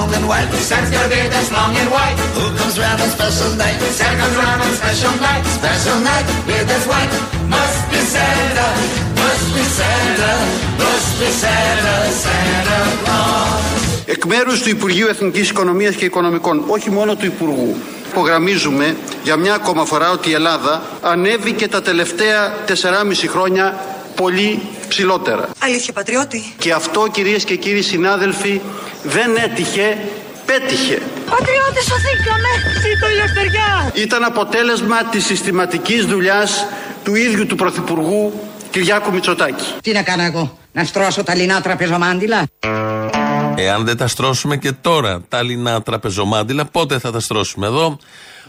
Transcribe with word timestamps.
long 0.00 0.12
and 0.18 0.26
white. 0.30 0.48
Santa's 0.70 0.90
got 0.94 1.04
a 1.06 1.10
beard 1.12 1.30
that's 1.34 1.50
long 1.58 1.72
and 1.80 1.90
white. 1.96 2.16
Who 2.36 2.46
comes 2.58 2.76
round 2.82 2.98
on 3.04 3.10
special 3.18 3.50
night? 3.62 3.78
Santa 3.98 4.16
comes 4.22 4.36
round 4.42 4.60
on 4.64 4.72
special 4.82 5.14
night. 5.26 5.42
Special 5.60 5.98
night, 6.10 6.26
beard 6.46 6.66
that's 6.70 6.86
white. 6.92 7.12
Must 7.54 7.80
be 7.90 8.00
Santa, 8.14 8.66
must 9.22 9.46
be 9.54 9.64
Santa, 9.78 10.32
must 10.82 11.10
be 11.20 11.28
Santa, 11.42 11.94
Santa 12.24 12.78
Claus. 13.02 13.58
Εκ 14.06 14.24
μέρου 14.24 14.62
του 14.62 14.68
Υπουργείου 14.68 15.06
Εθνική 15.08 15.40
Οικονομία 15.40 15.92
και 15.92 16.04
Οικονομικών, 16.04 16.64
όχι 16.66 16.90
μόνο 16.90 17.14
του 17.16 17.26
Υπουργού, 17.26 17.76
υπογραμμίζουμε 18.10 18.96
για 19.22 19.36
μια 19.36 19.54
ακόμα 19.54 19.84
φορά 19.84 20.10
ότι 20.10 20.30
η 20.30 20.32
Ελλάδα 20.32 20.82
ανέβηκε 21.02 21.68
τα 21.68 21.82
τελευταία 21.82 22.54
4,5 22.66 22.74
χρόνια 23.28 23.74
πολύ 24.16 24.62
ψηλότερα. 24.94 25.44
Αλήθεια, 25.58 25.92
πατριώτη. 25.92 26.40
Και 26.58 26.72
αυτό 26.72 27.00
κυρίες 27.12 27.44
και 27.44 27.56
κύριοι 27.56 27.82
συνάδελφοι 27.82 28.60
δεν 29.02 29.30
έτυχε, 29.46 29.86
πέτυχε. 30.46 30.98
Πατριώτη, 31.34 31.80
σωθήκαμε. 31.90 32.50
Ζήτω 32.84 33.06
η 33.08 33.12
ελευθεριά. 33.18 33.92
Ήταν 33.94 34.24
αποτέλεσμα 34.24 35.04
της 35.04 35.24
συστηματικής 35.24 36.04
δουλειάς 36.06 36.66
του 37.04 37.14
ίδιου 37.14 37.46
του 37.46 37.56
Πρωθυπουργού 37.56 38.32
Κυριάκου 38.70 39.12
Μητσοτάκη. 39.12 39.64
Τι 39.82 39.92
να 39.92 40.02
κάνω 40.02 40.22
εγώ, 40.22 40.58
να 40.72 40.84
στρώσω 40.84 41.22
τα 41.22 41.34
λινά 41.34 41.60
τραπεζομάντιλα; 41.60 42.42
Εάν 43.56 43.84
δεν 43.84 43.96
τα 43.96 44.06
στρώσουμε 44.06 44.56
και 44.56 44.72
τώρα 44.72 45.22
τα 45.28 45.42
λινά 45.42 45.82
τραπεζομάντιλα, 45.82 46.64
πότε 46.64 46.98
θα 46.98 47.10
τα 47.10 47.20
στρώσουμε 47.20 47.66
εδώ; 47.66 47.98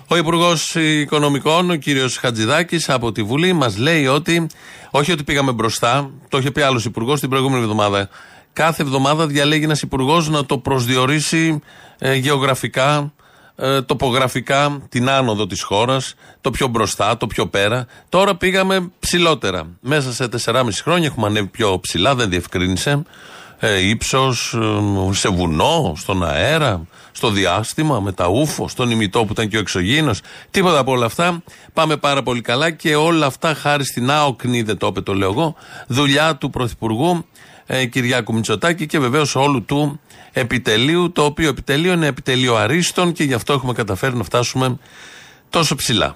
Ο 0.07 0.17
Υπουργός 0.17 0.75
Οικονομικών, 0.75 1.69
ο 1.69 1.75
κύριος 1.75 2.17
Χατζηδάκης, 2.17 2.89
από 2.89 3.11
τη 3.11 3.23
Βουλή, 3.23 3.53
μας 3.53 3.77
λέει 3.77 4.07
ότι 4.07 4.47
όχι 4.91 5.11
ότι 5.11 5.23
πήγαμε 5.23 5.51
μπροστά, 5.51 6.11
το 6.29 6.37
είχε 6.37 6.51
πει 6.51 6.61
άλλος 6.61 6.85
Υπουργός 6.85 7.19
την 7.19 7.29
προηγούμενη 7.29 7.61
εβδομάδα. 7.61 8.09
Κάθε 8.53 8.81
εβδομάδα 8.81 9.27
διαλέγει 9.27 9.63
ένας 9.63 9.81
Υπουργός 9.81 10.29
να 10.29 10.45
το 10.45 10.57
προσδιορίσει 10.57 11.61
ε, 11.99 12.13
γεωγραφικά, 12.13 13.13
ε, 13.55 13.81
τοπογραφικά 13.81 14.81
την 14.89 15.09
άνοδο 15.09 15.47
της 15.47 15.61
χώρας, 15.61 16.13
το 16.41 16.49
πιο 16.49 16.67
μπροστά, 16.67 17.17
το 17.17 17.27
πιο 17.27 17.47
πέρα. 17.47 17.85
Τώρα 18.09 18.35
πήγαμε 18.35 18.91
ψηλότερα. 18.99 19.67
Μέσα 19.81 20.13
σε 20.13 20.27
4,5 20.45 20.81
χρόνια 20.83 21.07
έχουμε 21.07 21.27
ανέβει 21.27 21.47
πιο 21.47 21.79
ψηλά, 21.79 22.15
δεν 22.15 22.29
διευκρίνησε. 22.29 23.03
Ε, 23.63 23.87
ύψος, 23.87 24.53
ε, 24.53 25.13
σε 25.13 25.29
βουνό, 25.29 25.93
στον 25.97 26.23
αέρα, 26.23 26.85
στο 27.11 27.29
διάστημα, 27.29 27.99
με 27.99 28.11
τα 28.11 28.27
ούφο, 28.27 28.67
στον 28.67 28.91
ημιτό 28.91 29.25
που 29.25 29.31
ήταν 29.31 29.47
και 29.47 29.57
ο 29.57 29.59
εξωγήινος. 29.59 30.21
Τίποτα 30.51 30.79
από 30.79 30.91
όλα 30.91 31.05
αυτά. 31.05 31.43
Πάμε 31.73 31.97
πάρα 31.97 32.23
πολύ 32.23 32.41
καλά 32.41 32.71
και 32.71 32.95
όλα 32.95 33.25
αυτά 33.25 33.53
χάρη 33.53 33.85
στην 33.85 34.11
άοκνη, 34.11 34.61
δεν 34.61 34.77
το 34.77 34.87
είπε 34.87 35.01
το 35.01 35.13
λέω 35.13 35.29
εγώ, 35.29 35.55
δουλειά 35.87 36.35
του 36.35 36.49
Πρωθυπουργού 36.49 37.25
ε, 37.65 37.85
Κυριάκου 37.85 38.33
Μητσοτάκη 38.33 38.85
και 38.85 38.99
βεβαίως 38.99 39.35
όλου 39.35 39.65
του 39.65 39.99
επιτελείου, 40.31 41.11
το 41.11 41.23
οποίο 41.23 41.47
επιτελείο 41.47 41.93
είναι 41.93 42.07
επιτελείο 42.07 42.55
αρίστων 42.55 43.11
και 43.11 43.23
γι' 43.23 43.33
αυτό 43.33 43.53
έχουμε 43.53 43.73
καταφέρει 43.73 44.15
να 44.15 44.23
φτάσουμε 44.23 44.77
τόσο 45.49 45.75
ψηλά. 45.75 46.15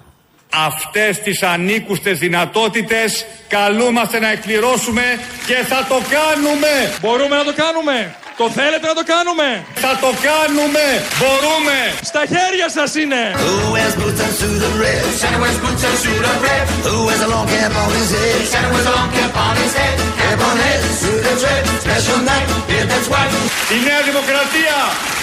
Αυτές 0.50 1.18
τις 1.22 1.42
ανήκουστες 1.42 2.18
δυνατότητες 2.18 3.26
καλούμαστε 3.48 4.18
να 4.18 4.30
εκπληρώσουμε 4.30 5.02
και 5.46 5.58
θα 5.68 5.86
το 5.88 5.98
κάνουμε. 6.16 6.72
Μπορούμε 7.00 7.36
να 7.36 7.44
το 7.44 7.54
κάνουμε. 7.62 8.14
Το 8.40 8.46
θέλετε 8.58 8.86
να 8.92 8.96
το 9.00 9.04
κάνουμε. 9.14 9.48
Θα 9.84 9.92
το 10.04 10.10
κάνουμε. 10.28 10.84
Μπορούμε. 11.20 11.76
Στα 12.10 12.22
χέρια 12.32 12.68
σας 12.76 12.90
είναι. 13.02 13.22
Who 13.42 13.54
wears 13.74 13.94
boots 14.00 14.20
and 14.26 14.34
suit 14.40 14.62
of 14.68 14.74
red? 14.84 15.02
Santa 15.20 15.38
wears 15.42 15.58
boots 15.64 15.84
and 15.88 15.96
suit 16.04 16.24
of 16.32 16.38
red. 16.48 16.64
Who 16.86 16.96
wears 17.06 17.22
a 17.26 17.30
long 17.34 17.46
cap 17.54 17.72
on 17.82 17.90
his 17.98 18.10
head? 18.16 18.38
Santa 18.52 18.68
wears 18.74 18.88
a 18.92 18.94
long 18.98 19.10
cap 19.16 19.32
on 19.46 19.54
his 19.62 19.74
head. 19.80 19.96
Cap 20.20 20.40
on 20.48 20.56
head, 20.64 20.80
suit 21.00 21.20
that's 21.26 21.42
red. 21.48 21.62
Special 21.86 22.18
night, 22.30 22.48
beard 22.68 22.88
that's 22.92 23.08
white. 23.12 23.32
Η 23.76 23.78
Νέα 23.86 24.00
Δημοκρατία 24.08 24.76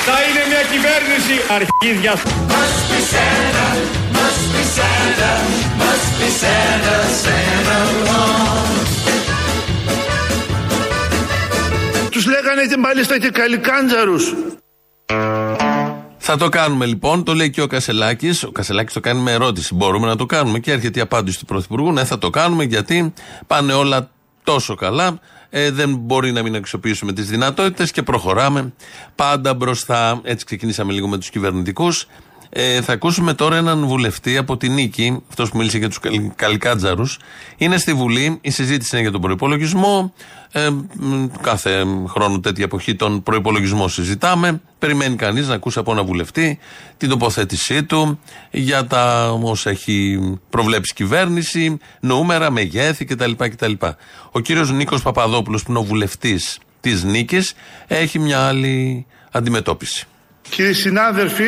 θα 0.07 0.15
είναι 0.27 0.41
μια 0.51 0.63
κυβέρνηση 0.71 1.35
αρχίδια. 1.57 2.13
Must 4.43 4.53
be 4.55 4.63
Santa, 4.77 5.31
must 5.81 6.09
be 6.19 6.29
Santa, 6.41 6.95
must 6.99 7.17
be 7.17 7.23
Santa, 7.23 7.23
Santa 7.23 7.77
Claus. 8.03 8.73
Τους 12.11 12.25
λέγανε 12.25 12.65
και 12.69 12.77
μάλιστα 12.77 13.19
και 13.19 13.29
καλικάντζαρους. 13.29 14.33
Θα 16.17 16.37
το 16.37 16.49
κάνουμε 16.49 16.85
λοιπόν, 16.85 17.23
το 17.23 17.33
λέει 17.33 17.49
και 17.49 17.61
ο 17.61 17.67
Κασελάκης. 17.67 18.43
Ο 18.43 18.51
Κασελάκης 18.51 18.93
το 18.93 18.99
κάνει 18.99 19.21
με 19.21 19.31
ερώτηση. 19.31 19.75
Μπορούμε 19.75 20.07
να 20.07 20.15
το 20.15 20.25
κάνουμε. 20.25 20.59
Και 20.59 20.71
έρχεται 20.71 20.99
η 20.99 21.01
απάντηση 21.01 21.39
του 21.39 21.45
Πρωθυπουργού. 21.45 21.91
Ναι, 21.91 22.03
θα 22.03 22.17
το 22.17 22.29
κάνουμε 22.29 22.63
γιατί 22.63 23.13
πάνε 23.47 23.73
όλα 23.73 24.09
τόσο 24.43 24.75
καλά. 24.75 25.19
Ε, 25.49 25.71
δεν 25.71 25.95
μπορεί 25.95 26.31
να 26.31 26.41
μην 26.41 26.55
αξιοποιήσουμε 26.55 27.13
τις 27.13 27.27
δυνατότητες 27.27 27.91
και 27.91 28.03
προχωράμε 28.03 28.73
πάντα 29.15 29.53
μπροστά. 29.53 30.21
Έτσι 30.23 30.45
ξεκινήσαμε 30.45 30.93
λίγο 30.93 31.07
με 31.07 31.17
τους 31.17 31.29
κυβερνητικούς. 31.29 32.07
Ε, 32.55 32.81
θα 32.81 32.93
ακούσουμε 32.93 33.33
τώρα 33.33 33.55
έναν 33.55 33.85
βουλευτή 33.85 34.37
από 34.37 34.57
την 34.57 34.73
Νίκη, 34.73 35.21
αυτός 35.29 35.49
που 35.49 35.57
μίλησε 35.57 35.77
για 35.77 35.89
τους 35.89 35.99
Καλικάτζαρους. 36.35 37.19
Είναι 37.57 37.77
στη 37.77 37.93
Βουλή, 37.93 38.37
η 38.41 38.49
συζήτηση 38.49 38.89
είναι 38.93 39.01
για 39.01 39.11
τον 39.11 39.21
προπολογισμό. 39.21 40.13
Ε, 40.51 40.69
μ, 40.69 41.25
κάθε 41.41 41.85
χρόνο 42.07 42.39
τέτοια 42.39 42.63
εποχή 42.63 42.95
τον 42.95 43.23
προπολογισμό 43.23 43.87
συζητάμε. 43.87 44.61
Περιμένει 44.79 45.15
κανείς 45.15 45.47
να 45.47 45.53
ακούσει 45.53 45.79
από 45.79 45.91
ένα 45.91 46.03
βουλευτή 46.03 46.59
την 46.97 47.09
τοποθέτησή 47.09 47.83
του 47.83 48.19
για 48.51 48.85
τα 48.85 49.31
όσα 49.41 49.69
έχει 49.69 50.19
προβλέψει 50.49 50.91
η 50.91 50.95
κυβέρνηση, 50.95 51.77
νούμερα, 51.99 52.51
μεγέθη 52.51 53.05
κτλ. 53.05 53.31
κτλ. 53.37 53.73
Ο 54.31 54.39
κύριος 54.39 54.71
Νίκος 54.71 55.01
Παπαδόπουλος, 55.01 55.63
που 55.63 55.71
είναι 55.71 55.79
ο 55.79 55.83
βουλευτής 55.83 56.59
της 56.79 57.03
Νίκης, 57.03 57.53
έχει 57.87 58.19
μια 58.19 58.39
άλλη 58.39 59.05
αντιμετώπιση. 59.31 60.07
Κύριοι 60.49 60.73
συνάδελφοι, 60.73 61.45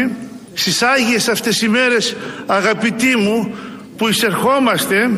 στις 0.56 0.82
Άγιες 0.82 1.28
αυτές 1.28 1.62
οι 1.62 1.70
μέρες 1.70 2.16
αγαπητοί 2.46 3.16
μου 3.18 3.56
που 3.98 4.08
εισερχόμαστε 4.08 5.12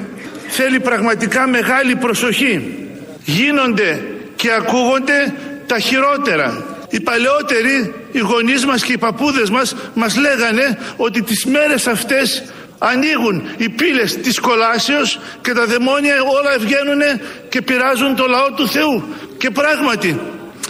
θέλει 0.47 0.79
πραγματικά 0.79 1.47
μεγάλη 1.47 1.95
προσοχή. 1.95 2.75
Γίνονται 3.23 4.01
και 4.35 4.51
ακούγονται 4.51 5.33
τα 5.65 5.79
χειρότερα. 5.79 6.65
Οι 6.89 6.99
παλαιότεροι, 6.99 7.93
οι 8.11 8.19
γονείς 8.19 8.65
μας 8.65 8.83
και 8.83 8.91
οι 8.91 8.97
παππούδες 8.97 9.49
μας 9.49 9.75
μας 9.93 10.17
λέγανε 10.17 10.77
ότι 10.97 11.21
τις 11.21 11.45
μέρες 11.45 11.87
αυτές 11.87 12.43
ανοίγουν 12.77 13.43
οι 13.57 13.69
πύλες 13.69 14.17
της 14.17 14.39
κολάσεως 14.39 15.19
και 15.41 15.53
τα 15.53 15.65
δαιμόνια 15.65 16.15
όλα 16.21 16.57
βγαίνουν 16.59 17.01
και 17.49 17.61
πειράζουν 17.61 18.15
το 18.15 18.25
λαό 18.27 18.51
του 18.51 18.67
Θεού. 18.67 19.03
Και 19.37 19.49
πράγματι, 19.49 20.19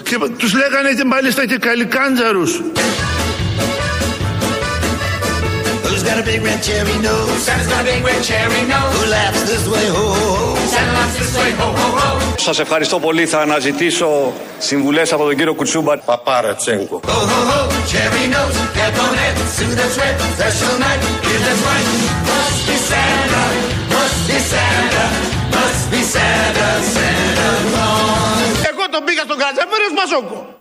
και 0.04 0.18
τους 0.38 0.54
λέγανε 0.54 0.94
και 0.94 1.06
μάλιστα 1.06 1.46
και 1.46 1.58
καλικάντζαρους. 1.58 2.62
Σας 12.36 12.60
ευχαριστώ 12.60 13.00
πολύ. 13.00 13.26
Θα 13.26 13.40
αναζητήσω 13.40 14.34
συμβουλές 14.58 15.14
από 15.14 15.24
τον 15.24 15.36
κύριο 15.36 15.54
Κουτσούπαρων 15.54 16.02
Παπάρατευτικό. 16.06 17.00
Εγώ 28.70 28.86
τον 28.92 29.04
πήγα 29.06 29.24
στον 29.28 29.38
καθένα 29.38 29.68
μαζόμουν 30.00 30.58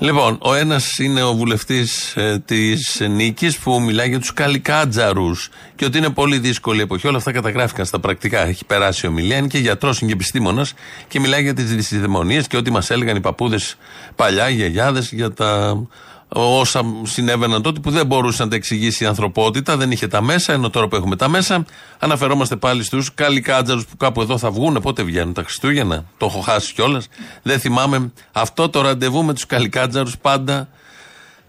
Λοιπόν, 0.00 0.38
ο 0.42 0.54
ένας 0.54 0.98
είναι 0.98 1.22
ο 1.22 1.34
βουλευτής 1.34 2.16
ε, 2.16 2.42
της 2.44 3.02
Νίκης 3.10 3.58
που 3.58 3.80
μιλάει 3.80 4.08
για 4.08 4.18
τους 4.18 4.32
καλικάτζαρους 4.32 5.50
και 5.76 5.84
ότι 5.84 5.98
είναι 5.98 6.10
πολύ 6.10 6.38
δύσκολη 6.38 6.78
η 6.78 6.82
εποχή. 6.82 7.06
Όλα 7.06 7.16
αυτά 7.16 7.32
καταγράφηκαν 7.32 7.84
στα 7.86 8.00
πρακτικά. 8.00 8.46
Έχει 8.46 8.64
περάσει 8.64 9.06
η 9.06 9.08
ομιλία. 9.08 9.36
Είναι 9.36 9.46
και 9.46 9.58
γιατρός, 9.58 10.00
είναι 10.00 10.10
και 10.10 10.16
επιστήμονας 10.16 10.74
και 11.08 11.20
μιλάει 11.20 11.42
για 11.42 11.54
τις 11.54 11.74
δυσδαιμονίε 11.74 12.42
και 12.42 12.56
ό,τι 12.56 12.70
μας 12.70 12.90
έλεγαν 12.90 13.16
οι 13.16 13.20
παππούδες 13.20 13.76
παλιά, 14.16 14.48
οι 14.48 14.54
γιαγιάδες 14.54 15.12
για 15.12 15.32
τα 15.32 15.82
όσα 16.28 16.82
συνέβαιναν 17.02 17.62
τότε 17.62 17.80
που 17.80 17.90
δεν 17.90 18.06
μπορούσε 18.06 18.42
να 18.42 18.48
τα 18.48 18.56
εξηγήσει 18.56 19.04
η 19.04 19.06
ανθρωπότητα, 19.06 19.76
δεν 19.76 19.90
είχε 19.90 20.06
τα 20.06 20.22
μέσα, 20.22 20.52
ενώ 20.52 20.70
τώρα 20.70 20.88
που 20.88 20.96
έχουμε 20.96 21.16
τα 21.16 21.28
μέσα, 21.28 21.64
αναφερόμαστε 21.98 22.56
πάλι 22.56 22.82
στους 22.82 23.14
καλικάτζαρου 23.14 23.80
που 23.80 23.96
κάπου 23.96 24.20
εδώ 24.20 24.38
θα 24.38 24.50
βγουν. 24.50 24.80
Πότε 24.82 25.02
βγαίνουν 25.02 25.32
τα 25.32 25.42
Χριστούγεννα, 25.42 26.04
το 26.16 26.26
έχω 26.26 26.40
χάσει 26.40 26.74
κιόλας. 26.74 27.08
Δεν 27.42 27.60
θυμάμαι. 27.60 28.12
Αυτό 28.32 28.68
το 28.68 28.80
ραντεβού 28.80 29.24
με 29.24 29.34
τους 29.34 29.46
καλικάτζαρου 29.46 30.10
πάντα 30.20 30.68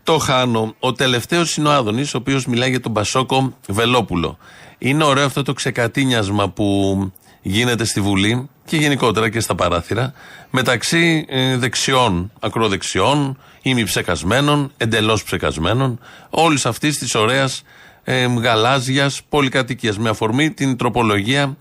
το 0.04 0.18
χάνω. 0.18 0.76
Ο 0.80 0.94
τελευταίος 0.94 1.58
είναι 1.58 1.68
ο 1.68 1.72
Άδωνης, 1.72 2.14
ο 2.14 2.18
οποίος 2.18 2.46
μιλάει 2.46 2.70
για 2.70 2.82
τον 2.82 2.94
Πασόκο 2.94 3.58
Βελόπουλο. 3.68 4.38
Είναι 4.78 5.04
ωραίο 5.04 5.26
αυτό 5.26 5.44
το 5.44 5.54
ξεκατίνιασμα 5.54 6.50
που 6.50 7.12
γίνεται 7.42 7.84
στη 7.84 8.02
Βουλή 8.02 8.50
και 8.66 8.78
γενικότερα 8.78 9.30
και 9.30 9.40
στα 9.40 9.56
παράθυρα 9.56 10.14
μεταξύ 10.50 11.26
ε, 11.30 11.58
δεξιών, 11.58 12.32
ακροδεξιών, 12.40 13.38
ημιψεκασμένων, 13.62 14.72
εντελώς 14.78 15.24
ψεκασμένων, 15.24 16.00
όλης 16.30 16.66
αυτής 16.66 16.98
της 16.98 17.16
ωραίας 17.16 17.64
ε, 18.04 18.26
γαλάζιας 18.26 19.22
πολυκατοικίας. 19.30 19.98
Με 19.98 20.10
αφορμή 20.10 20.52
την 20.52 20.78
τροπολογία 20.78 21.58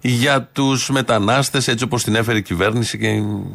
για 0.00 0.42
τους 0.52 0.90
μετανάστες, 0.90 1.68
έτσι 1.68 1.84
όπως 1.84 2.02
την 2.02 2.14
έφερε 2.14 2.38
η 2.38 2.42
κυβέρνηση 2.42 2.98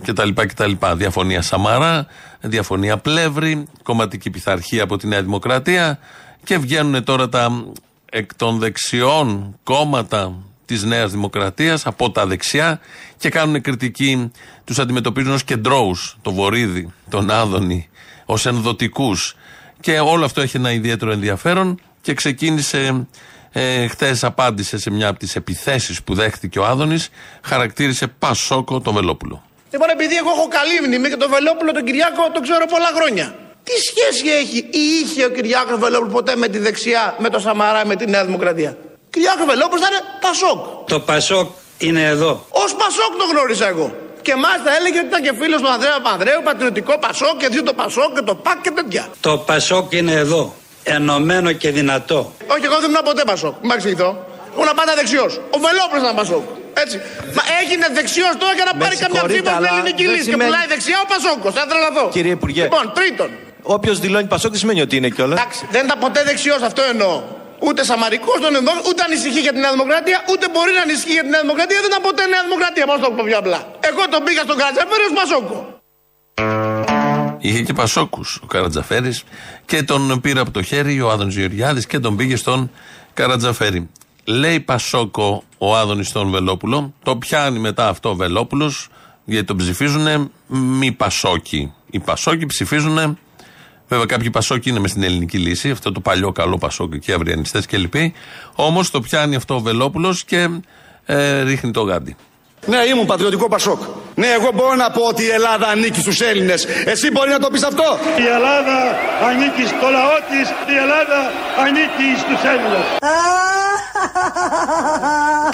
και, 0.04 0.14
τα 0.14 0.26
λοιπά 0.26 0.46
και 0.46 0.54
τα 0.54 0.68
λοιπά. 0.68 0.96
Διαφωνία 0.96 1.42
Σαμαρά, 1.42 2.08
διαφωνία 2.42 2.98
Πλεύρη, 2.98 3.66
κομματική 3.84 4.30
πειθαρχία 4.30 4.84
από 4.84 4.98
τη 4.98 5.08
Νέα 5.08 5.22
Δημοκρατία 5.22 6.00
και 6.44 6.58
βγαίνουν 6.58 7.04
τώρα 7.04 7.30
τα 7.30 7.66
εκ 8.06 8.36
των 8.36 8.60
δεξιών 8.60 9.58
κόμματα 9.64 10.36
της 10.70 10.84
Νέας 10.84 11.12
Δημοκρατίας 11.12 11.86
από 11.86 12.12
τα 12.12 12.26
δεξιά 12.26 12.80
και 13.18 13.30
κάνουν 13.30 13.62
κριτική. 13.62 14.32
Τους 14.64 14.80
αντιμετωπίζουν 14.80 15.34
ως 15.34 15.44
κεντρώους, 15.44 16.18
το 16.22 16.32
Βορύδι, 16.32 16.94
τον 17.10 17.30
Άδωνη, 17.30 17.90
ως 18.26 18.46
ενδοτικούς. 18.46 19.36
Και 19.80 20.00
όλο 20.00 20.26
αυτό 20.26 20.42
έχει 20.42 20.58
ένα 20.58 20.72
ιδιαίτερο 20.72 21.12
ενδιαφέρον 21.12 21.80
και 22.02 22.14
ξεκίνησε 22.14 23.08
ε, 23.52 23.88
Χθες 23.88 24.24
απάντησε 24.24 24.78
σε 24.78 24.92
μια 24.92 25.08
από 25.08 25.20
τις 25.20 25.36
επιθέσεις 25.36 26.04
που 26.04 26.14
δέχτηκε 26.14 26.60
ο 26.60 26.66
Άδωνης, 26.66 27.10
χαρακτήρισε 27.44 28.08
Πασόκο 28.08 28.80
το 28.80 28.94
Βελόπουλο. 28.94 29.44
Λοιπόν, 29.72 29.90
επειδή 29.90 30.16
εγώ 30.16 30.30
έχω 30.30 30.48
καλή 30.48 30.88
μνήμη 30.88 31.10
και 31.10 31.16
τον 31.16 31.30
Βελόπουλο 31.30 31.72
τον 31.72 31.84
Κυριάκο 31.86 32.32
τον 32.34 32.42
ξέρω 32.42 32.66
πολλά 32.66 32.92
χρόνια. 32.96 33.36
Τι 33.64 33.72
σχέση 33.72 34.30
έχει 34.30 34.58
ή 34.58 34.84
είχε 35.02 35.26
ο 35.26 35.30
Κυριάκος 35.30 35.80
Βελόπουλο 35.80 36.12
ποτέ 36.12 36.36
με 36.36 36.48
τη 36.48 36.58
δεξιά, 36.58 37.16
με 37.20 37.30
το 37.30 37.40
Σαμαρά, 37.40 37.86
με 37.86 37.96
τη 37.96 38.10
Νέα 38.10 38.26
Δημοκρατία; 38.26 38.78
Κυριάκο 39.14 39.44
Βελόπουλο 39.46 39.82
θα 39.82 39.90
είναι 39.92 40.02
Πασόκ. 40.26 40.60
Το 40.94 41.00
Πασόκ 41.00 41.48
είναι 41.78 42.04
εδώ. 42.04 42.32
Ω 42.50 42.66
Πασόκ 42.82 43.12
το 43.22 43.26
γνώρισα 43.32 43.68
εγώ. 43.68 43.88
Και 44.22 44.36
μάλιστα 44.36 44.70
έλεγε 44.78 44.98
ότι 44.98 45.08
ήταν 45.08 45.22
και 45.26 45.34
φίλος 45.40 45.62
του 45.62 45.70
Ανδρέα 45.76 46.00
Πανδρέου, 46.08 46.42
πατριωτικό 46.44 46.94
Πασόκ 47.00 47.38
και 47.42 47.48
δύο 47.48 47.64
το 47.64 47.74
Πασόκ 47.74 48.10
και 48.16 48.22
το 48.22 48.36
ΠΑΚ 48.36 48.62
και 48.62 48.72
τέτοια. 48.72 49.04
Το 49.20 49.38
Πασόκ 49.38 49.94
είναι 49.94 50.12
εδώ 50.12 50.54
ενωμένο 50.84 51.52
και 51.52 51.70
δυνατό. 51.70 52.20
Όχι, 52.54 52.66
εγώ 52.70 52.78
δεν 52.80 52.90
ήμουν 52.90 53.04
ποτέ 53.04 53.24
Πασόκ. 53.26 53.56
Μην 53.62 53.72
εξηγηθώ. 53.72 54.10
Ήμουν 54.56 54.72
πάντα 54.76 54.94
δεξιός. 54.96 55.32
Ο 55.56 55.58
Βελόπουλος 55.66 56.02
ήταν 56.04 56.16
Πασόκ. 56.16 56.44
Έτσι. 56.84 56.98
Μα 57.38 57.44
έγινε 57.62 57.86
δεξιός 57.94 58.34
τώρα 58.42 58.54
για 58.54 58.66
να 58.70 58.74
πάρει 58.82 58.96
καμιά 59.04 59.24
ψήφο 59.28 59.50
στην 59.50 59.68
ελληνική 59.74 60.04
λύση. 60.14 60.30
Και 60.30 60.38
πουλάει 60.38 60.68
δεξιά 60.74 60.98
ο 61.06 61.08
Πασόκος. 61.14 61.54
Θα 61.54 61.66
τρελαθώ. 61.70 62.10
Κύριε 62.16 62.32
Υπουργέ. 62.32 62.64
Λοιπόν, 62.64 62.92
τρίτον. 62.94 63.30
Όποιος 63.62 64.00
δηλώνει 64.00 64.28
Πασόκ 64.28 64.50
δεν 64.52 64.60
σημαίνει 64.60 64.82
ότι 64.82 64.96
είναι 64.96 65.10
κιόλας. 65.10 65.40
Εντάξει, 65.40 65.68
δεν 65.72 65.86
ήταν 65.86 66.00
ποτέ 66.00 66.24
δεξιός, 66.24 66.62
αυτό 66.62 66.82
εννοώ. 66.82 67.22
Ούτε 67.68 67.82
σαμαρικός 67.90 68.38
τον 68.44 68.56
εννοώ, 68.60 68.74
ούτε 68.90 69.02
ανησυχεί 69.08 69.40
για 69.46 69.54
την 69.56 69.62
Νέα 69.66 69.74
Δημοκρατία, 69.78 70.18
ούτε 70.32 70.46
μπορεί 70.54 70.72
να 70.80 70.84
ανησυχεί 70.88 71.14
για 71.18 71.26
την 71.26 71.32
Νέα 71.36 71.44
Δημοκρατία. 71.46 71.78
Δεν 71.82 71.90
ήταν 71.92 72.02
ποτέ 72.08 72.24
Νέα 72.34 72.44
Δημοκρατία, 72.48 72.86
πώ 72.90 72.96
το 73.04 73.10
πω 73.16 73.24
πιο 73.30 73.38
απλά. 73.44 73.60
Εγώ 73.90 74.02
τον 74.14 74.22
πήγα 74.26 74.42
στον 74.48 74.58
Κατζαφέρο 74.64 75.06
Πασόκο. 75.20 75.58
Είχε 77.42 77.62
και 77.62 77.74
Πασόκους 77.74 78.40
ο 78.44 78.46
Καρατζαφέρης 78.46 79.24
και 79.66 79.84
τον 79.84 80.22
πήρε 80.22 80.40
από 80.40 80.52
το 80.52 80.62
χέρι 80.62 81.02
ο 81.02 81.10
Άδωνης 81.10 81.36
Γεωργιάδης 81.36 81.86
και 81.86 82.00
τον 82.00 82.16
πήγε 82.16 82.36
στον 82.36 82.72
Καρατζαφέρη. 83.14 83.90
Λέει 84.24 84.60
Πασόκο 84.60 85.44
ο 85.58 85.76
Άδωνης 85.78 86.08
στον 86.08 86.30
Βελόπουλο, 86.30 86.94
το 87.04 87.16
πιάνει 87.16 87.60
μετά 87.60 87.88
αυτό 87.88 88.10
ο 88.10 88.16
Βελόπουλος, 88.16 88.88
γιατί 89.26 89.46
τον 89.46 89.58
ψηφίζουν 89.58 90.32
μη 90.48 90.92
Πασόκοι. 90.92 91.74
Οι 91.90 92.00
Πασόκοι 92.00 92.46
ψηφίζουν, 92.46 93.20
βέβαια 93.90 94.06
κάποιοι 94.06 94.30
Πασόκοι 94.30 94.70
είναι 94.70 94.80
μες 94.80 94.90
στην 94.90 95.04
ελληνική 95.04 95.38
λύση, 95.38 95.70
αυτό 95.70 95.92
το 95.92 96.00
παλιό 96.00 96.32
καλό 96.32 96.58
Πασόκοι 96.58 97.00
και 97.00 97.14
αυριανιστές 97.14 97.66
κλπ. 97.66 97.94
Όμως 98.56 98.92
το 98.92 99.02
πιάνει 99.02 99.36
αυτό 99.36 99.56
ο 99.56 99.60
Βελόπουλος 99.60 100.24
και 100.24 100.50
ε, 101.06 101.42
ρίχνει 101.42 101.72
το 101.72 101.82
γάντι. 101.82 102.16
Ναι, 102.66 102.78
ήμουν 102.78 103.06
πατριωτικό 103.06 103.48
Πασόκ. 103.48 103.82
Ναι, 104.16 104.28
εγώ 104.28 104.52
μπορώ 104.56 104.76
να 104.76 104.92
πω 104.92 105.02
ότι 105.02 105.24
η 105.24 105.30
Ελλάδα 105.30 105.68
ανήκει 105.68 106.00
στους 106.00 106.22
Έλληνες. 106.22 106.66
Εσύ 106.86 107.12
μπορεί 107.12 107.30
να 107.30 107.40
το 107.40 107.50
πεις 107.50 107.64
αυτό; 107.64 107.98
Η 108.18 108.26
Ελλάδα 108.36 108.78
ανήκει 109.30 109.68
στο 109.68 109.88
λαό 109.90 110.18
της. 110.30 110.50
Η 110.50 110.76
Ελλάδα 110.84 111.20
ανήκει 111.66 112.20
στους 112.20 112.42
Έλληνες. 112.54 112.84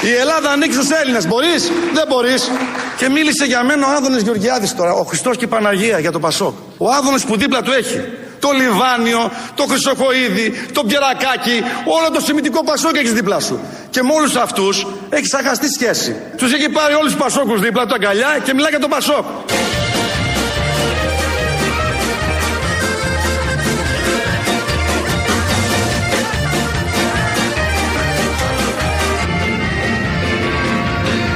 Η 0.01 0.13
Ελλάδα 0.19 0.49
ανήκει 0.49 0.73
στους 0.73 0.89
Έλληνες. 0.89 1.27
Μπορείς; 1.27 1.71
Δεν 1.93 2.05
μπορείς. 2.07 2.51
Και 2.97 3.09
μίλησε 3.09 3.45
για 3.45 3.63
μένα 3.63 3.87
ο 3.87 3.89
Άδωνης 3.95 4.21
Γεωργιάδης 4.21 4.75
τώρα. 4.75 4.93
Ο 4.93 5.03
Χριστός 5.03 5.37
και 5.37 5.45
η 5.45 5.47
Παναγία 5.47 5.99
για 5.99 6.11
το 6.11 6.19
Πασόκ. 6.19 6.55
Ο 6.77 6.89
Άδωνης 6.91 7.23
που 7.25 7.37
δίπλα 7.37 7.61
του 7.61 7.71
έχει 7.71 8.01
το 8.39 8.51
Λιβάνιο, 8.51 9.31
το 9.55 9.63
Χρυσοχοίδη, 9.63 10.67
το 10.73 10.83
Πιερακάκι, 10.83 11.63
όλο 11.85 12.11
το 12.13 12.19
σημητικό 12.19 12.63
Πασόκ 12.63 12.95
έχεις 12.95 13.13
δίπλα 13.13 13.39
σου. 13.39 13.59
Και 13.89 14.03
με 14.03 14.13
όλους 14.13 14.35
αυτούς 14.35 14.87
έχεις 15.09 15.33
αγαστή 15.33 15.67
σχέση. 15.73 16.15
Τους 16.37 16.53
έχει 16.53 16.69
πάρει 16.69 16.93
όλους 16.93 17.11
τους 17.11 17.21
Πασόκους 17.21 17.61
δίπλα 17.61 17.85
του 17.85 17.93
αγκαλιά 17.93 18.37
και 18.43 18.53
μιλάει 18.53 18.69
για 18.69 18.79
τον 18.79 18.89
Πασόκ. 18.89 19.25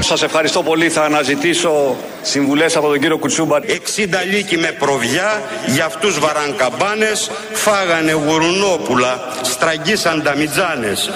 Σας 0.09 0.21
ευχαριστώ 0.21 0.63
πολύ. 0.63 0.89
Θα 0.89 1.03
αναζητήσω 1.03 1.95
συμβουλές 2.21 2.75
από 2.75 2.87
τον 2.87 2.99
κύριο 2.99 3.17
Κουτσούμπα. 3.17 3.57
60 3.57 3.61
λύκοι 4.31 4.57
με 4.57 4.75
προβιά, 4.79 5.41
για 5.67 5.85
αυτούς 5.85 6.19
βαρανκαμπάνες, 6.19 7.31
φάγανε 7.53 8.11
γουρουνόπουλα, 8.11 9.19
στραγγίσαν 9.41 10.23
τα 10.23 10.35
μιτζάνες. 10.35 11.09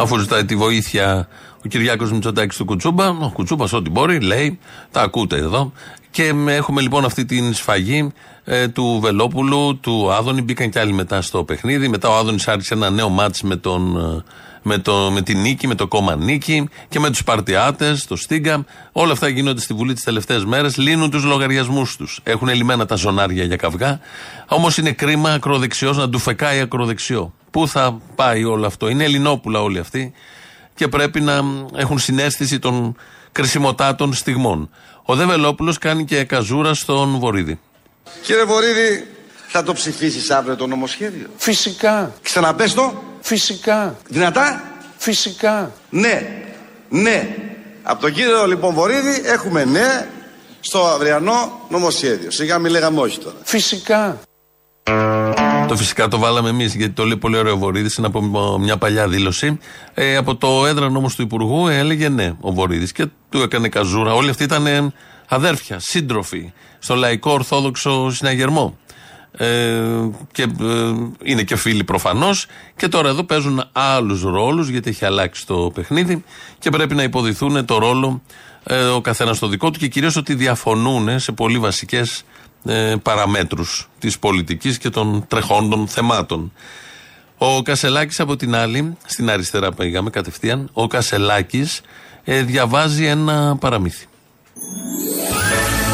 Αφού 0.00 0.18
ζητάει 0.18 0.44
τη 0.44 0.56
βοήθεια 0.56 1.28
ο 1.64 1.68
Κυριάκος 1.68 2.12
Μητσοτάκης 2.12 2.56
του 2.56 2.64
Κουτσούμπα, 2.64 3.08
ο 3.08 3.30
Κουτσούμπας 3.32 3.72
ό,τι 3.72 3.90
μπορεί, 3.90 4.20
λέει, 4.20 4.58
τα 4.90 5.00
ακούτε 5.00 5.36
εδώ. 5.36 5.72
Και 6.10 6.32
έχουμε 6.46 6.80
λοιπόν 6.80 7.04
αυτή 7.04 7.24
την 7.24 7.54
σφαγή 7.54 8.12
ε, 8.44 8.68
του 8.68 8.98
Βελόπουλου, 9.02 9.78
του 9.80 10.12
Άδωνη. 10.12 10.42
Μπήκαν 10.42 10.70
κι 10.70 10.78
άλλοι 10.78 10.92
μετά 10.92 11.22
στο 11.22 11.44
παιχνίδι. 11.44 11.88
Μετά 11.88 12.08
ο 12.08 12.16
Άδωνης 12.16 12.48
άρχισε 12.48 12.74
ένα 12.74 12.90
νέο 12.90 13.08
μάτς 13.08 13.42
με 13.42 13.56
τον 13.56 13.96
ε, 13.96 14.22
με, 14.68 14.78
το, 14.78 15.10
με 15.10 15.22
τη 15.22 15.34
νίκη, 15.34 15.66
με 15.66 15.74
το 15.74 15.86
κόμμα 15.86 16.16
νίκη 16.16 16.68
και 16.88 17.00
με 17.00 17.10
τους 17.10 17.24
Παρτιάτες, 17.24 18.06
το 18.06 18.16
Στίγκα. 18.16 18.64
Όλα 18.92 19.12
αυτά 19.12 19.28
γίνονται 19.28 19.60
στη 19.60 19.74
Βουλή 19.74 19.94
τις 19.94 20.04
τελευταίες 20.04 20.44
μέρες. 20.44 20.76
Λύνουν 20.76 21.10
τους 21.10 21.24
λογαριασμούς 21.24 21.96
τους. 21.96 22.20
Έχουν 22.22 22.48
λυμμένα 22.48 22.86
τα 22.86 22.94
ζωνάρια 22.94 23.44
για 23.44 23.56
καυγά. 23.56 24.00
Όμως 24.48 24.78
είναι 24.78 24.92
κρίμα 24.92 25.30
ακροδεξιός 25.32 25.96
να 25.96 26.08
του 26.08 26.18
φεκάει 26.18 26.60
ακροδεξιό. 26.60 27.34
Πού 27.50 27.68
θα 27.68 28.00
πάει 28.14 28.44
όλο 28.44 28.66
αυτό; 28.66 28.88
Είναι 28.88 29.04
Ελληνόπουλα 29.04 29.62
όλοι 29.62 29.78
αυτοί 29.78 30.12
και 30.74 30.88
πρέπει 30.88 31.20
να 31.20 31.40
έχουν 31.74 31.98
συνέστηση 31.98 32.58
των 32.58 32.96
κρισιμοτάτων 33.32 34.14
στιγμών. 34.14 34.70
Ο 35.02 35.14
Δε 35.14 35.24
κάνει 35.80 36.04
και 36.04 36.24
καζούρα 36.24 36.74
στον 36.74 37.18
Βορύδη. 37.18 37.58
Κύριε 38.22 38.44
Βορύδη, 38.44 39.06
θα 39.46 39.62
το 39.62 39.72
ψηφίσεις 39.72 40.30
αύριο 40.30 40.56
το 40.56 40.66
νομοσχέδιο; 40.66 41.26
Φυσικά. 41.36 42.12
Ξαναπες 42.22 42.74
το. 42.74 43.07
Φυσικά. 43.20 43.96
Δυνατά; 44.08 44.62
Φυσικά. 44.96 45.72
Ναι. 45.90 46.26
Ναι. 46.88 47.36
Από 47.82 48.00
τον 48.00 48.12
κύριο 48.12 48.46
λοιπόν 48.46 48.74
Βορύδη 48.74 49.22
έχουμε 49.24 49.64
ναι 49.64 50.08
στο 50.60 50.84
αυριανό 50.84 51.60
νομοσχέδιο. 51.68 52.30
Σιγά 52.30 52.58
μην 52.58 52.70
λέγαμε 52.70 53.00
όχι 53.00 53.18
τώρα. 53.18 53.36
Φυσικά. 53.42 54.18
Το 55.68 55.76
φυσικά 55.76 56.08
το 56.08 56.18
βάλαμε 56.18 56.48
εμείς 56.48 56.74
γιατί 56.74 56.92
το 56.92 57.04
λέει 57.04 57.16
πολύ 57.16 57.36
ωραίο 57.36 57.52
ο 57.52 57.56
Βορύδης. 57.56 57.94
Είναι 57.94 58.06
από 58.06 58.20
μια 58.58 58.76
παλιά 58.76 59.08
δήλωση. 59.08 59.58
Ε, 59.94 60.16
από 60.16 60.36
το 60.36 60.66
έδρανο 60.66 60.98
όμω 60.98 61.10
του 61.16 61.22
Υπουργού 61.22 61.68
έλεγε 61.68 62.08
ναι 62.08 62.32
ο 62.40 62.52
Βορύδης 62.52 62.92
και 62.92 63.06
του 63.28 63.42
έκανε 63.42 63.68
καζούρα. 63.68 64.14
Όλοι 64.14 64.30
αυτοί 64.30 64.44
ήταν 64.44 64.92
αδέρφια, 65.28 65.78
σύντροφοι 65.80 66.52
στο 66.78 66.94
λαϊκό 66.94 67.30
ορθόδοξο 67.30 68.10
συναγερμό. 68.10 68.78
Ε, 69.32 69.80
και 70.32 70.42
ε, 70.42 70.94
είναι 71.22 71.42
και 71.42 71.56
φίλοι 71.56 71.84
προφανώς. 71.84 72.46
Και 72.76 72.88
τώρα 72.88 73.08
εδώ 73.08 73.24
παίζουν 73.24 73.64
άλλους 73.72 74.22
ρόλους 74.22 74.68
γιατί 74.68 74.90
έχει 74.90 75.04
αλλάξει 75.04 75.46
το 75.46 75.70
παιχνίδι 75.74 76.24
και 76.58 76.70
πρέπει 76.70 76.94
να 76.94 77.02
υποδηθούν 77.02 77.64
το 77.64 77.78
ρόλο 77.78 78.22
ε, 78.64 78.84
ο 78.84 79.00
καθένας 79.00 79.38
το 79.38 79.48
δικό 79.48 79.70
του 79.70 79.78
και 79.78 79.88
κυρίως 79.88 80.16
ότι 80.16 80.34
διαφωνούν 80.34 81.18
σε 81.18 81.32
πολύ 81.32 81.58
βασικές 81.58 82.22
ε, 82.64 82.94
παραμέτρους 83.02 83.88
της 83.98 84.18
πολιτικής 84.18 84.78
και 84.78 84.90
των 84.90 85.24
τρεχόντων 85.28 85.88
θεμάτων. 85.88 86.52
Ο 87.38 87.62
Κασελάκης 87.62 88.20
από 88.20 88.36
την 88.36 88.54
άλλη, 88.54 88.96
στην 89.04 89.30
αριστερά 89.30 89.72
πήγαμε 89.72 90.10
κατευθείαν, 90.10 90.68
ο 90.72 90.86
Κασελάκης 90.86 91.80
διαβάζει 92.24 93.04
ένα 93.04 93.56
παραμύθι. 93.56 94.06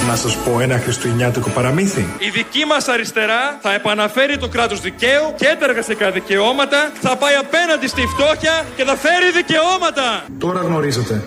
Να 0.09 0.17
σας 0.17 0.37
πω 0.37 0.61
ένα 0.61 0.79
χριστουγεννιάτικο 0.79 1.51
παραμύθι. 1.51 2.07
Η 2.19 2.31
δική 2.31 2.65
μας 2.65 2.89
αριστερά 2.89 3.59
θα 3.61 3.75
επαναφέρει 3.75 4.39
το 4.39 4.49
κράτος 4.49 4.81
δικαίου 4.81 5.35
και 5.37 5.57
τα 5.59 5.65
εργασιακά 5.69 6.11
δικαιώματα, 6.11 6.91
θα 7.01 7.17
πάει 7.17 7.35
απέναντι 7.35 7.87
στη 7.87 8.03
φτώχεια 8.07 8.65
και 8.77 8.85
θα 8.85 8.97
φέρει 8.97 9.31
δικαιώματα. 9.35 10.25
Τώρα 10.39 10.61
γνωρίζετε. 10.61 11.23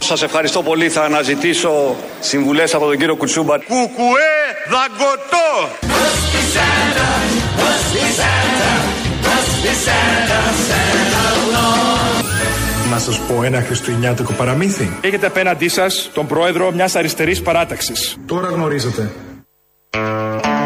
Σας 0.00 0.22
ευχαριστώ 0.22 0.62
πολύ. 0.62 0.88
Θα 0.88 1.02
αναζητήσω 1.04 1.96
συμβουλές 2.20 2.74
από 2.74 2.86
τον 2.86 2.98
κύριο 2.98 3.16
Κουτσούμπα. 3.16 3.58
Κουκουέ 3.58 4.34
δαγκωτό. 4.70 5.48
Να 12.90 12.90
Να 12.90 12.98
σας 12.98 13.18
πω 13.18 13.42
ένα 13.42 13.60
χριστουγεννιάτικο 13.60 14.32
παραμύθι. 14.32 14.98
Έχετε 15.00 15.26
απέναντί 15.26 15.68
σας 15.68 16.10
τον 16.14 16.26
πρόεδρο 16.26 16.72
μιας 16.72 16.96
αριστερής 16.96 17.42
παράταξης. 17.42 18.16
Τώρα 18.26 18.48
γνωρίζετε. 18.48 19.12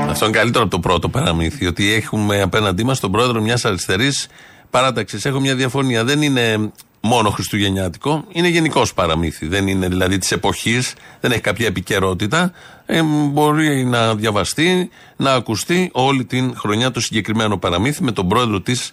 Αυτό 0.09 0.25
είναι 0.25 0.37
καλύτερο 0.37 0.65
από 0.65 0.73
το 0.73 0.79
πρώτο 0.79 1.09
παραμύθι. 1.09 1.67
Ότι 1.67 1.93
έχουμε 1.93 2.41
απέναντί 2.43 2.85
μας 2.85 3.01
τον 3.01 3.11
πρόεδρο 3.13 3.41
μιας 3.41 3.65
αριστερής 3.65 4.27
παράταξης. 4.73 5.25
Έχω 5.25 5.41
μια 5.41 5.55
διαφωνία. 5.55 6.05
Δεν 6.05 6.23
είναι 6.23 6.73
μόνο 7.01 7.31
χριστουγεννιάτικο, 7.31 8.25
είναι 8.33 8.49
γενικός 8.49 8.95
παραμύθι. 8.95 9.47
Δεν 9.47 9.69
είναι 9.69 9.89
δηλαδή 9.89 10.19
της 10.19 10.33
εποχής, 10.33 10.95
δεν 11.21 11.33
έχει 11.33 11.41
κάποια 11.41 11.67
επικαιρότητα. 11.67 12.53
Ε, 12.87 13.03
μπορεί 13.03 13.85
να 13.85 14.15
διαβαστεί, 14.15 14.91
να 15.17 15.33
ακουστεί 15.33 15.91
όλη 15.93 16.25
την 16.25 16.55
χρονιά 16.57 16.91
το 16.91 17.01
συγκεκριμένο 17.01 17.59
παραμύθι 17.59 18.03
με 18.03 18.13
τον 18.13 18.29
πρόεδρο 18.29 18.61
της 18.61 18.93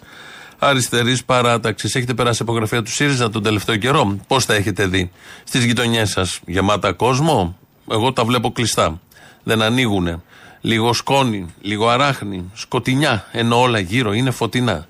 αριστερής 0.58 1.24
παράταξης. 1.24 1.94
Έχετε 1.94 2.14
περάσει 2.14 2.42
απογραφία 2.42 2.82
του 2.82 2.90
ΣΥΡΙΖΑ 2.90 3.30
τον 3.30 3.42
τελευταίο 3.42 3.76
καιρό; 3.76 4.18
Πώς 4.26 4.46
τα 4.46 4.54
έχετε 4.54 4.86
δει 4.86 5.10
στις 5.44 5.64
γειτονιές 5.64 6.10
σας, 6.10 6.40
γεμάτα 6.46 6.92
κόσμο; 6.92 7.58
Εγώ 7.90 8.12
τα 8.12 8.24
βλέπω 8.24 8.52
κλειστά. 8.52 9.00
Δεν 9.42 9.62
ανοίγουν. 9.62 10.22
Λίγο 10.60 10.92
σκόνη, 10.92 11.46
λίγο 11.60 11.88
αράχνη, 11.88 12.50
σκοτεινιά, 12.54 13.24
ενώ 13.32 13.60
όλα 13.60 13.78
γύρω 13.78 14.12
είναι 14.12 14.30
φωτεινά. 14.30 14.86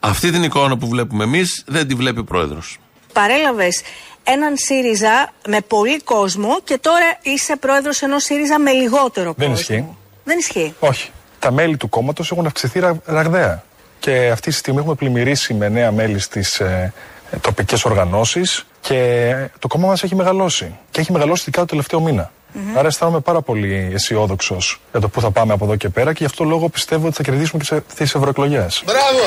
Αυτή 0.00 0.30
την 0.30 0.42
εικόνα 0.42 0.76
που 0.78 0.88
βλέπουμε 0.88 1.24
εμείς 1.24 1.64
δεν 1.66 1.88
τη 1.88 1.94
βλέπει 1.94 2.18
ο 2.18 2.24
πρόεδρος. 2.24 2.78
Παρέλαβες 3.12 3.80
έναν 4.24 4.56
ΣΥΡΙΖΑ 4.56 5.32
με 5.48 5.60
πολύ 5.60 6.00
κόσμο 6.02 6.58
και 6.64 6.78
τώρα 6.78 7.18
είσαι 7.22 7.56
πρόεδρος 7.56 8.02
ενός 8.02 8.22
ΣΥΡΙΖΑ 8.24 8.58
με 8.58 8.70
λιγότερο 8.72 9.34
κόσμο. 9.34 9.44
Δεν 9.54 9.60
ισχύει. 9.60 9.86
Δεν 10.24 10.38
ισχύει. 10.38 10.74
Όχι. 10.80 11.10
Τα 11.38 11.50
μέλη 11.52 11.76
του 11.76 11.88
κόμματος 11.88 12.30
έχουν 12.30 12.46
αυξηθεί 12.46 12.78
ρα- 12.80 13.00
ραγδαία. 13.04 13.62
Και 13.98 14.30
αυτή 14.32 14.50
τη 14.50 14.56
στιγμή 14.56 14.78
έχουμε 14.80 14.94
πλημμυρίσει 14.94 15.54
με 15.54 15.68
νέα 15.68 15.92
μέλη 15.92 16.18
στις 16.18 16.60
ε, 16.60 16.92
τοπικές 17.40 17.84
οργανώσεις 17.84 18.64
και 18.80 19.32
το 19.58 19.68
κόμμα 19.68 19.86
μας 19.86 20.02
έχει 20.02 20.14
μεγαλώσει. 20.14 20.76
Και 20.90 21.00
έχει 21.00 21.12
μεγαλώσει 21.12 21.42
ειδικά 21.42 21.60
το 21.60 21.66
τελευταίο 21.66 22.00
μήνα. 22.00 22.32
Άρα 22.76 22.86
αισθάνομαι 22.86 23.20
πάρα 23.20 23.40
πολύ 23.42 23.90
αισιόδοξος 23.94 24.80
για 24.90 25.00
το 25.00 25.08
πού 25.08 25.20
θα 25.20 25.30
πάμε 25.30 25.52
από 25.52 25.64
εδώ 25.64 25.76
και 25.76 25.88
πέρα 25.88 26.10
και 26.12 26.18
γι' 26.18 26.24
αυτό 26.24 26.44
λόγο 26.44 26.68
πιστεύω 26.68 27.06
ότι 27.06 27.16
θα 27.16 27.22
κερδίσουμε 27.22 27.62
και 27.64 27.80
στι 27.92 28.02
ευρωεκλογές. 28.02 28.82
Μπράβο! 28.86 29.18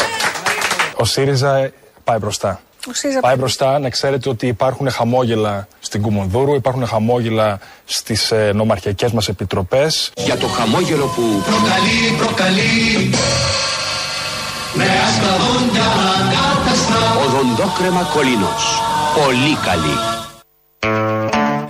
Ο 1.01 1.05
ΣΥΡΙΖΑ 1.05 1.71
πάει 2.03 2.17
μπροστά. 2.17 2.61
Ο 2.89 2.93
ΣΥΡΙΖΑ 2.93 3.19
Πάει 3.19 3.35
μπροστά. 3.35 3.79
να 3.79 3.89
ξέρετε 3.89 4.29
ότι 4.29 4.47
υπάρχουν 4.47 4.91
χαμόγελα 4.91 5.67
στην 5.79 6.01
Κουμουνδούρου, 6.01 6.53
υπάρχουν 6.53 6.87
χαμόγελα 6.87 7.59
στις 7.85 8.31
ε, 8.31 8.51
νομαρχιακές 8.53 9.11
μας 9.11 9.27
επιτροπές. 9.27 10.11
Για 10.15 10.37
το 10.37 10.47
χαμόγελο 10.47 11.05
που 11.05 11.21
προκαλεί, 11.45 12.15
προκαλεί. 12.17 13.09
Με 14.73 14.83
άσπρα 14.83 15.35
ανάκαστρα 16.19 17.01
Οδοντόκρεμα 17.25 18.09
κολίνος. 18.13 18.81
Πολύ 19.15 19.57
καλή 19.65 19.97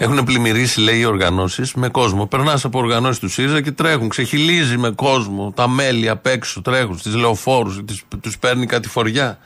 Έχουν 0.03 0.24
πλημμυρίσει, 0.24 0.79
λέει, 0.79 1.00
οι 1.00 1.05
οργανώσεις 1.05 1.74
με 1.74 1.89
κόσμο. 1.89 2.25
Περνάς 2.25 2.65
από 2.65 2.79
οργανώσεις 2.79 3.20
του 3.20 3.29
ΣΥΡΙΖΑ 3.29 3.62
και 3.62 3.72
τρέχουν. 3.72 4.10
Ξεχυλίζει 4.10 4.77
με 4.77 4.89
κόσμο. 4.89 5.51
Τα 5.55 5.67
μέλη 5.67 6.10
απ' 6.10 6.25
έξω 6.25 6.62
τρέχουν 6.62 6.98
στις 6.98 7.15
λεωφόρους. 7.15 7.81
Τους 8.22 8.38
παίρνει 8.38 8.65
κατηφοριά. 8.65 9.38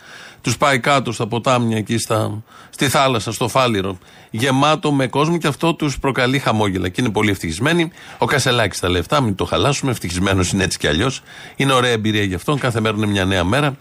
Τους 0.41 0.57
πάει 0.57 0.79
κάτω 0.79 1.11
στα 1.11 1.27
ποτάμια 1.27 1.77
εκεί 1.77 1.97
στα, 1.97 2.43
στη 2.69 2.89
θάλασσα, 2.89 3.31
στο 3.31 3.47
φάληρο. 3.47 3.97
Γεμάτο 4.31 4.91
με 4.91 5.07
κόσμο 5.07 5.37
και 5.37 5.47
αυτό 5.47 5.73
τους 5.73 5.99
προκαλεί 5.99 6.39
χαμόγελα. 6.39 6.89
Και 6.89 7.01
είναι 7.01 7.11
πολύ 7.11 7.29
ευτυχισμένοι. 7.29 7.91
Ο 8.17 8.25
Κασελάκης 8.25 8.79
τα 8.79 8.89
λεφτά, 8.89 9.21
μην 9.21 9.35
το 9.35 9.45
χαλάσουμε. 9.45 9.91
Ευτυχισμένος 9.91 10.51
είναι 10.51 10.63
έτσι 10.63 10.77
κι 10.77 10.87
αλλιώς. 10.87 11.21
Είναι 11.55 11.73
ωραία 11.73 11.91
εμπειρία 11.91 12.23
γι' 12.23 12.35
αυτόν. 12.35 12.59
Κάθε 12.59 12.79
μέρα 12.79 12.95
είναι 12.97 13.05
μια 13.05 13.25
νέα 13.25 13.43
μέρα. 13.43 13.75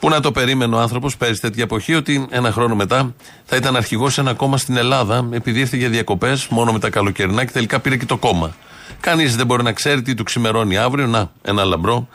Πού 0.00 0.08
να 0.08 0.20
το 0.20 0.32
περίμενε 0.32 0.76
ο 0.76 0.78
άνθρωπος 0.78 1.16
πέρυσι 1.16 1.40
τέτοια 1.40 1.62
εποχή 1.62 1.94
ότι 1.94 2.26
ένα 2.30 2.52
χρόνο 2.52 2.74
μετά 2.74 3.14
θα 3.44 3.56
ήταν 3.56 3.76
αρχηγός 3.76 4.12
σε 4.12 4.20
ένα 4.20 4.34
κόμμα 4.34 4.56
στην 4.56 4.76
Ελλάδα, 4.76 5.28
επειδή 5.30 5.60
ήρθε 5.60 5.76
για 5.76 5.88
διακοπές 5.88 6.46
μόνο 6.46 6.72
με 6.72 6.78
τα 6.78 6.90
καλοκαιρινά 6.90 7.44
και 7.44 7.52
τελικά 7.52 7.80
πήρε 7.80 7.96
και 7.96 8.06
το 8.06 8.16
κόμμα. 8.16 8.54
Κανείς 9.00 9.36
δεν 9.36 9.46
μπορεί 9.46 9.62
να 9.62 9.72
ξέρει 9.72 10.02
τι 10.02 10.14
του 10.14 10.22
ξημερώνει 10.22 10.76
αύριο. 10.76 11.06
Να, 11.06 11.30
ένα 11.42 11.64
λαμπρό 11.64 12.08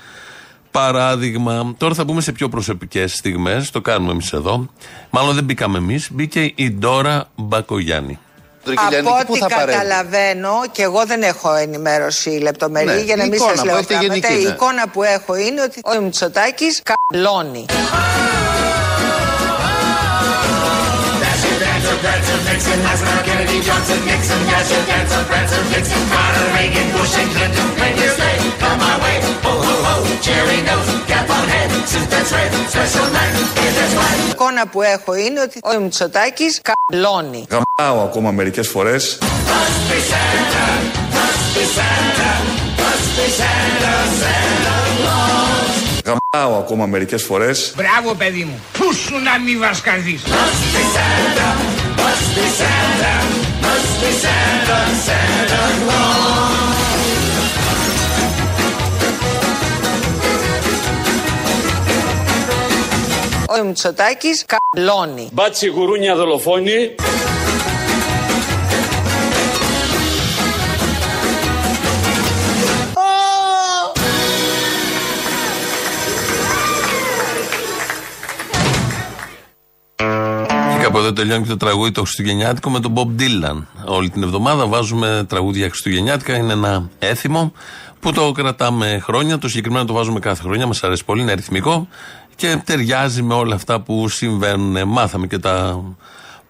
παράδειγμα. 0.71 1.73
Τώρα 1.77 1.93
θα 1.93 2.03
μπούμε 2.03 2.21
σε 2.21 2.31
πιο 2.31 2.49
προσωπικές 2.49 3.13
στιγμές. 3.13 3.71
Το 3.71 3.81
κάνουμε 3.81 4.11
εμείς 4.11 4.33
εδώ. 4.33 4.69
Μάλλον 5.09 5.35
δεν 5.35 5.43
μπήκαμε 5.43 5.77
εμείς. 5.77 6.09
Μπήκε 6.11 6.51
η 6.55 6.71
Ντόρα 6.71 7.27
Μπακογιάννη. 7.35 8.19
Από 8.73 9.33
ό,τι 9.33 9.39
καταλαβαίνω, 9.39 10.61
και 10.71 10.83
εγώ 10.83 11.05
δεν 11.05 11.21
έχω 11.21 11.55
ενημέρωση 11.55 12.29
λεπτομερή 12.29 12.85
Ναι, 12.85 12.99
για 12.99 13.15
να 13.15 13.23
η 13.23 13.29
μην 13.29 13.33
εικόνα 13.33 13.51
σας 13.51 13.59
που 13.59 13.65
λέω 13.65 13.77
έχετε 13.77 13.93
πράγματα. 13.93 14.27
γενική, 14.27 14.41
Η 14.41 14.45
ναι. 14.45 14.51
εικόνα 14.53 14.87
που 14.87 15.03
έχω 15.03 15.35
είναι 15.35 15.61
ότι 15.61 15.79
ο 15.97 16.01
Μητσοτάκης 16.01 16.81
καλώνει. 16.83 17.65
Η 34.25 34.29
εικόνα 34.29 34.67
που 34.67 34.81
έχω 34.81 35.15
είναι 35.15 35.41
ότι 35.41 35.59
ο 35.63 35.79
Μητσοτάκης 35.81 36.61
καλώνει. 36.61 37.47
Γαμάω 37.49 38.03
ακόμα 38.03 38.31
μερικές 38.31 38.67
φορές. 38.67 39.17
Γαμάω 46.05 46.57
ακόμα 46.59 46.85
μερικές 46.85 47.23
φορές. 47.23 47.73
Μπράβο 47.75 48.15
παιδί 48.15 48.43
μου. 48.43 48.59
Πού 48.77 48.93
σου 48.93 49.13
να 49.13 49.39
μη 49.39 49.57
βασκαδείς. 49.57 50.21
Ο 63.49 63.63
Μητσοτάκης 63.65 64.45
καλώνει. 64.45 65.29
Μπάτσι 65.31 65.67
γουρούνια 65.67 66.15
δολοφόνη. 66.15 66.95
Και 80.71 80.81
κάπου 80.81 80.97
εδώ 80.97 81.13
τελειώνει 81.13 81.43
και 81.43 81.49
το 81.49 81.57
τραγούδι 81.57 81.91
το 81.91 82.01
Χριστουγεννιάτικο 82.01 82.69
με 82.69 82.79
τον 82.79 82.93
Bob 82.95 83.21
Dylan. 83.21 83.63
Όλη 83.85 84.09
την 84.09 84.23
εβδομάδα 84.23 84.67
βάζουμε 84.67 85.25
τραγούδια 85.29 85.67
Χριστουγεννιάτικα. 85.69 86.35
Είναι 86.35 86.53
ένα 86.53 86.89
έθιμο 86.99 87.51
που 87.99 88.11
το 88.11 88.31
κρατάμε 88.31 88.99
χρόνια. 89.03 89.37
Το 89.37 89.47
συγκεκριμένο 89.47 89.85
το 89.85 89.93
βάζουμε 89.93 90.19
κάθε 90.19 90.41
χρονιά. 90.41 90.67
Μας 90.67 90.83
αρέσει 90.83 91.05
πολύ, 91.05 91.21
είναι 91.21 91.31
αριθμικό 91.31 91.87
και 92.35 92.61
ταιριάζει 92.65 93.21
με 93.21 93.33
όλα 93.33 93.55
αυτά 93.55 93.81
που 93.81 94.09
συμβαίνουν. 94.09 94.87
Μάθαμε 94.87 95.27
και 95.27 95.37
τα 95.37 95.83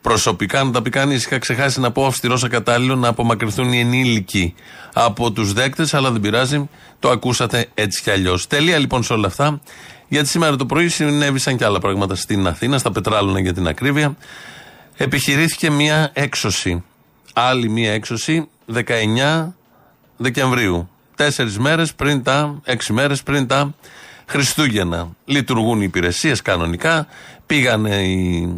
προσωπικά 0.02 0.64
να 0.64 0.72
τα 0.72 0.82
πει 0.82 0.90
κανείς. 0.90 1.26
Είχα 1.26 1.38
ξεχάσει 1.38 1.80
να 1.80 1.92
πω 1.92 2.06
αυστηρός 2.06 2.44
ακατάλληλο 2.44 2.96
να 2.96 3.08
απομακρυνθούν 3.08 3.74
οι 3.74 3.80
ενήλικοι 3.80 4.54
από 4.94 5.32
τους 5.32 5.54
δέκτες, 5.54 5.94
αλλά 5.94 6.12
δεν 6.12 6.22
πειράζει. 6.22 6.70
Το 7.00 7.10
ακούσατε 7.10 7.68
έτσι 7.74 8.02
κι 8.02 8.10
αλλιώς. 8.12 8.48
Τελεία 8.48 8.78
λοιπόν 8.78 9.04
σε 9.04 9.14
όλα 9.14 9.28
αυτά. 9.28 9.62
Γιατί 10.08 10.28
σήμερα 10.28 10.56
το 10.56 10.66
πρωί 10.66 10.88
συνέβησαν 10.88 11.58
και 11.58 11.66
άλλα 11.66 11.80
πράγματα 11.80 12.16
στην 12.16 12.48
Αθήνα, 12.48 12.78
στα 12.78 12.92
Πετράλωνα 12.92 13.40
για 13.40 13.54
την 13.54 13.68
ακρίβεια. 13.68 14.16
Επιχειρήθηκε 14.98 15.70
μία 15.70 16.10
έξωση. 16.14 16.84
Άλλη 17.34 17.70
μία 17.70 17.94
έξωση 17.94 18.48
19 18.74 19.54
Δεκεμβρίου. 20.18 20.90
Τέσσερις 21.16 21.60
μέρες 21.60 21.94
πριν 21.94 22.24
τα, 22.24 22.60
έξι 22.64 22.94
μέρες 22.94 23.24
πριν 23.24 23.48
τα 23.48 23.74
Χριστούγεννα. 24.26 25.10
Λειτουργούν 25.26 25.82
οι 25.82 25.86
υπηρεσίες 25.88 26.42
κανονικά. 26.42 27.08
Πήγανε 27.46 27.96
οι, 27.96 28.50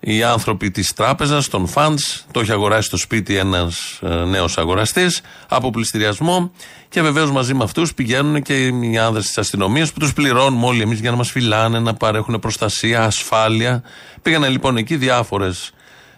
οι 0.00 0.22
άνθρωποι 0.22 0.70
της 0.70 0.92
τράπεζας, 0.92 1.48
των 1.48 1.68
funds. 1.74 2.24
Το 2.30 2.40
έχει 2.40 2.52
αγοράσει 2.52 2.86
στο 2.86 2.96
σπίτι 2.96 3.36
ένας 3.36 4.00
νέος 4.26 4.58
αγοραστής 4.58 5.20
από 5.48 5.70
πληστηριασμό. 5.70 6.52
Και 6.88 7.02
βεβαίως 7.02 7.30
μαζί 7.30 7.54
με 7.54 7.64
αυτούς 7.64 7.94
πηγαίνουν 7.94 8.42
και 8.42 8.66
οι 8.66 8.98
άνδρες 8.98 9.26
της 9.26 9.38
αστυνομίας 9.38 9.92
που 9.92 9.98
τους 9.98 10.12
πληρώνουμε 10.12 10.66
όλοι 10.66 10.82
εμείς 10.82 11.00
για 11.00 11.10
να 11.10 11.16
μας 11.16 11.30
φυλάνε, 11.30 11.78
να 11.78 11.94
παρέχουν 11.94 12.38
προστασία, 12.38 13.04
ασφάλεια. 13.04 13.82
Πήγανε 14.22 14.48
λοιπόν 14.48 14.76
εκεί 14.76 14.96
διάφορες 14.96 15.72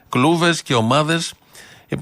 κλούβες 0.08 0.62
και 0.62 0.74
ομάδες. 0.74 1.34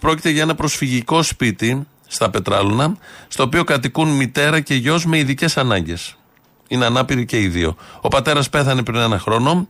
Πρόκειται 0.01 0.31
για 0.31 0.43
ένα 0.43 0.55
προσφυγικό 0.55 1.23
σπίτι 1.23 1.87
στα 2.07 2.31
Πετράλωνα, 2.31 2.97
στο 3.29 3.43
οποίο 3.43 3.65
κατοικούν 3.65 4.09
μητέρα 4.09 4.61
και 4.61 4.75
γιος 4.75 5.05
με 5.07 5.19
ειδικές 5.19 5.57
ανάγκες. 5.57 6.17
Είναι 6.73 6.85
ανάπηροι 6.85 7.25
και 7.25 7.41
οι 7.41 7.49
δύο. 7.49 7.77
Ο 8.01 8.09
πατέρας 8.09 8.49
πέθανε 8.51 8.83
πριν 8.83 9.01
ένα 9.01 9.19
χρόνο. 9.19 9.67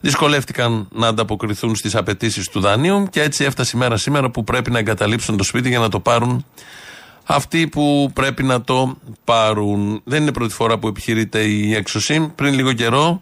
Δυσκολεύτηκαν 0.00 0.88
να 0.92 1.08
ανταποκριθούν 1.08 1.76
στις 1.76 1.94
απαιτήσεις 1.94 2.48
του 2.48 2.60
δανείου 2.60 3.06
και 3.10 3.22
έτσι 3.22 3.44
έφτασε 3.44 3.72
η 3.74 3.78
μέρα 3.78 3.96
σήμερα 3.96 4.30
που 4.30 4.44
πρέπει 4.44 4.70
να 4.70 4.78
εγκαταλείψουν 4.78 5.36
το 5.36 5.44
σπίτι 5.44 5.68
για 5.68 5.78
να 5.78 5.88
το 5.88 6.00
πάρουν 6.00 6.44
αυτοί 7.24 7.68
που 7.68 8.10
πρέπει 8.12 8.42
να 8.42 8.60
το 8.60 8.96
πάρουν. 9.24 10.00
Δεν 10.04 10.22
είναι 10.22 10.32
πρώτη 10.32 10.52
φορά 10.52 10.78
που 10.78 10.88
επιχειρείται 10.88 11.40
η 11.40 11.74
έξωση. 11.74 12.32
Πριν 12.34 12.54
λίγο 12.54 12.72
καιρό, 12.72 13.20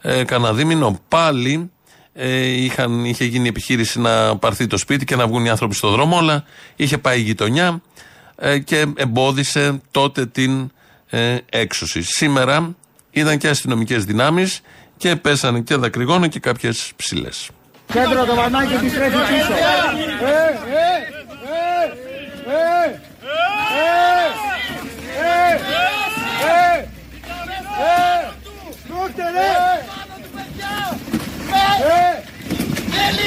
ε, 0.00 0.24
κανένα 0.24 0.52
δίμηνο, 0.52 0.98
πάλι 1.08 1.68
Ε, 2.16 2.46
είχαν, 2.46 3.04
είχε 3.04 3.24
γίνει 3.24 3.48
επιχείρηση 3.48 4.00
να 4.00 4.36
πάρθει 4.36 4.66
το 4.66 4.76
σπίτι 4.76 5.04
και 5.04 5.16
να 5.16 5.26
βγουν 5.26 5.44
οι 5.44 5.48
άνθρωποι 5.48 5.74
στο 5.74 5.90
δρόμο, 5.90 6.18
αλλά 6.18 6.44
είχε 6.76 6.98
πάει 6.98 7.18
η 7.18 7.22
γειτονιά 7.22 7.82
ε, 8.36 8.58
και 8.58 8.86
εμπόδισε 8.96 9.80
τότε 9.90 10.26
την 10.26 10.70
ε, 11.14 11.36
έξωση. 11.50 12.02
Σήμερα 12.02 12.74
ήταν 13.10 13.38
και 13.38 13.48
αστυνομικέ 13.48 13.98
δυνάμει 13.98 14.46
και 14.96 15.16
πέσανε 15.16 15.60
και 15.60 15.76
δακρυγόνα 15.76 16.28
και 16.28 16.40
κάποιε 16.40 16.70
ψηλέ. 16.96 17.28
Κέντρο 17.92 18.24
το 18.24 18.34
βανάκι 18.34 18.72
επιστρέφει 18.72 19.16
πίσω. 19.16 19.52
Ε, 19.52 19.66
ε, 20.24 20.42
ε, 20.84 21.12
ε, 22.46 22.68
ε, 22.74 23.10
ε, 25.14 25.60
ε, 26.44 26.88
ε, 27.76 28.32
Δούστε 28.88 29.22
ρε! 29.22 29.92
Δεν 32.90 33.24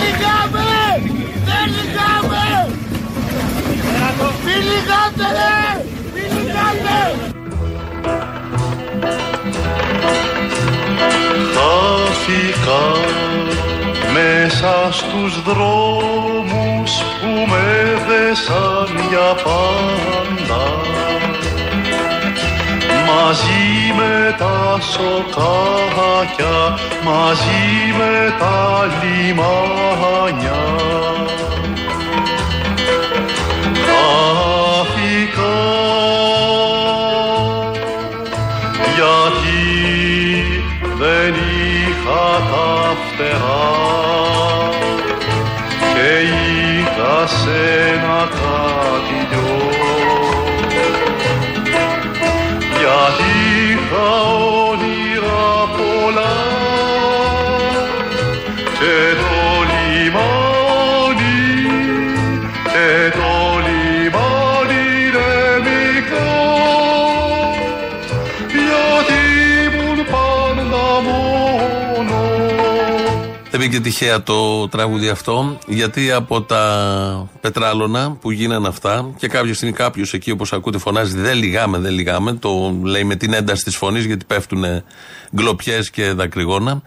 λυγάμε! 0.00 0.70
Δεν 1.46 1.64
λυγάμε! 1.74 2.44
Μην 4.44 4.60
μέσα 14.60 14.92
στους 14.92 15.42
δρόμους 15.42 16.92
που 17.20 17.46
με 17.48 18.02
δέσαν 18.08 18.88
για 19.08 19.34
πάντα 19.44 20.64
μαζί 23.06 23.92
με 23.96 24.34
τα 24.38 24.78
σοκάκια, 24.80 26.78
μαζί 27.04 27.94
με 27.98 28.34
τα 28.38 28.88
λιμάνια. 29.00 30.62
Χάθηκα 33.86 35.56
γιατί 38.96 39.62
δεν 40.98 41.34
είχα 41.34 42.26
τα 42.50 42.96
φτερά 43.12 43.77
είχα 47.48 47.87
Δεν 73.78 73.86
μπήκε 73.86 73.98
τυχαία 73.98 74.22
το 74.22 74.68
τραγούδι 74.68 75.08
αυτό, 75.08 75.58
γιατί 75.66 76.12
από 76.12 76.42
τα 76.42 77.28
πετράλωνα 77.40 78.16
που 78.20 78.30
γίνανε 78.30 78.68
αυτά 78.68 79.10
και 79.16 79.28
κάποια 79.28 79.54
στιγμή 79.54 79.74
κάποιος 79.74 80.12
εκεί 80.12 80.30
όπως 80.30 80.52
ακούτε 80.52 80.78
φωνάζει 80.78 81.16
Δεν 81.16 81.36
λυγάμε, 81.36 81.78
δεν 81.78 81.92
λυγάμε. 81.92 82.32
Το 82.32 82.78
λέει 82.82 83.04
με 83.04 83.14
την 83.14 83.32
ένταση 83.32 83.64
της 83.64 83.76
φωνής 83.76 84.04
γιατί 84.04 84.24
πέφτουν 84.24 84.64
γκλοπιές 85.36 85.90
και 85.90 86.12
δακρυγόνα. 86.12 86.82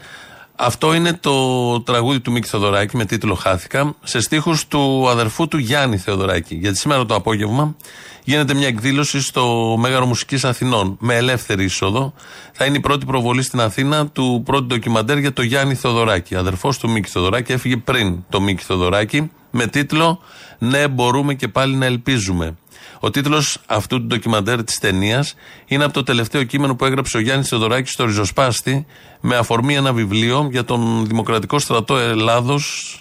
Αυτό 0.63 0.93
είναι 0.93 1.13
το 1.13 1.82
τραγούδι 1.82 2.19
του 2.19 2.32
Μίκη 2.32 2.47
Θεοδωράκη 2.47 2.97
με 2.97 3.06
τίτλο 3.06 3.36
Χάθηκα 3.36 3.95
σε 4.04 4.19
στίχους 4.19 4.67
του 4.67 5.10
αδερφού 5.10 5.47
του 5.47 5.58
Γιάννη 5.58 5.97
Θεοδωράκη. 5.97 6.56
Γιατί 6.56 6.78
σήμερα 6.78 7.06
το 7.06 7.15
απόγευμα 7.15 7.76
γίνεται 8.24 8.54
μια 8.54 8.67
εκδήλωση 8.67 9.21
στο 9.21 9.76
Μέγαρο 9.80 10.06
Μουσικής 10.06 10.43
Αθηνών 10.43 10.97
με 11.00 11.15
ελεύθερη 11.15 11.63
είσοδο. 11.63 12.13
Θα 12.52 12.65
είναι 12.65 12.78
η 12.78 12.80
πρώτη 12.80 13.06
προβολή 13.06 13.41
στην 13.41 13.60
Αθήνα 13.60 14.08
του 14.08 14.41
πρώτου 14.45 14.65
ντοκιμαντέρ 14.65 15.17
για 15.17 15.34
το 15.34 15.41
Γιάννη 15.41 15.76
Θεοδωράκη. 15.76 16.36
Αδερφός 16.36 16.78
του 16.78 16.89
Μίκη 16.89 17.10
Θεοδωράκη 17.10 17.52
έφυγε 17.52 17.78
πριν 17.78 18.24
το 18.30 18.41
Μίκη 18.41 18.63
Θεοδωράκη 18.63 19.32
με 19.52 19.67
τίτλο 19.67 20.19
Ναι, 20.58 20.88
μπορούμε 20.88 21.34
και 21.34 21.47
πάλι 21.47 21.76
να 21.76 21.86
ελπίζουμε. 21.86 22.56
Ο 23.03 23.09
τίτλος 23.09 23.57
αυτού 23.65 23.97
του 23.97 24.05
ντοκιμαντέρ 24.05 24.63
της 24.63 24.77
ταινίας 24.77 25.35
είναι 25.65 25.83
από 25.83 25.93
το 25.93 26.03
τελευταίο 26.03 26.43
κείμενο 26.43 26.75
που 26.75 26.85
έγραψε 26.85 27.17
ο 27.17 27.19
Γιάννης 27.19 27.47
Θεοδωράκης 27.47 27.91
στο 27.91 28.05
Ριζοσπάστη 28.05 28.85
με 29.21 29.35
αφορμή 29.35 29.75
ένα 29.75 29.93
βιβλίο 29.93 30.47
για 30.51 30.63
τον 30.63 31.05
Δημοκρατικό 31.07 31.59
Στρατό 31.59 31.97
Ελλάδος, 31.97 32.95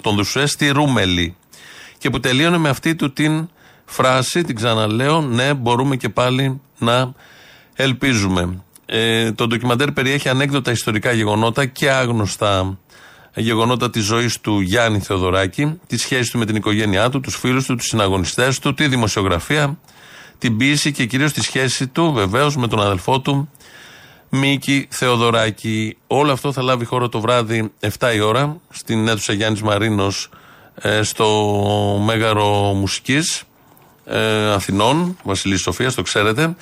τον 0.00 0.16
Δουσουέ, 0.16 0.46
στη 0.46 0.68
Ρούμελη. 0.68 1.36
Και 1.98 2.10
που 2.10 2.20
τελείωνε 2.20 2.58
με 2.58 2.68
αυτή 2.68 2.94
του 2.94 3.12
την 3.12 3.48
φράση, 3.84 4.42
την 4.42 4.54
ξαναλέω, 4.54 5.20
ναι, 5.20 5.54
μπορούμε 5.54 5.96
και 5.96 6.08
πάλι 6.08 6.60
να 6.78 7.12
ελπίζουμε. 7.74 8.62
Ε, 8.86 9.32
το 9.32 9.46
ντοκιμαντέρ 9.46 9.92
περιέχει 9.92 10.28
ανέκδοτα 10.28 10.70
ιστορικά 10.70 11.12
γεγονότα 11.12 11.66
και 11.66 11.90
άγνωστα 11.90 12.78
γεγονότα 13.40 13.90
της 13.90 14.04
ζωής 14.04 14.40
του 14.40 14.60
Γιάννη 14.60 15.00
Θεοδωράκη, 15.00 15.80
τη 15.86 15.96
σχέση 15.96 16.30
του 16.30 16.38
με 16.38 16.46
την 16.46 16.56
οικογένειά 16.56 17.10
του, 17.10 17.20
τους 17.20 17.36
φίλους 17.36 17.66
του, 17.66 17.74
τους 17.74 17.86
συναγωνιστές 17.86 18.58
του, 18.58 18.74
τη 18.74 18.88
δημοσιογραφία, 18.88 19.78
την 20.38 20.56
ποιήση 20.56 20.92
και 20.92 21.06
κυρίως 21.06 21.32
τη 21.32 21.42
σχέση 21.42 21.86
του 21.86 22.12
βεβαίως 22.12 22.56
με 22.56 22.68
τον 22.68 22.80
αδελφό 22.80 23.20
του 23.20 23.50
Μίκη 24.28 24.86
Θεοδωράκη. 24.90 25.96
Όλο 26.06 26.32
αυτό 26.32 26.52
θα 26.52 26.62
λάβει 26.62 26.84
χώρο 26.84 27.08
το 27.08 27.20
βράδυ 27.20 27.72
7 27.98 28.14
η 28.14 28.20
ώρα 28.20 28.60
στην 28.70 29.08
αίθουσα 29.08 29.32
Γιάννης 29.32 29.62
Μαρίνος 29.62 30.28
ε, 30.74 31.02
στο 31.02 31.26
Μέγαρο 32.04 32.72
Μουσική 32.72 33.18
ε, 34.04 34.52
Αθηνών, 34.52 35.16
Βασιλής 35.22 35.60
Σοφίας, 35.60 35.94
το 35.94 36.02
ξέρετε. 36.02 36.56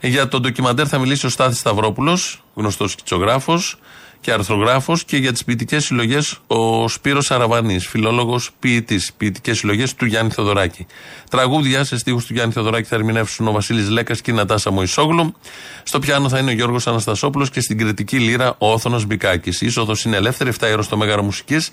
Για 0.00 0.28
το 0.28 0.40
ντοκιμαντέρ 0.40 0.86
θα 0.88 0.98
μιλήσει 0.98 1.26
ο 1.26 1.28
Στάθης 1.28 1.58
Σταυρόπουλος, 1.58 2.42
γνωστός 2.54 2.90
σκητσογράφος 2.90 3.78
και 4.24 4.32
αρθρογράφος 4.32 5.04
και 5.04 5.16
για 5.16 5.32
τις 5.32 5.44
ποιητικές 5.44 5.84
συλλογές 5.84 6.38
ο 6.46 6.88
Σπύρος 6.88 7.30
Αραβανής, 7.30 7.86
φιλόλογος 7.86 8.50
ποιητής, 8.58 9.12
ποιητικές 9.16 9.58
συλλογές 9.58 9.94
του 9.94 10.04
Γιάννη 10.04 10.30
Θεοδωράκη. 10.30 10.86
Τραγούδια 11.30 11.84
σε 11.84 11.98
στίχους 11.98 12.26
του 12.26 12.32
Γιάννη 12.32 12.52
Θεοδωράκη 12.52 12.88
θα 12.88 12.96
ερμηνεύσουν 12.96 13.48
ο 13.48 13.52
Βασίλης 13.52 13.88
Λέκας 13.88 14.20
και 14.20 14.30
η 14.30 14.34
Νατάσα 14.34 14.70
Μωυσόγλου. 14.70 15.34
Στο 15.82 15.98
πιάνο 15.98 16.28
θα 16.28 16.38
είναι 16.38 16.50
ο 16.50 16.54
Γιώργος 16.54 16.86
Αναστασόπουλος 16.86 17.50
και 17.50 17.60
στην 17.60 17.78
κριτική 17.78 18.18
λύρα 18.18 18.54
ο 18.58 18.72
Όθωνος 18.72 19.06
Μπικάκης. 19.06 19.60
Η 19.60 19.66
είσοδος 19.66 20.04
είναι 20.04 20.16
ελεύθερη, 20.16 20.50
7 20.50 20.72
ώρα 20.72 20.82
στο 20.82 20.96
Μέγαρο 20.96 21.22
Μουσικής. 21.22 21.70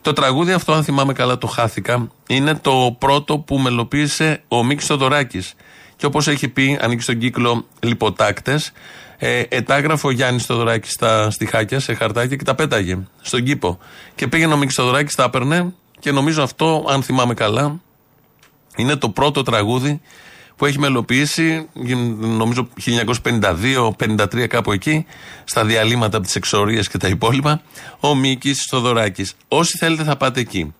Το 0.00 0.12
τραγούδι 0.12 0.52
αυτό, 0.52 0.72
αν 0.72 0.84
θυμάμαι 0.84 1.12
καλά, 1.12 1.38
το 1.38 1.46
χάθηκα. 1.46 2.08
Είναι 2.26 2.54
το 2.54 2.96
πρώτο 2.98 3.38
που 3.38 3.58
μελοποίησε 3.58 4.42
ο 4.48 4.64
Μίκης 4.64 4.86
Θοδωράκη. 4.86 5.42
Και 5.96 6.06
όπως 6.06 6.28
έχει 6.28 6.48
πει, 6.48 6.78
ανήκει 6.80 7.02
στον 7.02 7.18
κύκλο 7.18 7.66
Λιποτάκτες. 7.80 8.72
Ε, 9.18 9.42
ετάγραφε 9.48 10.06
ο 10.06 10.10
Γιάννη 10.10 10.40
Θοδωράκη 10.40 10.90
στα 10.90 11.30
στιχάκια 11.30 11.80
σε 11.80 11.94
χαρτάκια 11.94 12.36
και 12.36 12.44
τα 12.44 12.54
πέταγε 12.54 12.98
στον 13.20 13.42
κήπο. 13.42 13.78
Και 14.14 14.26
πήγαινε 14.26 14.52
ο 14.52 14.56
Μίκη 14.56 14.72
Θοδωράκη, 14.72 15.14
τα 15.14 15.24
έπαιρνε 15.24 15.72
και 15.98 16.12
νομίζω 16.12 16.42
αυτό, 16.42 16.84
αν 16.88 17.02
θυμάμαι 17.02 17.34
καλά, 17.34 17.80
είναι 18.76 18.96
το 18.96 19.08
πρώτο 19.08 19.42
τραγούδι 19.42 20.00
που 20.56 20.66
έχει 20.66 20.78
μελοποιήσει, 20.78 21.68
νομίζω 22.18 22.68
1952-53 23.98 24.46
κάπου 24.48 24.72
εκεί, 24.72 25.06
στα 25.44 25.64
διαλύματα 25.64 26.16
από 26.16 26.26
τις 26.26 26.36
εξορίες 26.36 26.88
και 26.88 26.98
τα 26.98 27.08
υπόλοιπα, 27.08 27.62
ο 28.00 28.14
Μίκης 28.14 28.66
Θοδωράκη. 28.70 29.26
Όσοι 29.48 29.78
θέλετε 29.78 30.02
θα 30.02 30.16
πάτε 30.16 30.40
εκεί. 30.40 30.74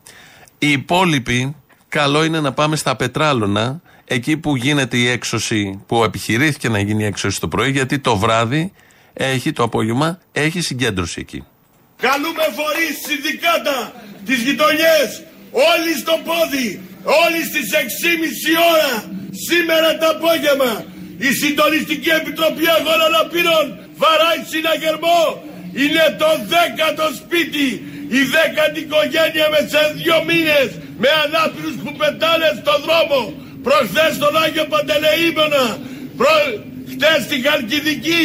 Οι 0.58 0.70
υπόλοιποι, 0.70 1.56
καλό 1.88 2.24
είναι 2.24 2.40
να 2.40 2.52
πάμε 2.52 2.76
στα 2.76 2.96
πετράλωνα, 2.96 3.80
εκεί 4.06 4.36
που 4.36 4.56
γίνεται 4.56 4.96
η 4.96 5.08
έξωση, 5.08 5.82
που 5.86 6.04
επιχειρήθηκε 6.04 6.68
να 6.68 6.80
γίνει 6.80 7.02
η 7.02 7.06
έξωση 7.06 7.40
το 7.40 7.48
πρωί, 7.48 7.70
γιατί 7.70 7.98
το 7.98 8.16
βράδυ 8.16 8.72
έχει, 9.12 9.52
το 9.52 9.62
απόγευμα, 9.62 10.18
έχει 10.32 10.60
συγκέντρωση 10.60 11.20
εκεί. 11.20 11.44
Καλούμε 12.06 12.44
φορείς, 12.58 12.94
συνδικάτα, 13.06 13.78
τις 14.26 14.38
γειτονιές, 14.46 15.08
όλοι 15.72 15.92
στο 16.02 16.14
πόδι, 16.28 16.68
όλοι 17.24 17.40
στις 17.50 17.66
6.30 17.72 18.50
ώρα, 18.72 18.92
σήμερα 19.48 19.88
το 20.00 20.06
απόγευμα, 20.14 20.72
η 21.28 21.30
Συντονιστική 21.40 22.10
Επιτροπή 22.20 22.64
Αγώνων 22.76 23.14
Απείρων 23.22 23.66
βαράει 24.00 24.40
συναγερμό, 24.52 25.22
είναι 25.82 26.04
το 26.22 26.30
δέκατο 26.52 27.06
σπίτι 27.20 27.68
η 28.18 28.20
δέκατη 28.34 28.80
οικογένεια 28.86 29.46
με 29.54 29.60
σε 29.72 29.82
δύο 30.00 30.18
μήνες 30.28 30.68
με 31.02 31.08
ανάπηρους 31.24 31.76
που 31.82 31.92
πετάνε 32.00 32.48
στον 32.60 32.78
δρόμο 32.86 33.20
προχθές 33.66 34.12
στον 34.18 34.34
Άγιο 34.42 34.66
Παντελεήμονα 34.72 35.64
προς... 36.20 36.44
χτες 36.90 37.18
στη 37.26 37.36
Χαλκιδική 37.46 38.24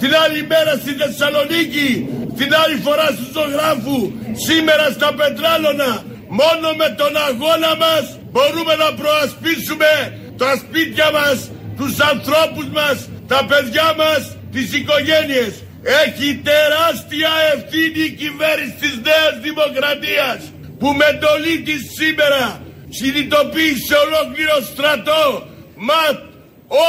την 0.00 0.12
άλλη 0.22 0.40
μέρα 0.52 0.72
στη 0.82 0.92
Θεσσαλονίκη 1.00 1.90
την 2.38 2.50
άλλη 2.62 2.76
φορά 2.86 3.08
του 3.16 3.26
ζωγράφου 3.36 4.00
σήμερα 4.46 4.86
στα 4.96 5.10
Πετράλωνα. 5.18 5.92
Μόνο 6.40 6.68
με 6.80 6.88
τον 7.00 7.12
αγώνα 7.28 7.72
μας 7.82 8.04
μπορούμε 8.32 8.74
να 8.84 8.88
προασπίσουμε 9.00 9.92
τα 10.40 10.50
σπίτια 10.62 11.08
μας 11.16 11.38
τους 11.78 11.94
ανθρώπους 12.10 12.66
μας 12.78 12.96
τα 13.32 13.40
παιδιά 13.48 13.88
μας 14.00 14.22
τις 14.54 14.68
οικογένειες. 14.78 15.52
Έχει 16.04 16.28
τεράστια 16.50 17.32
ευθύνη 17.52 18.02
η 18.10 18.12
κυβέρνηση 18.22 18.76
της 18.84 18.94
Νέας 19.08 19.34
Δημοκρατίας 19.46 20.38
που 20.78 20.88
με 20.98 21.06
εντολή 21.12 21.56
της 21.66 21.80
σήμερα 21.98 22.42
συνειδητοποίησε 22.88 23.94
ολόκληρο 24.06 24.56
στρατό 24.72 25.46
ΜΑΤ, 25.76 26.18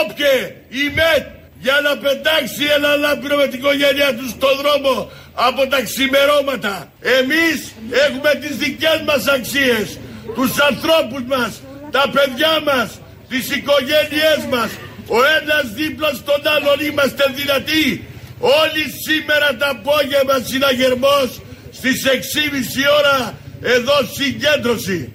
όποιε, 0.02 0.38
ΙΜΕΤ 0.84 1.26
για 1.60 1.78
να 1.84 1.98
πετάξει 1.98 2.64
ένα 2.78 2.96
λάμπρο 2.96 3.36
με 3.38 3.48
την 3.48 3.60
οικογένειά 3.60 4.16
τους 4.16 4.30
στον 4.30 4.56
δρόμο 4.62 5.12
από 5.34 5.68
τα 5.68 5.82
ξημερώματα. 5.82 6.92
Εμείς 7.20 7.58
έχουμε 8.06 8.32
τις 8.42 8.56
δικές 8.58 9.00
μας 9.08 9.28
αξίες, 9.28 10.00
τους 10.36 10.52
ανθρώπους 10.70 11.24
μας, 11.34 11.52
τα 11.92 12.04
παιδιά 12.14 12.54
μας, 12.70 12.90
τις 13.30 13.46
οικογένειές 13.56 14.42
μας. 14.54 14.70
Ο 15.08 15.20
ένας 15.38 15.66
δίπλα 15.74 16.10
στον 16.22 16.42
άλλον 16.56 16.80
είμαστε 16.88 17.24
δυνατοί. 17.36 17.86
Όλοι 18.40 18.84
σήμερα 19.06 19.56
τα 19.56 19.70
απόγευμα 19.70 20.38
συναγερμός 20.50 21.30
στις 21.72 22.06
6.30 22.06 22.84
ώρα 23.00 23.34
εδώ 23.62 23.94
συγκέντρωση. 24.14 25.12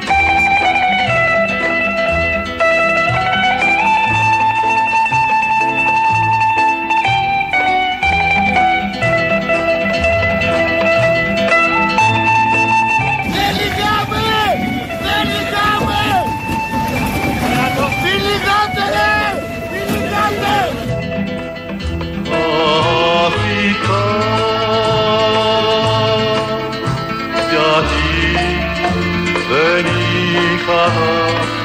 enfado 30.63 31.07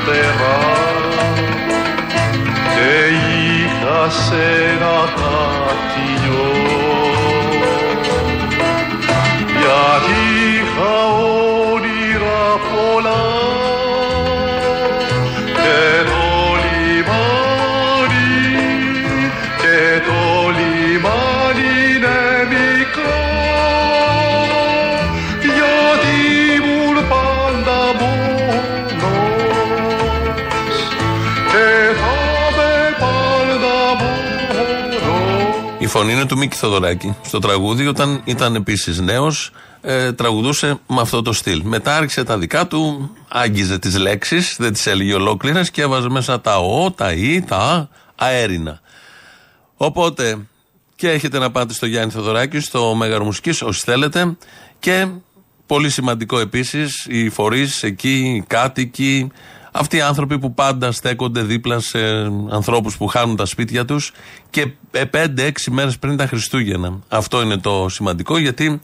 te 0.06 0.22
va 0.40 0.58
che 2.74 2.94
i 3.10 3.68
φωνή 35.98 36.12
είναι 36.12 36.26
του 36.26 36.38
Μίκη 36.38 36.56
Θοδωράκη. 36.56 37.16
Στο 37.24 37.40
τραγούδι, 37.40 37.88
όταν 37.88 38.22
ήταν 38.26 38.56
επίσης 38.56 39.00
νέος, 39.00 39.52
ε, 39.82 40.12
τραγουδούσε 40.14 40.80
με 40.88 41.02
αυτό 41.02 41.22
το 41.22 41.34
στυλ. 41.34 41.62
Μετά 41.64 41.96
άρχισε 41.96 42.24
τα 42.24 42.38
δικά 42.38 42.68
του, 42.68 43.12
άγγιζε 43.28 43.80
τις 43.80 43.98
λέξεις, 43.98 44.56
δεν 44.60 44.74
τις 44.74 44.88
έλεγε 44.88 45.14
ολόκληρες 45.14 45.72
και 45.72 45.82
έβαζε 45.82 46.10
μέσα 46.10 46.42
τα 46.42 46.60
ο, 46.60 46.92
τα 46.92 47.12
ι, 47.12 47.42
τα 47.42 47.58
α, 47.58 47.88
αέρινα. 48.16 48.80
Οπότε 49.76 50.38
και 50.96 51.10
έχετε 51.10 51.40
να 51.40 51.52
πάτε 51.52 51.74
στο 51.74 51.86
Γιάννη 51.86 52.12
Θοδωράκη, 52.12 52.60
στο 52.60 52.96
Μέγαρο 52.96 53.24
Μουσικής, 53.24 53.62
όσοι 53.62 53.82
θέλετε. 53.86 54.38
Και 54.80 55.08
πολύ 55.66 55.90
σημαντικό 55.90 56.40
επίσης, 56.40 57.06
οι 57.10 57.30
φορείς 57.30 57.84
εκεί, 57.84 58.18
οι 58.18 58.44
κάτοικοι, 58.48 59.32
αυτοί 59.80 59.98
οι 59.98 60.02
άνθρωποι 60.02 60.40
που 60.40 60.54
πάντα 60.54 60.92
στέκονται 60.92 61.42
δίπλα 61.42 61.80
σε 61.80 62.00
ανθρώπους 62.50 62.98
που 62.98 63.08
χάνουν 63.08 63.36
τα 63.36 63.46
σπίτια 63.46 63.86
τους 63.86 64.12
και 64.50 64.72
5-6 65.12 65.52
μέρες 65.70 65.98
πριν 66.00 66.18
τα 66.18 66.28
Χριστούγεννα. 66.28 67.00
Αυτό 67.08 67.42
είναι 67.42 67.58
το 67.58 67.90
σημαντικό 67.90 68.38
γιατί 68.38 68.82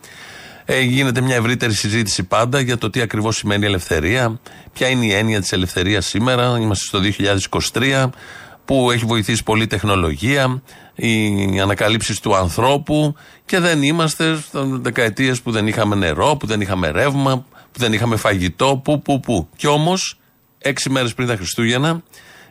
ε, 0.65 0.81
γίνεται 0.81 1.21
μια 1.21 1.35
ευρύτερη 1.35 1.73
συζήτηση 1.73 2.23
πάντα 2.23 2.59
για 2.59 2.77
το 2.77 2.89
τι 2.89 3.01
ακριβώς 3.01 3.35
σημαίνει 3.35 3.65
ελευθερία, 3.65 4.39
ποια 4.73 4.87
είναι 4.87 5.05
η 5.05 5.13
έννοια 5.13 5.39
της 5.39 5.51
ελευθερίας 5.51 6.05
σήμερα. 6.05 6.57
Είμαστε 6.59 6.85
στο 6.85 6.99
2023 7.73 8.09
που 8.65 8.91
έχει 8.91 9.05
βοηθήσει 9.05 9.43
πολύ 9.43 9.67
τεχνολογία, 9.67 10.61
οι 10.95 11.59
ανακαλύψεις 11.59 12.19
του 12.19 12.35
ανθρώπου 12.35 13.15
και 13.45 13.59
δεν 13.59 13.83
είμαστε 13.83 14.35
στις 14.35 14.61
δεκαετίες 14.81 15.41
που 15.41 15.51
δεν 15.51 15.67
είχαμε 15.67 15.95
νερό, 15.95 16.35
που 16.35 16.45
δεν 16.45 16.61
είχαμε 16.61 16.91
ρεύμα, 16.91 17.45
που 17.71 17.79
δεν 17.79 17.93
είχαμε 17.93 18.15
φαγητό, 18.15 18.81
που, 18.83 19.01
που, 19.01 19.19
που. 19.19 19.47
Κι 19.55 19.67
όμως 19.67 20.17
έξι 20.63 20.89
μέρες 20.89 21.13
πριν 21.13 21.27
τα 21.27 21.35
Χριστούγεννα, 21.35 22.03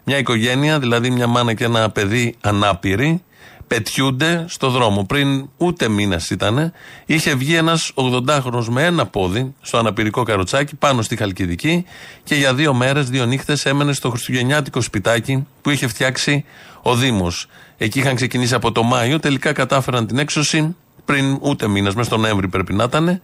μια 0.04 0.18
οικογένεια, 0.18 0.78
δηλαδή 0.78 1.10
μια 1.10 1.26
μάνα 1.26 1.54
και 1.54 1.64
ένα 1.64 1.90
παιδί 1.90 2.36
ανάπηροι, 2.40 3.22
πετιούνται 3.66 4.44
στο 4.48 4.68
δρόμο. 4.70 5.04
Πριν 5.04 5.48
ούτε 5.56 5.88
μήνας 5.88 6.30
ήταν, 6.30 6.72
είχε 7.06 7.34
βγει 7.34 7.54
ένας 7.54 7.92
80χρονο 7.94 8.64
με 8.68 8.84
ένα 8.84 9.06
πόδι 9.06 9.54
στο 9.60 9.78
αναπηρικό 9.78 10.22
καροτσάκι 10.22 10.76
πάνω 10.76 11.02
στη 11.02 11.16
Χαλκιδική 11.16 11.84
και 12.24 12.34
για 12.34 12.54
δύο 12.54 12.74
μέρες, 12.74 13.10
δύο 13.10 13.26
νύχτες 13.26 13.66
έμενε 13.66 13.92
στο 13.92 14.10
χριστουγεννιάτικο 14.10 14.80
σπιτάκι 14.80 15.46
που 15.62 15.70
είχε 15.70 15.86
φτιάξει 15.86 16.44
ο 16.82 16.94
Δήμος. 16.94 17.46
Εκεί 17.76 17.98
είχαν 17.98 18.14
ξεκινήσει 18.14 18.54
από 18.54 18.72
το 18.72 18.82
Μάιο, 18.82 19.20
τελικά 19.20 19.52
κατάφεραν 19.52 20.06
την 20.06 20.18
έξωση 20.18 20.76
πριν 21.04 21.38
ούτε 21.40 21.68
μήνας, 21.68 21.94
μέσα 21.94 22.08
στον 22.08 22.20
Νοέμβρη 22.20 22.48
πρέπει 22.48 22.72
να 22.72 22.84
ήταν. 22.84 23.20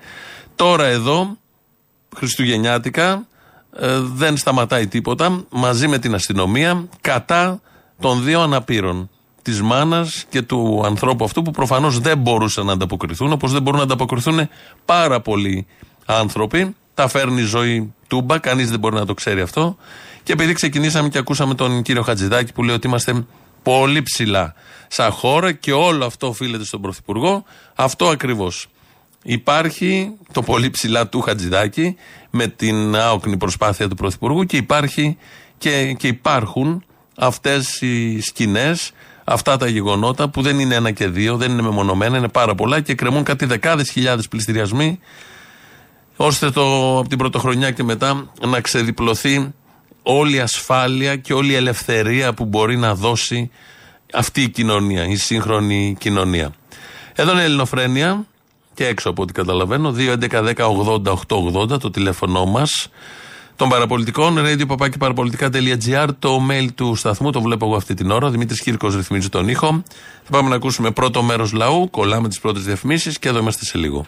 Τώρα 0.57 0.85
εδώ, 0.85 1.37
Χριστουγεννιάτικα, 2.17 3.27
ε, 3.77 3.99
δεν 4.01 4.37
σταματάει 4.37 4.87
τίποτα 4.87 5.45
μαζί 5.51 5.89
με 5.89 5.99
την 5.99 6.15
αστυνομία 6.15 6.89
κατά 7.01 7.61
των 8.01 8.25
δύο 8.25 8.41
αναπήρων. 8.41 9.11
Της 9.43 9.63
μάνας 9.63 10.25
και 10.29 10.43
του 10.43 10.83
ανθρώπου 10.85 11.25
αυτού 11.25 11.43
που 11.43 11.51
προφανώς 11.51 11.99
δεν 11.99 12.19
μπορούσαν 12.19 12.67
να 12.67 12.73
ανταποκριθούν, 12.73 13.33
όπως 13.33 13.53
δεν 13.53 13.63
μπορούν 13.63 13.79
να 13.79 13.85
ανταποκριθούν 13.85 14.49
πάρα 14.85 15.21
πολλοί 15.21 15.67
άνθρωποι. 16.07 16.77
Τα 16.95 17.09
φέρνει 17.09 17.41
η 17.41 17.45
ζωή 17.45 17.95
τούμπα, 18.07 18.39
κανείς 18.39 18.71
δεν 18.71 18.79
μπορεί 18.79 18.95
να 18.95 19.07
το 19.07 19.15
ξέρει 19.15 19.41
αυτό. 19.41 19.77
Και 20.23 20.33
επειδή 20.33 20.53
ξεκινήσαμε 20.53 21.09
και 21.09 21.19
ακούσαμε 21.19 21.55
τον 21.55 21.83
κύριο 21.83 22.03
Χατζηδάκη 22.03 22.53
που 22.53 22.63
λέει 22.63 22.75
ότι 22.75 22.87
είμαστε 22.87 23.27
πολύ 23.63 24.03
ψηλά 24.03 24.55
σαν 24.89 25.11
χώρα 25.11 25.53
και 25.53 25.73
όλο 25.73 26.05
αυτό 26.05 26.27
οφείλεται 26.27 26.65
στον 26.65 26.81
Πρωθυπουργό, 26.81 27.45
αυτό 27.75 28.09
ακριβώς. 28.09 28.69
Υπάρχει 29.23 30.13
το 30.33 30.43
πολύ 30.43 30.71
ψηλά 30.71 31.09
του 31.09 31.21
Χατζηδάκη 31.21 31.97
με 32.31 32.47
την 32.47 32.97
άοκνη 32.97 33.37
προσπάθεια 33.37 33.89
του 33.89 33.95
Πρωθυπουργού 33.95 34.45
και 34.45 34.57
υπάρχει 34.57 35.17
και, 35.59 35.93
και 35.93 36.07
υπάρχουν 36.07 36.85
αυτές 37.17 37.81
οι 37.81 38.21
σκηνές, 38.21 38.93
αυτά 39.25 39.57
τα 39.57 39.69
γεγονότα 39.69 40.29
που 40.29 40.43
δεν 40.43 40.59
είναι 40.59 40.75
ένα 40.75 40.91
και 40.91 41.09
δύο, 41.09 41.37
δεν 41.37 41.51
είναι 41.51 41.63
μεμονωμένα, 41.63 42.17
είναι 42.19 42.29
πάρα 42.29 42.55
πολλά 42.55 42.81
και 42.81 42.95
κρεμούν 42.95 43.23
κάτι 43.23 43.45
δεκάδες 43.45 43.91
χιλιάδες 43.91 44.29
πληστηριασμοί 44.29 44.99
ώστε 46.17 46.51
το, 46.51 46.99
από 46.99 47.09
την 47.09 47.19
πρωτοχρονιά 47.19 47.71
και 47.71 47.83
μετά 47.83 48.33
να 48.47 48.61
ξεδιπλωθεί 48.61 49.55
όλη 50.03 50.37
η 50.37 50.41
ασφάλεια 50.41 51.17
και 51.17 51.33
όλη 51.33 51.53
η 51.53 51.55
ελευθερία 51.55 52.35
που 52.35 52.45
μπορεί 52.45 52.77
να 52.77 52.95
δώσει 52.95 53.51
αυτή 54.13 54.43
η 54.43 54.49
κοινωνία, 54.49 55.05
η 55.05 55.17
σύγχρονη 55.17 55.97
κοινωνία. 55.99 56.53
Εδώ 57.15 57.33
είναι 57.33 57.41
η 57.41 57.45
Ελληνοφρένεια 57.45 58.27
και 58.79 58.87
έξω 58.87 59.11
από 59.11 59.23
ό,τι 59.23 59.33
καταλαβαίνω. 59.33 59.95
2.11.10.80.880 59.97 61.81
το 61.81 61.91
τηλέφωνό 61.91 62.45
μας. 62.45 62.89
Των 63.57 63.69
παραπολιτικών, 63.69 64.37
radio.parapolitica.gr, 64.39 66.09
το 66.19 66.41
mail 66.51 66.69
του 66.75 66.95
σταθμού, 66.95 67.31
το 67.31 67.41
βλέπω 67.41 67.67
εγώ 67.67 67.77
αυτή 67.77 67.95
την 67.95 68.11
ώρα. 68.11 68.27
Ο 68.27 68.31
Δημήτρης 68.31 68.63
Κύρκος 68.63 68.95
ρυθμίζει 68.97 69.29
τον 69.29 69.49
ήχο. 69.49 69.83
Θα 70.23 70.31
πάμε 70.31 70.49
να 70.49 70.55
ακούσουμε 70.55 70.91
πρώτο 70.91 71.23
μέρος 71.23 71.53
λαού, 71.53 71.91
κολλάμε 71.91 72.29
τις 72.29 72.41
πρώτες 72.41 72.63
διαφημίσεις 72.65 73.19
και 73.19 73.29
εδώ 73.29 73.39
είμαστε 73.39 73.65
σε 73.65 73.79
λίγο. 73.79 74.07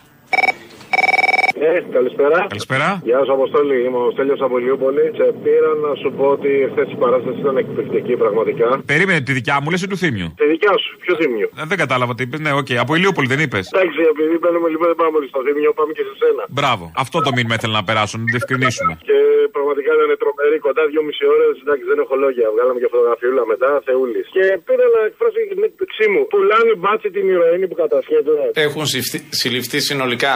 Ε, 1.69 1.73
καλησπέρα. 1.97 2.39
Καλησπέρα. 2.55 2.89
Γεια 3.09 3.21
σου, 3.25 3.33
Αποστόλη. 3.39 3.77
Είμαι 3.87 4.01
ο 4.07 4.09
Στέλιος 4.15 4.41
από 4.47 4.55
Λιούπολη. 4.65 5.05
Σε 5.19 5.27
πήρα 5.43 5.71
να 5.85 5.91
σου 6.01 6.09
πω 6.17 6.25
ότι 6.37 6.51
χθες 6.71 6.89
η 6.95 6.97
παράσταση 7.05 7.39
ήταν 7.45 7.57
εκπληκτική 7.63 8.15
πραγματικά. 8.23 8.67
Περίμενε 8.93 9.21
τη 9.29 9.33
δικιά 9.39 9.57
μου, 9.61 9.69
λες 9.73 9.81
του 9.93 9.99
θύμιου. 10.03 10.29
Τη 10.43 10.47
δικιά 10.55 10.75
σου, 10.83 10.91
ποιο 11.03 11.13
θύμιο. 11.21 11.49
Ε, 11.61 11.63
δεν 11.71 11.79
κατάλαβα 11.85 12.13
τι 12.17 12.23
είπες. 12.25 12.41
Ναι, 12.45 12.53
οκ. 12.61 12.71
Από 12.85 12.93
Ηλιούπολη 12.99 13.27
δεν 13.33 13.41
είπες. 13.45 13.65
Εντάξει, 13.73 13.99
επειδή 14.15 14.35
μπαίνουμε 14.41 14.69
λοιπόν 14.75 14.87
δεν 14.93 14.99
πάμε 15.03 15.15
όλοι 15.19 15.29
στο 15.33 15.41
Θύμιο, 15.47 15.71
πάμε 15.79 15.93
και 15.97 16.05
σε 16.09 16.15
σένα. 16.23 16.43
Μπράβο. 16.59 16.85
Αυτό 17.05 17.17
το 17.27 17.31
μήνυμα 17.37 17.55
ήθελα 17.59 17.75
να 17.81 17.85
περάσω, 17.89 18.15
να 18.21 18.25
το 18.27 18.31
διευκρινίσουμε. 18.35 18.93
Και 19.09 19.19
πραγματικά 19.57 19.91
ήταν 19.97 20.11
τρομερή, 20.23 20.57
κοντά 20.67 20.83
δυόμιση 20.93 21.23
ώρες. 21.35 21.53
Εντάξει, 21.65 21.85
δεν 21.91 21.99
έχω 22.05 22.15
λόγια. 22.25 22.47
Βγάλαμε 22.55 22.79
και 22.83 22.89
φωτογραφιούλα 22.95 23.43
μετά, 23.53 23.71
Θεούλης. 23.87 24.27
Και 24.37 24.45
πήρα 24.67 24.87
να 24.97 25.01
εκφράσω 25.09 25.39
και 25.43 25.49
την 25.55 25.63
έκπληξή 25.69 26.05
μου. 26.13 26.21
Πουλάνε 26.33 26.73
μπάτσι 26.83 27.09
την 27.17 27.25
ηρωίνη 27.35 27.67
που 27.71 27.77
κατασχέται. 27.83 28.33
Έχουν 28.67 28.83
συλληφθεί- 28.91 29.27
συλληφθεί 29.41 29.79
συνολικά 29.91 30.35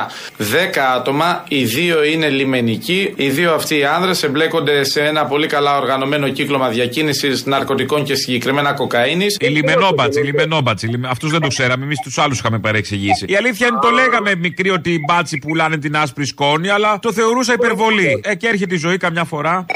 10 0.55 0.83
άτομα, 0.99 1.14
οι 1.49 1.65
δύο 1.65 2.05
είναι 2.05 2.29
λιμενικοί. 2.29 3.13
Οι 3.17 3.29
δύο 3.29 3.55
αυτοί 3.55 3.79
οι 3.79 3.85
άνδρες 3.85 4.23
εμπλέκονται 4.23 4.85
σε 4.85 5.01
ένα 5.01 5.25
πολύ 5.25 5.47
καλά 5.47 5.77
οργανωμένο 5.77 6.29
κύκλωμα 6.29 6.69
διακίνησης 6.69 7.45
ναρκωτικών 7.47 8.05
και 8.05 8.15
συγκεκριμένα 8.15 8.73
κοκαίνης. 8.73 9.37
Οι 9.41 9.47
λιμενόμπατσι, 9.47 10.21
οι 10.21 10.23
λιμενόμπατσι. 10.23 11.01
Αυτούς 11.09 11.31
δεν 11.31 11.41
το 11.41 11.49
ξέραμε, 11.49 11.85
εμείς 11.85 12.01
τους 12.01 12.19
άλλους 12.19 12.39
είχαμε 12.39 12.59
παρεξηγήσει. 12.59 13.25
Η 13.29 13.37
αλήθεια 13.37 13.67
είναι 13.67 13.79
το 13.83 13.91
λέγαμε 13.91 14.35
μικρή 14.35 14.71
ότι 14.71 14.93
οι 14.93 15.01
μπάτσι 15.07 15.39
πουλάνε 15.39 15.77
την 15.77 15.97
άσπρη 15.97 16.27
σκόνη, 16.27 16.69
αλλά 16.69 16.99
το 16.99 17.13
θεωρούσα 17.13 17.53
υπερβολή. 17.53 18.21
Ε, 18.25 18.35
και 18.35 18.47
έρχεται 18.47 18.75
η 18.75 18.79
ζωή 18.79 18.97
καμιά 18.97 19.25
φορά. 19.25 19.67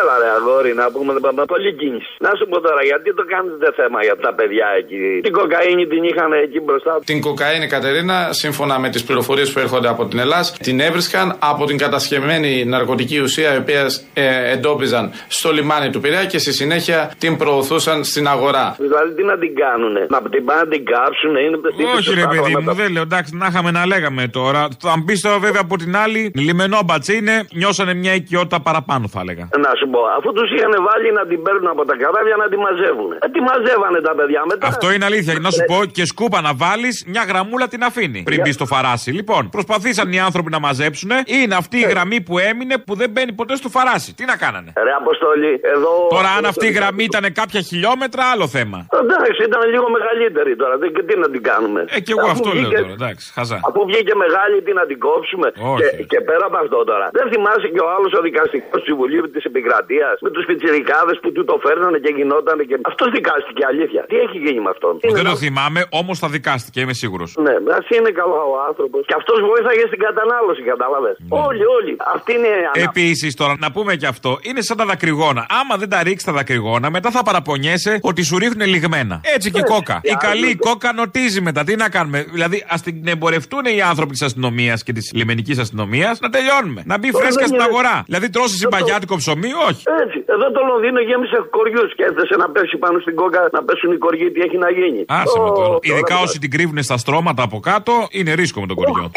Έλα 0.00 0.14
ρε 0.22 0.30
αγόρι 0.38 0.72
να 0.80 0.84
πούμε 0.94 1.10
δεν 1.16 1.22
πάμε 1.26 1.44
πολύ 1.54 1.70
κίνηση. 1.80 2.10
Να 2.26 2.30
σου 2.38 2.44
πω 2.50 2.56
τώρα 2.66 2.82
γιατί 2.90 3.08
το 3.20 3.24
κάνετε 3.32 3.68
θέμα 3.80 3.98
για 4.06 4.16
τα 4.24 4.30
παιδιά 4.38 4.66
εκεί. 4.80 5.20
Την 5.26 5.32
κοκαίνη 5.38 5.86
την 5.92 6.02
είχαν 6.08 6.32
εκεί 6.32 6.60
μπροστά. 6.60 6.92
Την 7.10 7.20
κοκαίνη 7.20 7.66
Κατερίνα, 7.74 8.18
σύμφωνα 8.42 8.74
με 8.78 8.88
τις 8.94 9.02
πληροφορίες 9.04 9.52
που 9.52 9.58
έρχονται 9.58 9.88
από 9.94 10.02
την 10.10 10.18
Ελλάδα, 10.18 10.46
την 10.68 10.80
έβρισκαν 10.80 11.36
από 11.38 11.62
την 11.64 11.78
κατασκευμένη 11.84 12.64
ναρκωτική 12.64 13.18
ουσία, 13.18 13.54
η 13.54 13.58
οποία 13.64 13.84
ε, 14.14 14.52
εντόπιζαν 14.52 15.04
στο 15.28 15.52
λιμάνι 15.52 15.90
του 15.90 16.00
Πειραιά 16.00 16.24
και 16.24 16.38
στη 16.38 16.52
συνέχεια 16.52 16.98
την 17.18 17.36
προωθούσαν 17.36 18.04
στην 18.04 18.28
αγορά. 18.28 18.76
Δηλαδή 18.78 19.10
τι 19.14 19.22
να 19.22 19.38
την 19.38 19.54
κάνουνε; 19.54 20.06
Να 20.08 20.22
την 20.34 20.44
πάνε 20.44 20.60
να 20.60 20.68
την 20.68 20.84
κάψουν. 20.84 21.34
Είναι 21.36 21.58
Όχι 21.96 22.14
ρε 22.14 22.26
παιδί 22.26 22.56
μου, 22.56 22.74
δεν 22.74 22.92
λέω 22.92 23.02
εντάξει 23.02 23.36
να 23.36 23.46
είχαμε 23.46 23.70
να 23.70 23.86
λέγαμε 23.86 24.28
τώρα. 24.28 24.68
Θα 24.80 24.94
μπεις 25.04 25.20
τώρα 25.20 25.38
βέβαια 25.38 25.60
από 25.60 25.76
την 25.76 25.96
άλλη, 25.96 26.32
λιμενόμπατσι 26.34 27.16
είναι, 27.16 27.46
νιώσανε 27.52 27.94
μια 27.94 28.14
οικειότητα 28.14 28.60
παραπάνω 28.60 29.08
θα 29.08 29.20
έλεγα. 29.20 29.48
Να 29.64 29.70
σου 29.78 29.89
πω, 29.94 30.00
αφού 30.18 30.28
τους 30.36 30.48
είχαν 30.54 30.72
βάλει 30.88 31.08
να 31.18 31.22
την 31.30 31.38
παίρνουν 31.44 31.68
από 31.74 31.82
τα 31.90 31.94
καράβια 32.02 32.36
να 32.42 32.46
τη 32.52 32.56
μαζεύουν. 32.64 33.10
Ε, 33.24 33.28
τη 33.34 33.40
μαζεύανε 33.48 34.00
τα 34.08 34.12
παιδιά 34.18 34.42
μετά. 34.50 34.66
Αυτό 34.72 34.86
είναι 34.94 35.04
αλήθεια. 35.10 35.32
Να 35.46 35.50
σου 35.56 35.62
Ε, 35.62 35.70
πω 35.72 35.78
και 35.96 36.04
σκούπα 36.12 36.38
να 36.48 36.52
βάλεις, 36.62 36.94
μια 37.12 37.24
γραμμούλα 37.30 37.66
την 37.68 37.82
αφήνει. 37.88 38.20
Πριν 38.28 38.40
μπει 38.42 38.52
στο 38.58 38.66
φαράσι. 38.72 39.10
Λοιπόν, 39.20 39.42
προσπαθήσαν 39.56 40.06
οι 40.12 40.20
άνθρωποι 40.28 40.50
να 40.56 40.60
μαζέψουν. 40.66 41.10
Είναι 41.26 41.54
αυτή 41.62 41.76
η 41.84 41.86
γραμμή 41.92 42.18
που 42.26 42.34
έμεινε 42.38 42.74
που 42.86 42.94
δεν 43.00 43.10
μπαίνει 43.10 43.32
ποτέ 43.40 43.54
στο 43.62 43.68
φαράσι. 43.76 44.10
Τι 44.18 44.24
να 44.24 44.36
κάνανε; 44.44 44.70
Ρε 44.86 44.92
Αποστολή, 45.02 45.52
εδώ. 45.74 45.92
Τώρα, 46.16 46.28
αν 46.38 46.44
αυτή 46.52 46.66
η 46.66 46.74
γραμμή 46.78 47.04
ήταν 47.04 47.24
κάποια 47.40 47.60
χιλιόμετρα, 47.60 48.22
άλλο 48.32 48.46
θέμα. 48.56 48.78
Εντάξει, 49.02 49.40
ήταν 49.50 49.60
λίγο 49.74 49.86
μεγαλύτερη 49.96 50.52
τώρα. 50.62 50.74
Δεν, 50.82 50.88
και 50.94 51.02
τι 51.08 51.14
να 51.18 51.28
την 51.34 51.42
κάνουμε; 51.50 51.80
Ε, 51.96 52.00
και 52.06 52.12
εγώ 52.16 52.26
Αφού 52.26 52.30
αυτό 52.36 52.48
λέω 52.48 52.56
βγήκε- 52.62 52.80
τώρα. 52.80 52.92
Εντάξει, 52.98 53.24
χαζά. 53.36 53.58
Αφού 53.68 53.80
βγήκε 53.90 54.14
μεγάλη, 54.24 54.56
τι 54.66 54.72
να 54.80 54.84
την 54.90 54.98
κόψουμε; 55.06 55.46
Όχι. 55.72 55.82
Και, 55.96 56.02
και 56.12 56.20
πέρα 56.28 56.44
από 56.50 56.56
αυτό 56.64 56.78
τώρα. 56.90 57.06
Δεν 57.18 57.26
θυμάσαι 57.32 57.68
και 57.74 57.80
ο 57.86 57.88
άλλος 57.96 58.10
ο 58.18 58.20
δικαστικός 58.28 58.78
του 58.80 58.86
Συμβουλίου 58.90 59.24
της 59.34 59.44
Επικρατεία 59.80 60.08
με 60.24 60.30
τους 60.34 60.44
πιτσιρικάδες 60.48 61.16
που 61.22 61.28
του 61.34 61.42
το 61.50 61.56
φέρνανε 61.64 61.98
και 62.04 62.10
γινότανε 62.18 62.62
και. 62.68 62.76
Αυτό 62.90 63.04
δικάστηκε 63.16 63.62
αλήθεια. 63.72 64.02
Τι 64.10 64.16
έχει 64.24 64.38
γίνει 64.44 64.60
με 64.66 64.70
αυτόν; 64.74 64.92
Τι 65.00 65.06
Δεν 65.06 65.20
είναι 65.20 65.28
το 65.34 65.36
θυμάμαι, 65.44 65.80
όμως 66.00 66.16
θα 66.22 66.28
δικάστηκε, 66.36 66.78
είμαι 66.84 66.96
σίγουρος. 67.02 67.28
ναι, 67.44 67.54
ας 67.78 67.86
είναι 67.96 68.10
καλό 68.20 68.38
ο 68.54 68.56
άνθρωπος. 68.68 69.00
Και 69.08 69.14
αυτός 69.20 69.38
βοήθαγε 69.50 69.84
στην 69.90 70.00
κατανάλωση, 70.06 70.62
κατάλαβες. 70.72 71.14
Ναι. 71.18 71.38
Όλοι, 71.48 71.64
όλοι. 71.78 71.92
Αυτή 72.16 72.30
είναι. 72.38 72.50
ανα- 72.74 72.84
Επίσης, 72.88 73.30
τώρα 73.40 73.54
να 73.64 73.68
πούμε 73.74 73.92
και 74.00 74.06
αυτό, 74.14 74.30
είναι 74.48 74.60
σαν 74.68 74.76
τα 74.80 74.84
δακρυγόνα. 74.90 75.42
Άμα 75.60 75.74
δεν 75.82 75.88
τα 75.94 75.98
ρίξει 76.02 76.24
τα 76.26 76.32
δακρυγόνα, 76.38 76.86
μετά 76.96 77.10
θα 77.10 77.22
παραπονιέσαι 77.22 77.92
ότι 78.10 78.22
σου 78.22 78.38
ρίχνουν 78.38 78.66
λιγμένα. 78.68 79.20
Έτσι 79.34 79.50
και 79.50 79.58
η 79.58 79.64
Ε, 79.66 79.70
κόκα. 79.72 79.96
Η 80.02 80.10
ε, 80.10 80.14
καλή 80.28 80.44
άλλο- 80.46 80.56
κόκα 80.58 80.92
νοτίζει 80.92 81.40
μετά. 81.40 81.64
Τι 81.64 81.76
να 81.76 81.88
κάνουμε; 81.88 82.18
Δηλαδή, 82.32 82.64
ας 82.68 82.80
την 82.82 83.06
εμπορευτούν 83.06 83.64
οι 83.76 83.80
άνθρωποι 83.82 84.12
της 84.12 84.22
αστυνομίας 84.22 84.82
και 84.82 84.92
της 84.92 85.10
λιμενικής 85.14 85.58
αστυνομίας 85.58 86.20
να 86.20 86.28
τελειώνουμε. 86.30 86.82
Να 86.86 86.98
μπει 86.98 87.10
Τώρα 87.10 87.24
φρέσκα 87.24 87.40
δεν 87.40 87.48
στην 87.48 87.60
είναι- 87.60 87.68
αγορά. 87.70 88.02
Δηλαδή, 88.06 88.30
τρώσει 88.30 88.56
συμπαγιάτικο 88.56 89.16
ψωμί, 89.16 89.48
όχι. 89.68 89.82
Έτσι. 90.04 90.18
Εδώ 90.34 90.46
το 90.56 90.60
Λονδίνο 90.70 91.00
γέμισε 91.08 91.38
κοριούς 91.56 91.94
και 91.96 92.04
έθεσε 92.10 92.34
να 92.42 92.46
πέσει 92.54 92.76
πάνω 92.84 92.98
στην 93.04 93.14
κόκα, 93.20 93.48
να 93.52 93.60
πέσουν 93.64 93.92
οι 93.92 93.98
κοριοί, 94.04 94.30
τι 94.34 94.40
έχει 94.40 94.58
να 94.64 94.70
γίνει. 94.70 95.04
Άσε 95.08 95.38
με 95.38 95.44
Ω, 95.44 95.52
τώρα. 95.52 95.68
τώρα 95.68 95.78
Ειδικά 95.82 96.14
δεν 96.14 96.24
όσοι 96.24 96.38
την 96.38 96.50
κρύβουν 96.50 96.82
στα 96.82 96.96
στρώματα 96.96 97.42
από 97.42 97.58
κάτω, 97.60 97.92
είναι 98.10 98.32
ρίσκο 98.34 98.60
με 98.60 98.66
τον 98.66 98.76
κοριό. 98.76 99.10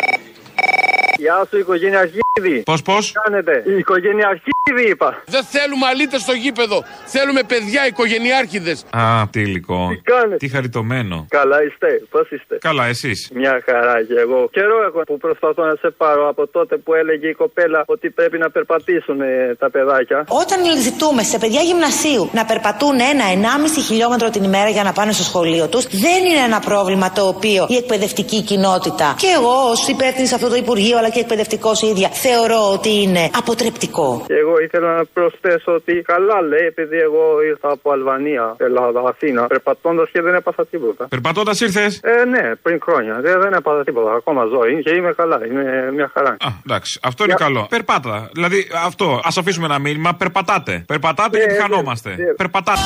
Γεια 1.24 1.48
σου, 1.50 1.58
οικογένεια 1.58 2.00
Αρχίδη. 2.00 2.64
Πώς, 2.66 2.82
πώς; 2.82 3.12
Κάνετε; 3.24 3.64
Η 3.74 3.78
οικογένεια 3.78 4.28
Αρχίδη 4.28 4.90
είπα. 4.92 5.10
Δεν 5.26 5.44
θέλουμε 5.44 5.86
αλήτες 5.92 6.22
στο 6.22 6.34
γήπεδο. 6.44 6.84
Θέλουμε 7.06 7.42
παιδιά 7.52 7.88
οικογενειάρχηδες. 7.88 8.86
Α, 8.90 9.04
τι 9.32 9.40
υλικό. 9.42 9.88
Τι 9.90 9.98
κάνετε; 10.12 10.36
Τι 10.36 10.48
χαριτωμένο. 10.48 11.26
Καλά 11.30 11.64
είστε, 11.64 11.88
πώς 12.10 12.32
είστε; 12.32 12.58
Καλά, 12.62 12.86
εσείς; 12.86 13.30
Μια 13.34 13.62
χαρά 13.66 14.04
και 14.04 14.18
εγώ. 14.26 14.50
Καιρό 14.52 14.78
έχω 14.88 15.00
που 15.10 15.18
προσπαθώ 15.18 15.64
να 15.64 15.76
σε 15.76 15.90
πάρω 15.98 16.30
από 16.30 16.48
τότε 16.48 16.78
που 16.78 16.94
έλεγε 16.94 17.28
η 17.28 17.34
κοπέλα 17.34 17.84
ότι 17.86 18.10
πρέπει 18.10 18.38
να 18.38 18.50
περπατήσουν 18.50 19.22
ε, 19.22 19.56
τα 19.60 19.70
παιδάκια. 19.70 20.26
Όταν 20.28 20.60
ζητούμε 20.82 21.24
σε 21.24 21.38
παιδιά 21.38 21.62
γυμνασίου 21.62 22.30
να 22.34 22.46
περπατούν 22.46 23.00
ένα-ενάμιση 23.12 23.80
χιλιόμετρο 23.82 24.30
την 24.30 24.44
ημέρα 24.44 24.70
για 24.70 24.84
να 24.84 24.92
πάνε 24.92 25.12
στο 25.12 25.24
σχολείο 25.24 25.68
τους, 25.68 25.84
δεν 26.06 26.26
είναι 26.26 26.44
ένα 26.46 26.60
πρόβλημα 26.60 27.12
το 27.12 27.28
οποίο 27.28 27.66
η 27.70 27.76
εκπαιδευτική 27.76 28.42
κοινότητα 28.42 29.16
και 29.18 29.28
εγώ 29.38 29.56
ως 29.72 29.88
υπεύθυνη 29.88 30.28
σε 30.28 30.36
αυτό 30.36 30.50
το 30.50 30.56
Υπουργείο 30.56 30.98
αλλά 30.98 31.12
και 31.14 31.20
εκπαιδευτικός 31.20 31.82
ίδια 31.82 32.10
θεωρώ 32.10 32.62
ότι 32.76 32.92
είναι 33.02 33.30
αποτρεπτικό. 33.42 34.24
Και 34.28 34.34
εγώ 34.44 34.56
ήθελα 34.66 34.90
να 34.98 35.04
προσθέσω 35.14 35.72
ότι 35.80 35.94
καλά 36.14 36.42
λέει, 36.42 36.66
επειδή 36.74 36.98
εγώ 36.98 37.24
ήρθα 37.52 37.70
από 37.72 37.92
Αλβανία, 37.92 38.56
Ελλάδα, 38.58 39.00
Αθήνα, 39.12 39.48
περπατώντας 39.48 40.10
και 40.14 40.22
δεν 40.22 40.34
έπαθα 40.36 40.66
τίποτα. 40.66 41.08
Περπατώντας 41.08 41.60
ήρθες; 41.62 42.00
Ε, 42.04 42.26
ναι, 42.26 42.56
πριν 42.64 42.80
χρόνια. 42.86 43.20
Δεν, 43.22 43.42
δεν 43.42 43.54
έπαθα 43.54 43.84
τίποτα. 43.84 44.12
Ακόμα 44.14 44.46
ζω 44.46 44.62
είναι 44.70 44.82
και 44.82 44.92
είμαι 44.96 45.12
καλά. 45.14 45.46
Είμαι 45.46 45.92
μια 45.94 46.12
χαρά. 46.14 46.30
Α, 46.30 46.50
εντάξει, 46.66 47.00
αυτό 47.04 47.24
είναι 47.24 47.34
καλό. 47.34 47.66
Περπάτα. 47.70 48.30
Δηλαδή, 48.34 48.68
αυτό, 48.86 49.20
ας 49.24 49.38
αφήσουμε 49.38 49.66
ένα 49.66 49.80
μήνυμα. 49.80 50.14
Περπατάτε. 50.16 50.84
Περπατάτε 50.88 51.38
γιατί 51.38 51.54
ναι, 51.54 51.60
χανόμαστε. 51.60 52.10
ναι. 52.10 52.34
Περπατάτε. 52.34 52.80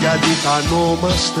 Γιατί 0.00 0.26
χανόμαστε 0.44 1.40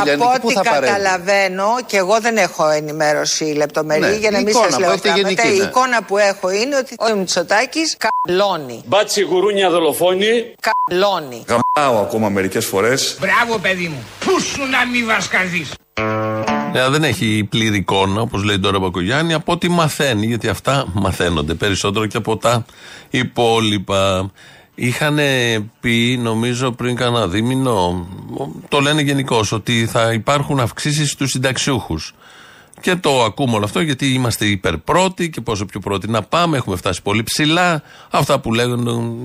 Από 0.00 0.24
πού 0.24 0.30
ό,τι 0.34 0.54
θα 0.54 0.62
παρέμβει; 0.62 0.86
καταλαβαίνω, 0.86 1.66
και 1.86 1.96
εγώ 1.96 2.20
δεν 2.20 2.36
έχω 2.36 2.68
ενημέρωση 2.68 3.44
λεπτομερή 3.44 4.00
Ναι, 4.00 4.16
για 4.16 4.30
να 4.30 4.38
η 4.38 4.42
μην 4.42 4.48
εικόνα 4.48 4.64
σας 4.64 4.74
που 4.74 4.80
λέω 4.80 4.90
έχετε 4.90 5.08
πράγματα. 5.08 5.28
γενική, 5.42 5.56
Η 5.56 5.60
ναι. 5.60 5.64
εικόνα 5.66 6.02
που 6.02 6.18
έχω 6.18 6.50
είναι 6.50 6.76
ότι 6.76 6.94
ο 7.12 7.16
Μητσοτάκης 7.16 7.96
καλώνει. 8.06 8.82
Μπάτσι 8.86 9.20
γουρούνια 9.22 9.70
δολοφόνη. 9.70 10.54
Καλώνει. 10.68 11.44
Γαμάω 11.48 12.00
ακόμα 12.02 12.28
μερικές 12.28 12.66
φορές. 12.66 13.16
Μπράβο, 13.20 13.58
παιδί 13.58 13.88
μου. 13.88 14.04
Πού 14.24 14.40
σου 14.40 14.60
να 14.70 14.86
μην 14.86 15.06
βασκαδείς. 15.06 15.70
Ε, 16.74 16.88
δεν 16.88 17.04
έχει 17.04 17.46
πλήρη 17.50 17.76
εικόνα, 17.76 18.20
όπως 18.20 18.42
λέει 18.42 18.58
τώρα 18.58 18.76
ο 18.76 18.80
Μπακογιάννη, 18.80 19.34
από 19.34 19.52
ό,τι 19.52 19.68
μαθαίνει, 19.68 20.26
γιατί 20.26 20.48
αυτά 20.48 20.84
μαθαίνονται 20.92 21.54
περισσότερο 21.54 22.06
και 22.06 22.16
από 22.16 22.36
τα 22.36 22.64
υπόλοιπα. 23.10 24.30
Είχαν 24.78 25.18
πει, 25.80 26.18
νομίζω 26.22 26.72
πριν 26.72 26.96
κάνα 26.96 27.28
δίμηνο, 27.28 28.06
το 28.68 28.80
λένε 28.80 29.02
γενικώς, 29.02 29.52
ότι 29.52 29.86
θα 29.86 30.12
υπάρχουν 30.12 30.60
αυξήσεις 30.60 31.10
στους 31.10 31.30
συνταξιούχους. 31.30 32.14
Και 32.80 32.96
το 32.96 33.24
ακούμε 33.24 33.54
όλο 33.54 33.64
αυτό 33.64 33.80
γιατί 33.80 34.12
είμαστε 34.12 34.46
υπερπρώοι 34.46 35.30
και 35.32 35.40
πόσο 35.40 35.66
πιο 35.66 35.80
πρώτοι 35.80 36.08
να 36.08 36.22
πάμε. 36.22 36.56
Έχουμε 36.56 36.76
φτάσει 36.76 37.02
πολύ 37.02 37.22
ψηλά. 37.22 37.82
Αυτά 38.10 38.40
που 38.40 38.54
λένε, 38.54 38.76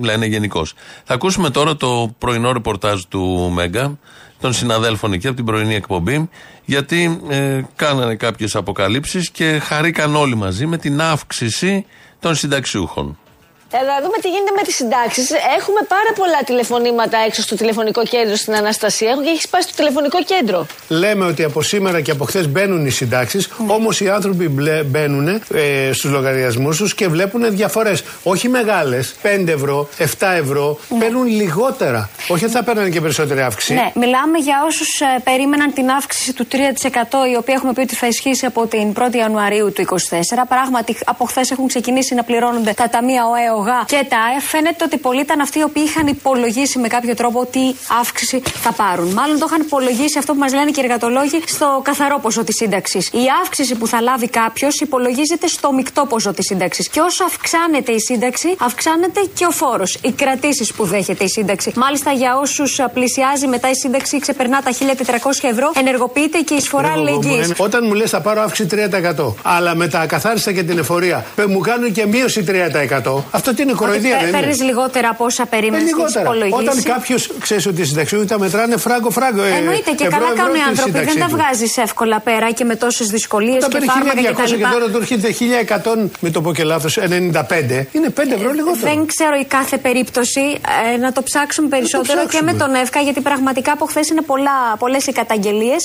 λένε 0.02 0.26
γενικώς. 0.26 0.74
Θα 1.04 1.14
ακούσουμε 1.14 1.50
τώρα 1.50 1.76
το 1.76 2.16
πρωινό 2.18 2.52
ρεπορτάζ 2.52 3.02
του 3.02 3.52
Μέγκα, 3.54 3.98
των 4.40 4.54
συναδέλφων 4.54 5.14
εκεί 5.14 5.28
από 5.28 5.36
την 5.36 5.46
πρωινή 5.46 5.76
εκπομπή, 5.76 6.30
γιατί 6.66 7.22
ε, 7.30 7.62
κάνανε 7.76 8.16
κάποιες 8.16 8.56
αποκαλύψεις 8.56 9.30
και 9.30 9.60
χαρήκαν 9.60 10.16
όλοι 10.16 10.36
μαζί 10.36 10.66
με 10.66 10.78
την 10.78 11.02
αύξηση 11.02 11.86
των 12.20 12.36
συνταξιούχων. 12.36 13.18
Ε, 13.74 13.78
να 13.86 13.96
δούμε 14.04 14.18
τι 14.22 14.30
γίνεται 14.30 14.52
με 14.56 14.62
τις 14.62 14.76
συντάξεις. 14.76 15.30
Έχουμε 15.58 15.80
πάρα 15.88 16.12
πολλά 16.16 16.40
τηλεφωνήματα 16.46 17.18
έξω 17.28 17.42
στο 17.42 17.56
τηλεφωνικό 17.56 18.04
κέντρο 18.04 18.36
στην 18.36 18.56
Αναστασία. 18.56 19.10
Έχω 19.10 19.22
και 19.24 19.30
έχεις 19.30 19.42
σπάσει 19.44 19.68
το 19.68 19.74
τηλεφωνικό 19.76 20.24
κέντρο; 20.24 20.66
Λέμε 20.88 21.26
ότι 21.26 21.44
από 21.44 21.62
σήμερα 21.62 22.02
και 22.02 22.12
από 22.12 22.26
χθες 22.26 22.48
μπαίνουν 22.48 22.86
οι 22.86 22.90
συντάξεις, 22.90 23.50
όμως 23.68 24.02
οι 24.02 24.10
άνθρωποι 24.10 24.48
μπλε- 24.50 24.84
μπαίνουν 24.84 25.28
ε, 25.28 25.92
στους 25.94 26.12
λογαριασμούς 26.12 26.78
τους 26.78 26.96
και 26.96 27.08
βλέπουν 27.08 27.56
διαφορές. 27.56 28.04
Όχι 28.24 28.50
μεγάλες, 28.50 29.16
5 29.24 29.48
ευρώ, 29.48 29.90
7 29.98 30.06
ευρώ, 30.38 30.80
παίρνουν 31.00 31.26
λιγότερα. 31.26 32.10
Όχι 32.28 32.44
ότι 32.46 32.54
θα 32.54 32.64
παίρνουν 32.64 32.92
και 32.92 33.02
περισσότερη 33.02 33.42
αύξηση. 33.42 33.74
Ναι, 33.74 33.92
μιλάμε 33.96 34.38
για 34.38 34.56
όσους 34.66 35.02
περίμεναν 35.24 35.74
την 35.74 35.90
αύξηση 35.90 36.34
του 36.34 36.48
3% 36.52 36.56
η 37.32 37.36
οποία 37.38 37.54
έχουμε 37.54 37.74
πει 37.74 37.82
ότι 37.82 37.96
θα 37.96 38.08
ισχύσει 38.08 38.46
από 38.46 38.68
την 38.68 38.94
1η 39.00 39.16
Ιανουαρίου 39.16 39.72
του 39.74 39.82
2024. 39.82 40.46
Πράγματι, 40.48 40.98
από 41.06 41.26
χθες 41.26 41.52
έχουν 41.52 41.68
ξεκινήσει 41.68 42.16
να 42.16 42.24
πληρώνονται 42.24 42.74
τα 42.74 42.90
ταμεία 42.90 43.26
ΟΕΟΓΑ 43.62 43.84
και 43.88 44.06
τα 44.10 44.18
ΑΕΦ. 44.32 44.44
Φαίνεται 44.50 44.84
ότι 44.84 44.98
πολλοί 44.98 45.22
ήταν 45.22 45.40
αυτοί 45.42 45.60
οι 45.60 45.64
οποίοι 45.64 45.84
είχαν 45.88 46.08
υπολογίσει 46.08 46.80
με 46.80 46.88
κάποιο 46.88 47.16
τρόπο 47.16 47.46
τι 47.46 47.60
αύξηση 48.00 48.42
θα 48.46 48.72
πάρουν. 48.72 49.08
Μάλλον 49.14 49.40
το 49.40 49.46
είχαν 49.50 49.62
υπολογίσει 49.62 50.18
αυτό 50.18 50.34
που 50.34 50.40
μας 50.40 50.54
λένε 50.54 50.72
και 50.72 50.82
οι 50.82 50.84
εργατολόγοι 50.84 51.42
στο 51.46 51.82
καθαρό 51.84 52.20
ποσό 52.20 52.44
της 52.44 52.56
σύνταξης. 52.56 53.08
Η 53.08 53.26
αύξηση 53.44 53.76
που 53.76 53.88
θα 53.88 54.02
λάβει 54.02 54.28
κάποιος 54.30 54.80
υπολογίζεται 54.80 55.48
στο 55.48 55.74
μεικτό 55.74 56.06
ποσό 56.06 56.34
της 56.34 56.46
σύνταξης. 56.46 56.90
Και 56.90 57.00
όσο 57.00 57.24
αυξάνεται 57.24 57.92
η 57.92 58.00
σύνταξη, 58.00 58.56
αυξάνεται 58.60 59.20
και 59.34 59.46
ο 59.46 59.52
φόρος. 59.52 59.98
Οι 60.04 60.12
κρατήσεις 60.12 60.74
που 60.74 60.86
δέχεται 60.86 61.24
η 61.24 61.28
σύνταξη. 61.30 61.72
Μάλιστα 61.76 62.12
για 62.12 62.38
όσους 62.38 62.80
πλησιάζει 62.94 63.48
μετά 63.48 63.70
η 63.70 63.76
σύνταξη 63.76 64.20
ξεπερνά 64.20 64.62
τα 64.62 64.72
1400 64.72 65.48
ευρώ, 65.48 65.72
ενεργοποιείται 65.76 66.38
και 66.40 66.54
η 66.54 66.58
εισφορά 66.58 66.88
Εγώ, 66.88 67.00
εγώ, 67.02 67.08
αλληλεγγύης. 67.10 67.48
μου- 67.48 67.56
Όταν 67.58 67.86
μου 67.86 67.94
λες 67.94 68.10
θα 68.10 68.22
πάρω 68.22 68.42
αύξηση 68.42 68.68
3%, 68.70 69.36
αλλά 69.42 69.76
με 69.76 69.88
τα 69.88 70.00
ακαθάριστα 70.00 70.52
και 70.52 70.64
την 70.64 70.78
εφορία 70.78 71.26
πε, 71.36 71.46
μου 71.48 71.60
κάνουν 71.60 71.92
και 71.92 72.06
μείωση 72.06 72.44
3%. 72.44 73.24
Αυτό 73.32 73.51
τι 73.54 73.62
είναι 73.62 73.74
κοροϊδία, 73.74 74.18
δεν 74.18 74.28
είναι. 74.28 74.38
Παίρνει 74.40 74.56
λιγότερα 74.70 75.10
από 75.10 75.26
όσα 75.26 75.44
Ε, 75.44 75.46
περίμενες 75.50 75.88
στην 75.88 75.98
λιγότερα. 75.98 76.22
υπολογίση. 76.22 76.60
Όταν 76.62 76.84
κάποιος 76.84 77.32
ξέρεις 77.40 77.66
ότι 77.66 77.82
οι 77.82 77.86
συνταξιούχοι 77.86 78.26
τα 78.26 78.40
μετράνε 78.40 78.78
φράγκο-φράγκο. 78.78 79.44
Ε, 79.44 79.52
Εννοείται 79.58 79.92
και 79.92 80.04
ευρώ, 80.06 80.18
καλά 80.20 80.32
ευρώ 80.32 80.42
κάνουν 80.42 80.56
οι 80.56 80.60
στη 80.60 80.70
άνθρωποι. 80.70 80.92
Δεν 80.92 81.02
σύνταξή 81.10 81.20
τα 81.20 81.26
του. 81.26 81.36
βγάζεις 81.36 81.78
εύκολα 81.78 82.20
πέρα 82.20 82.52
και 82.52 82.64
με 82.64 82.76
τόσες 82.76 83.08
δυσκολίες 83.08 83.56
Όταν 83.64 83.70
και 83.70 83.78
παίρνει 83.78 83.88
φάρμακα 83.88 84.22
1200 84.22 84.44
κτλ. 84.52 84.56
και 84.58 84.68
τώρα 84.74 84.86
του 84.92 84.98
έρχεται 84.98 85.28
1100, 85.32 86.10
μην 86.20 86.32
το 86.32 86.42
πω 86.42 86.54
και 86.54 86.64
λάθος, 86.64 86.98
95, 86.98 87.88
είναι 87.92 88.10
5 88.10 88.34
ευρώ 88.38 88.52
λιγότερο. 88.52 88.94
Δεν 88.96 89.06
ξέρω 89.06 89.36
η 89.40 89.46
κάθε 89.46 89.78
περίπτωση 89.78 90.42
ε, 90.94 90.98
να 90.98 91.12
το 91.12 91.24
ψάξουμε 91.24 91.68
περισσότερο 91.68 92.20
και 92.22 92.28
ψάξουμε. 92.28 92.52
με 92.52 92.58
τον 92.58 92.74
ΕΦΚΑ 92.76 93.00
γιατί 93.00 93.22
πραγματικά 93.22 93.72
από 93.72 93.86
χθες 93.86 94.10
είναι 94.10 94.22
πολλές 94.80 95.08
οι 95.08 95.12
καταγγελίες. 95.12 95.84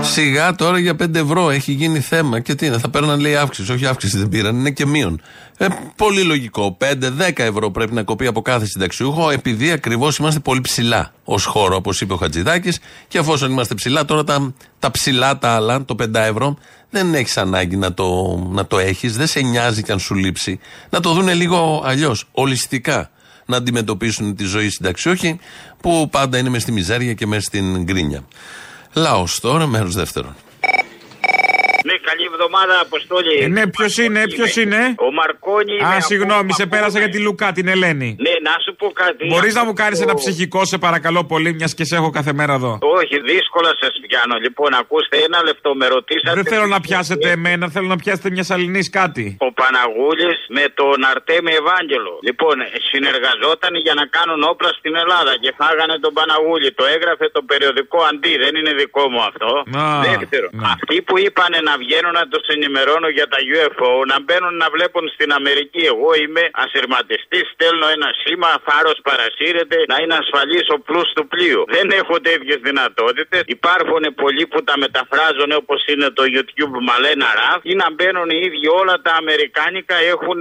Σιγά 0.00 0.54
τώρα 0.54 0.78
για 0.78 0.92
5 0.92 1.14
ευρώ 1.14 1.50
έχει 1.50 1.72
γίνει 1.72 2.00
θέμα. 2.00 2.40
Και 2.40 2.54
τι 2.54 2.66
είναι, 2.66 2.78
θα 2.78 2.88
παίρναν 2.88 3.20
λέει 3.20 3.36
αύξηση. 3.36 3.72
Όχι 3.72 3.86
αύξηση 3.86 4.18
δεν 4.18 4.28
πήραν, 4.28 4.56
είναι 4.56 4.70
και 4.70 4.86
μείον. 4.86 5.20
Ε, 5.56 5.66
πολύ 5.96 6.22
λογικό. 6.22 6.76
5-10 6.80 7.32
ευρώ 7.36 7.70
πρέπει 7.70 7.94
να 7.94 8.02
κοπεί 8.02 8.26
από 8.26 8.42
κάθε 8.42 8.66
συνταξιούχο, 8.66 9.30
επειδή 9.30 9.70
ακριβώς 9.70 10.16
είμαστε 10.16 10.40
πολύ 10.40 10.60
ψηλά 10.60 11.12
ως 11.24 11.44
χώρο, 11.44 11.76
όπως 11.76 12.00
είπε 12.00 12.12
ο 12.12 12.16
Χατζηδάκης. 12.16 12.78
Και 13.08 13.18
εφόσον 13.18 13.50
είμαστε 13.50 13.74
ψηλά, 13.74 14.04
τώρα 14.04 14.24
τα, 14.24 14.54
τα 14.78 14.90
ψηλά 14.90 15.38
τα 15.38 15.48
άλλα, 15.48 15.84
το 15.84 15.96
5 16.02 16.14
ευρώ, 16.14 16.58
δεν 16.90 17.14
έχεις 17.14 17.36
ανάγκη 17.36 17.76
να 17.76 17.94
το, 17.94 18.36
να 18.50 18.66
το 18.66 18.78
έχεις. 18.78 19.16
Δεν 19.16 19.26
σε 19.26 19.40
νοιάζει 19.40 19.82
και 19.82 19.92
αν 19.92 19.98
σου 19.98 20.14
λείψει. 20.14 20.58
Να 20.90 21.00
το 21.00 21.12
δούνε 21.12 21.34
λίγο 21.34 21.82
αλλιώς, 21.86 22.24
ολιστικά. 22.32 23.10
Να 23.48 23.56
αντιμετωπίσουν 23.56 24.36
τη 24.36 24.44
ζωή 24.44 24.68
συνταξιούχοι, 24.68 25.38
που 25.80 26.08
πάντα 26.10 26.38
είναι 26.38 26.48
μες 26.48 26.62
στη 26.62 26.72
μιζέρια 26.72 27.12
και 27.12 27.26
μες 27.26 27.44
στην 27.44 27.82
γκρίνια. 27.82 28.24
Λαό 28.96 29.24
τώρα, 29.40 29.66
μέρος 29.66 29.94
δεύτερον. 29.94 30.36
Ναι, 32.06 32.10
καλή 32.12 32.24
εβδομάδα, 32.32 32.74
Αποστόλη. 32.86 33.34
Ε, 33.44 33.48
ναι, 33.56 33.64
ποιος 33.76 33.94
είναι, 34.04 34.20
ποιος 34.34 34.52
είναι; 34.62 34.80
Ο 35.06 35.08
Μαρκόνι. 35.18 35.76
Α, 35.86 35.88
είναι 35.92 36.00
συγγνώμη, 36.10 36.50
από- 36.50 36.58
σε 36.60 36.66
πέρασα 36.72 36.98
για 37.02 37.10
τη 37.14 37.18
Λουκά, 37.26 37.48
την 37.58 37.66
Ελένη. 37.74 38.10
Ναι, 38.26 38.34
να 38.48 38.54
σου 38.64 38.72
πω 38.80 38.86
κάτι. 39.02 39.22
Μπορείς 39.32 39.54
να 39.54 39.60
Αυτό 39.60 39.70
μου 39.70 39.72
κάνεις 39.82 39.98
το- 39.98 40.04
ένα 40.06 40.14
ψυχικό, 40.20 40.60
σε 40.72 40.76
παρακαλώ 40.86 41.20
πολύ, 41.32 41.50
μιας 41.58 41.72
και 41.78 41.84
σε 41.90 41.94
έχω 42.00 42.10
κάθε 42.18 42.32
μέρα 42.38 42.54
εδώ. 42.60 42.72
Όχι, 42.98 43.16
δύσκολα 43.32 43.70
σα 43.82 43.88
πιάνω. 44.04 44.34
Λοιπόν, 44.46 44.70
ακούστε 44.82 45.16
ένα 45.28 45.38
λεπτό, 45.48 45.68
με 45.80 45.86
ρωτήσατε. 45.94 46.34
Δεν 46.40 46.46
θέλω 46.52 46.66
να 46.66 46.80
πιάσετε 46.86 47.26
εμένα, 47.36 47.64
θέλω 47.74 47.86
να 47.94 47.98
πιάσετε 48.02 48.28
μια 48.34 48.44
σαλινής 48.50 48.88
κάτι. 49.00 49.24
Ο 49.48 49.52
Παναγούλης 49.60 50.38
με 50.56 50.64
τον 50.80 50.96
Αρτέμι 51.12 51.52
Ευάγγελο. 51.60 52.12
Λοιπόν, 52.28 52.56
συνεργαζόταν 52.90 53.72
για 53.84 53.94
να 54.00 54.04
κάνουν 54.16 54.40
όπλα 54.52 54.70
στην 54.80 54.92
Ελλάδα 55.02 55.32
και 55.42 55.50
φάγανε 55.60 55.96
τον 56.04 56.12
Παναγούλη. 56.18 56.68
Το 56.80 56.84
έγραφε 56.96 57.26
το 57.36 57.42
περιοδικό 57.50 57.98
Αντί, 58.10 58.32
δεν 58.44 58.52
είναι 58.58 58.72
δικό 58.82 59.04
μου 59.12 59.20
αυτό. 59.30 59.50
Α, 59.80 59.84
Δεύτερο, 60.10 60.46
ναι. 60.52 60.66
αυτοί 60.74 60.96
που 61.06 61.14
είπαν 61.24 61.52
να 61.68 61.74
βγαίνουν 61.82 61.94
να 62.18 62.22
τους 62.30 62.44
ενημερώνω 62.56 63.08
για 63.18 63.26
τα 63.32 63.38
UFO, 63.56 63.90
να 64.12 64.16
μπαίνουν 64.24 64.54
να 64.62 64.68
βλέπουν 64.74 65.04
στην 65.16 65.30
Αμερική. 65.38 65.82
Εγώ 65.92 66.08
είμαι 66.22 66.42
ασυρματιστής, 66.64 67.44
στέλνω 67.54 67.86
ένα 67.96 68.08
σήμα, 68.22 68.50
φάρος 68.66 68.98
παρασύρεται, 69.08 69.76
να 69.92 69.96
είναι 70.02 70.16
ασφαλής 70.22 70.66
ο 70.76 70.78
πλούς 70.88 71.08
του 71.16 71.24
πλοίου. 71.32 71.62
Δεν 71.76 71.86
έχω 72.00 72.14
τέτοιες 72.28 72.58
δυνατότητες. 72.68 73.40
Υπάρχουν 73.58 74.02
πολλοί 74.22 74.44
που 74.52 74.60
τα 74.68 74.74
μεταφράζουν 74.84 75.50
όπως 75.62 75.80
είναι 75.92 76.08
το 76.18 76.22
YouTube 76.34 76.74
Μαλένα 76.88 77.28
Ραφ 77.40 77.60
ή 77.72 77.74
να 77.82 77.86
μπαίνουν 77.94 78.28
οι 78.34 78.38
ίδιοι 78.46 78.66
όλα 78.80 78.94
τα 79.06 79.12
Αμερικάνικα 79.22 79.96
έχουν 80.12 80.40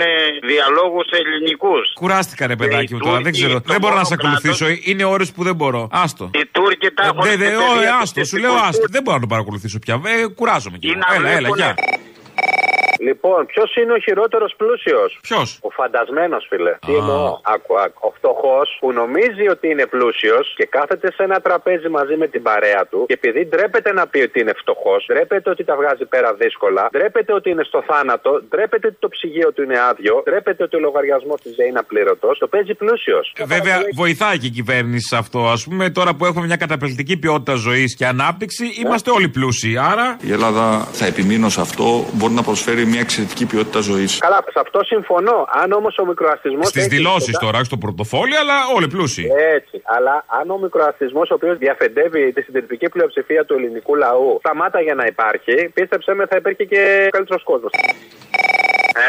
διαλόγους 0.50 1.08
ελληνικούς. 1.20 1.86
Κουράστηκα 2.02 2.44
ρε 2.52 2.56
παιδάκι 2.56 2.94
μου 2.94 3.00
τώρα, 3.00 3.16
δεν 3.16 3.24
Τούρκοι, 3.24 3.38
ξέρω. 3.40 3.54
το 3.62 3.68
Δεν 3.74 3.80
μπορώ 3.82 3.96
να 4.02 4.06
μόνο 4.06 4.12
σε 4.12 4.16
ακολουθήσω. 4.20 4.66
Είναι 4.90 5.04
ώρες 5.16 5.30
που 5.36 5.42
δεν 5.48 5.56
μπορώ. 5.60 5.82
Άστο. 5.92 6.26
Οι 6.40 6.46
Τούρκοι 6.56 6.90
τα 6.98 7.04
Ε, 7.04 7.08
έχουν. 7.08 7.22
δε- 7.22 7.36
δε- 7.36 7.46
εταιρεία 7.46 7.74
ω, 7.78 7.82
ε, 7.82 7.86
του 7.88 7.94
άστο, 8.02 8.24
σου 8.26 8.36
και 8.36 8.42
λέω 8.42 8.52
στην 8.58 8.66
άστο. 8.68 8.86
Δεν 8.96 9.02
μπορώ 9.04 9.16
να 9.16 9.22
το 9.22 9.28
παρακολουθήσω 9.28 9.80
πια. 9.80 10.02
Ε, 10.06 10.28
κουράζομαι 10.40 10.78
κι 10.78 10.88
Ή 10.88 10.90
εγώ. 10.90 11.22
να 11.22 11.30
Έλα, 11.38 11.45
έλα, 11.46 11.56
βλέπουνε- 11.56 11.76
γεια. 11.76 11.80
Λοιπόν, 13.00 13.46
ποιος 13.46 13.76
είναι 13.76 13.94
ο 13.94 14.00
χειρότερος 14.00 14.54
πλούσιος; 14.58 15.20
Ποιος; 15.22 15.60
Ο 15.62 15.70
φαντασμένος, 15.70 16.46
φίλε. 16.50 16.74
Τι 16.86 16.94
Α. 16.94 16.96
εννοώ; 16.96 17.40
Άκου, 17.56 17.74
άκου. 17.86 18.00
Ο 18.08 18.12
φτωχός 18.18 18.78
που 18.80 18.92
νομίζει 18.92 19.46
ότι 19.50 19.66
είναι 19.70 19.86
πλούσιος 19.86 20.54
και 20.58 20.66
κάθεται 20.66 21.12
σε 21.12 21.24
ένα 21.24 21.40
τραπέζι 21.42 21.88
μαζί 21.90 22.16
με 22.16 22.28
την 22.28 22.42
παρέα 22.42 22.82
του 22.90 23.04
και 23.08 23.14
επειδή 23.14 23.46
ντρέπεται 23.50 23.94
να 23.94 24.08
πει 24.08 24.20
ότι 24.20 24.40
είναι 24.40 24.54
φτωχός, 24.62 25.06
ντρέπεται 25.08 25.50
ότι 25.50 25.64
τα 25.64 25.76
βγάζει 25.76 26.06
πέρα 26.06 26.34
δύσκολα, 26.34 26.88
ντρέπεται 26.92 27.34
ότι 27.34 27.50
είναι 27.50 27.64
στο 27.64 27.84
θάνατο, 27.88 28.42
ντρέπεται 28.50 28.88
ότι 28.88 28.98
το 29.00 29.08
ψυγείο 29.08 29.54
του 29.54 29.62
είναι 29.64 29.78
άδειο, 29.90 30.22
ντρέπεται 30.24 30.64
ότι 30.64 30.76
ο 30.76 30.80
λογαριασμός 30.80 31.42
της 31.42 31.56
δεν 31.56 31.68
είναι 31.68 31.80
απλήρωτος, 31.80 32.38
το 32.38 32.48
παίζει 32.48 32.74
πλούσιος. 32.74 33.34
Ε, 33.38 33.46
Βέβαια, 33.46 33.78
βοηθάει 33.96 34.38
και 34.38 34.46
η 34.46 34.50
κυβέρνηση 34.50 35.08
σε 35.08 35.16
αυτό. 35.18 35.40
Α 35.40 35.58
πούμε, 35.66 35.90
τώρα 35.90 36.16
που 36.16 36.26
έχουμε 36.26 36.46
μια 36.46 36.56
καταπληκτική 36.56 37.18
ποιότητα 37.18 37.54
ζωής 37.56 37.96
και 37.96 38.06
ανάπτυξη, 38.06 38.66
είμαστε 38.84 39.12
όλοι 39.12 39.30
πλούσιοι. 39.30 39.78
Άρα. 39.78 40.18
Η 40.22 40.32
Ελλάδα, 40.32 40.88
θα 40.92 41.06
επιμείνω 41.06 41.50
σε 41.50 41.62
αυτό, 41.62 42.06
μπορεί 42.14 42.34
να 42.34 42.44
προσφέρει 42.44 42.85
μια 42.86 43.00
εξαιρετική 43.00 43.46
ποιότητα 43.46 43.80
ζωής. 43.80 44.18
Καλά, 44.18 44.44
σε 44.54 44.60
αυτό 44.60 44.80
συμφωνώ. 44.84 45.48
Αν 45.62 45.72
όμως 45.72 45.98
ο 45.98 46.06
μικροαστισμός. 46.06 46.68
Στις 46.68 46.88
δηλώσεις 46.88 47.38
τώρα, 47.38 47.58
όχι 47.58 47.66
στο 47.66 47.78
πορτοφόλι, 47.78 48.36
αλλά 48.36 48.54
όλοι 48.76 48.88
πλούσιοι. 48.88 49.28
Έτσι. 49.56 49.82
Αλλά 49.84 50.26
αν 50.28 50.50
ο 50.50 50.58
μικροαστισμός, 50.58 51.30
ο 51.30 51.34
οποίος 51.34 51.58
διαφεντεύει 51.58 52.34
τη 52.34 52.42
συντηρητική 52.42 52.90
πλειοψηφία 52.90 53.46
του 53.46 53.54
ελληνικού 53.54 53.96
λαού, 53.96 54.38
σταμάτα 54.40 54.82
για 54.82 54.96
να 54.96 55.06
υπάρχει, 55.06 55.70
πίστεψέ 55.74 56.14
με, 56.14 56.26
θα 56.26 56.36
υπήρχε 56.36 56.64
και 56.64 57.08
καλύτερος 57.12 57.44
κόσμος. 57.44 57.72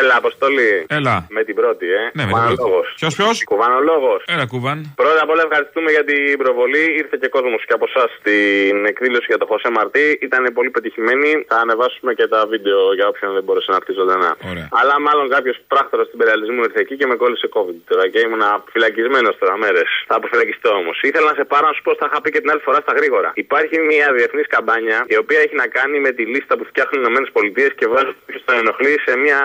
Έλα, 0.00 0.14
Αποστολή. 0.22 0.72
Έλα. 0.98 1.14
Με 1.36 1.42
την 1.46 1.54
πρώτη, 1.60 1.86
ε. 2.00 2.02
Ναι, 2.18 2.24
με 2.28 2.32
την 2.32 2.36
πρώτη. 2.42 2.54
Κουβανολόγος. 2.56 2.86
Ποιος, 3.00 3.14
ποιος; 3.18 3.44
Κουβανολόγος. 3.52 4.20
Έλα, 4.34 4.46
κουβάν. 4.52 4.78
Πρώτα 5.02 5.20
απ' 5.24 5.30
όλα 5.34 5.42
ευχαριστούμε 5.48 5.90
για 5.96 6.04
την 6.10 6.38
προβολή. 6.42 6.84
Ήρθε 7.00 7.16
και 7.22 7.28
κόσμος 7.36 7.60
και 7.66 7.74
από 7.78 7.86
εσάς 7.90 8.08
στην 8.18 8.76
εκδήλωση 8.90 9.26
για 9.32 9.38
το 9.42 9.46
Χωσέ 9.50 9.70
Μαρτί. 9.76 10.06
Ήταν 10.28 10.42
πολύ 10.56 10.70
πετυχημένη. 10.70 11.30
Θα 11.48 11.56
ανεβάσουμε 11.64 12.10
και 12.18 12.26
τα 12.32 12.40
βίντεο 12.52 12.80
για 12.98 13.06
όποιον 13.10 13.32
δεν 13.36 13.44
μπορούσε 13.46 13.68
να 13.72 13.76
έρθει 13.80 13.92
ζωντανά. 14.00 14.30
Ωραία. 14.50 14.68
Αλλά 14.80 14.94
μάλλον 15.06 15.26
κάποιος 15.36 15.56
πράκτορας 15.72 16.06
του 16.08 16.14
υπεραλισμού 16.18 16.60
ήρθε 16.66 16.80
εκεί 16.84 16.94
και 17.00 17.06
με 17.10 17.14
κόλλησε 17.22 17.48
COVID 17.56 17.78
τώρα 17.90 18.04
και 18.12 18.18
ήμουν 18.26 18.42
φυλακισμένο 18.72 19.28
τώρα 19.40 19.56
μέρες. 19.56 19.88
Θα 20.08 20.14
αποφυλακιστώ 20.18 20.70
όμως. 20.82 20.96
Ήθελα 21.08 21.26
να 21.30 21.36
σε 21.40 21.44
πάρω 21.52 21.66
να 21.66 21.72
σου 21.76 21.82
πω, 21.86 21.90
τα 22.00 22.06
είχα 22.08 22.20
πει 22.22 22.30
και 22.30 22.40
την 22.40 22.50
άλλη 22.52 22.62
φορά 22.66 22.78
στα 22.84 22.92
γρήγορα. 22.98 23.28
Υπάρχει 23.34 23.76
μια 23.90 24.06
διεθνής 24.16 24.46
καμπάνια 24.54 24.98
η 25.14 25.16
οποία 25.22 25.38
έχει 25.44 25.54
να 25.62 25.66
κάνει 25.66 25.96
με 26.06 26.10
τη 26.16 26.22
λίστα 26.32 26.52
που 26.58 26.64
φτιάχνουν 26.70 27.02
οι 27.04 27.46
ΗΠΑ 27.46 27.68
και 27.78 27.86
βάζουν 27.92 28.16
ποιο 28.26 28.40
τον 28.44 28.56
ενοχλεί 28.62 28.94
σε 29.06 29.16
μια 29.16 29.40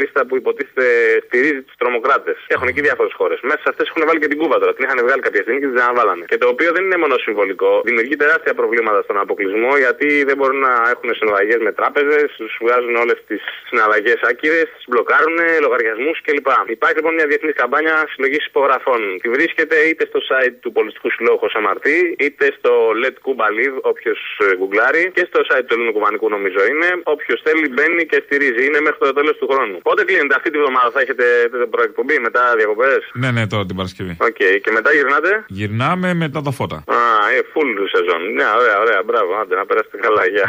λίστα 0.00 0.20
που 0.26 0.34
υποτίθεται 0.36 0.86
στηρίζει 1.26 1.62
τους 1.66 1.76
τρομοκράτες. 1.80 2.36
Και 2.46 2.54
έχουν 2.56 2.68
εκεί 2.72 2.80
διάφορες 2.88 3.12
χώρες. 3.18 3.38
Μέσα 3.48 3.60
σε 3.64 3.68
αυτές 3.72 3.86
έχουν 3.90 4.02
βάλει 4.08 4.20
και 4.22 4.30
την 4.32 4.38
Κούβα 4.40 4.56
τώρα. 4.62 4.72
Την 4.74 4.84
είχαν 4.84 4.98
βγάλει 5.06 5.22
κάποια 5.26 5.42
στιγμή 5.44 5.60
και 5.60 5.68
την 5.72 5.80
αναβάλανε. 5.86 6.24
Και 6.30 6.38
το 6.42 6.48
οποίο 6.54 6.70
δεν 6.76 6.82
είναι 6.86 6.98
μόνο 7.04 7.14
συμβολικό. 7.26 7.70
Δημιουργεί 7.84 8.16
τεράστια 8.22 8.54
προβλήματα 8.60 9.00
στον 9.06 9.16
αποκλεισμό 9.24 9.72
γιατί 9.84 10.08
δεν 10.28 10.36
μπορούν 10.38 10.60
να 10.68 10.72
έχουν 10.94 11.08
συναλλαγές 11.18 11.60
με 11.66 11.72
τράπεζες, 11.78 12.26
τους 12.40 12.52
βγάζουν 12.64 12.94
όλες 13.02 13.18
τις 13.28 13.40
συναλλαγές 13.68 14.18
άκυρες, 14.30 14.66
τις 14.76 14.84
μπλοκάρουν, 14.88 15.38
λογαριασμούς 15.60 16.16
κλπ. 16.26 16.48
Υπάρχει 16.66 16.96
λοιπόν 16.96 17.14
μια 17.18 17.26
διεθνής 17.26 17.54
καμπάνια 17.60 17.96
συλλογής 18.12 18.44
υπογραφών. 18.46 19.00
Τη 19.22 19.28
βρίσκεται 19.36 19.76
είτε 19.88 20.04
στο 20.10 20.20
site 20.28 20.56
του 20.62 20.72
Πολιτικού 20.72 21.08
Συλλόγου 21.10 21.38
Χωσαμαρτή, 21.38 21.98
είτε 22.18 22.44
στο 22.58 22.72
Let 23.02 23.16
Cuba 23.24 23.46
Live, 23.56 23.76
όποιος 23.92 24.20
γκουγκλάρει, 24.56 25.10
και 25.14 25.24
στο 25.30 25.40
site 25.48 25.64
του 25.66 25.74
Ελληνικού 25.74 25.98
Κουβανικού 25.98 26.28
νομίζω 26.36 26.60
είναι. 26.70 26.88
Όποιος 27.14 27.38
θέλει 27.46 27.68
μπαίνει 27.74 28.04
και 28.10 28.18
στηρίζει. 28.24 28.62
Είναι 28.66 28.80
μέχρι 28.86 28.98
το 28.98 29.12
τέλος 29.12 29.36
του 29.38 29.46
χρόνου. 29.50 29.61
Πότε 29.82 30.04
κλείνεται; 30.04 30.34
Αυτή 30.38 30.50
τη 30.50 30.58
βδομάδα, 30.58 30.90
θα 30.94 31.00
έχετε 31.00 31.24
προεκπομπή 31.70 32.18
μετά 32.26 32.42
διακοπές; 32.56 33.00
Ναι, 33.22 33.30
ναι, 33.30 33.42
τώρα 33.46 33.64
την 33.66 33.76
Παρασκευή. 33.76 34.16
Οκ, 34.28 34.40
και 34.64 34.70
μετά 34.76 34.90
γυρνάτε; 34.92 35.44
Γυρνάμε 35.48 36.14
μετά 36.14 36.42
τα 36.42 36.50
φώτα. 36.50 36.76
Α, 36.76 37.00
ε, 37.36 37.40
full 37.52 37.72
σεζόν. 37.94 38.22
Ναι, 38.36 38.44
ωραία, 38.60 38.78
ωραία, 38.84 39.00
μπράβο. 39.06 39.30
Άντε, 39.40 39.54
να 39.54 39.66
περάσετε 39.66 39.96
καλά, 39.96 40.22
γεια. 40.34 40.46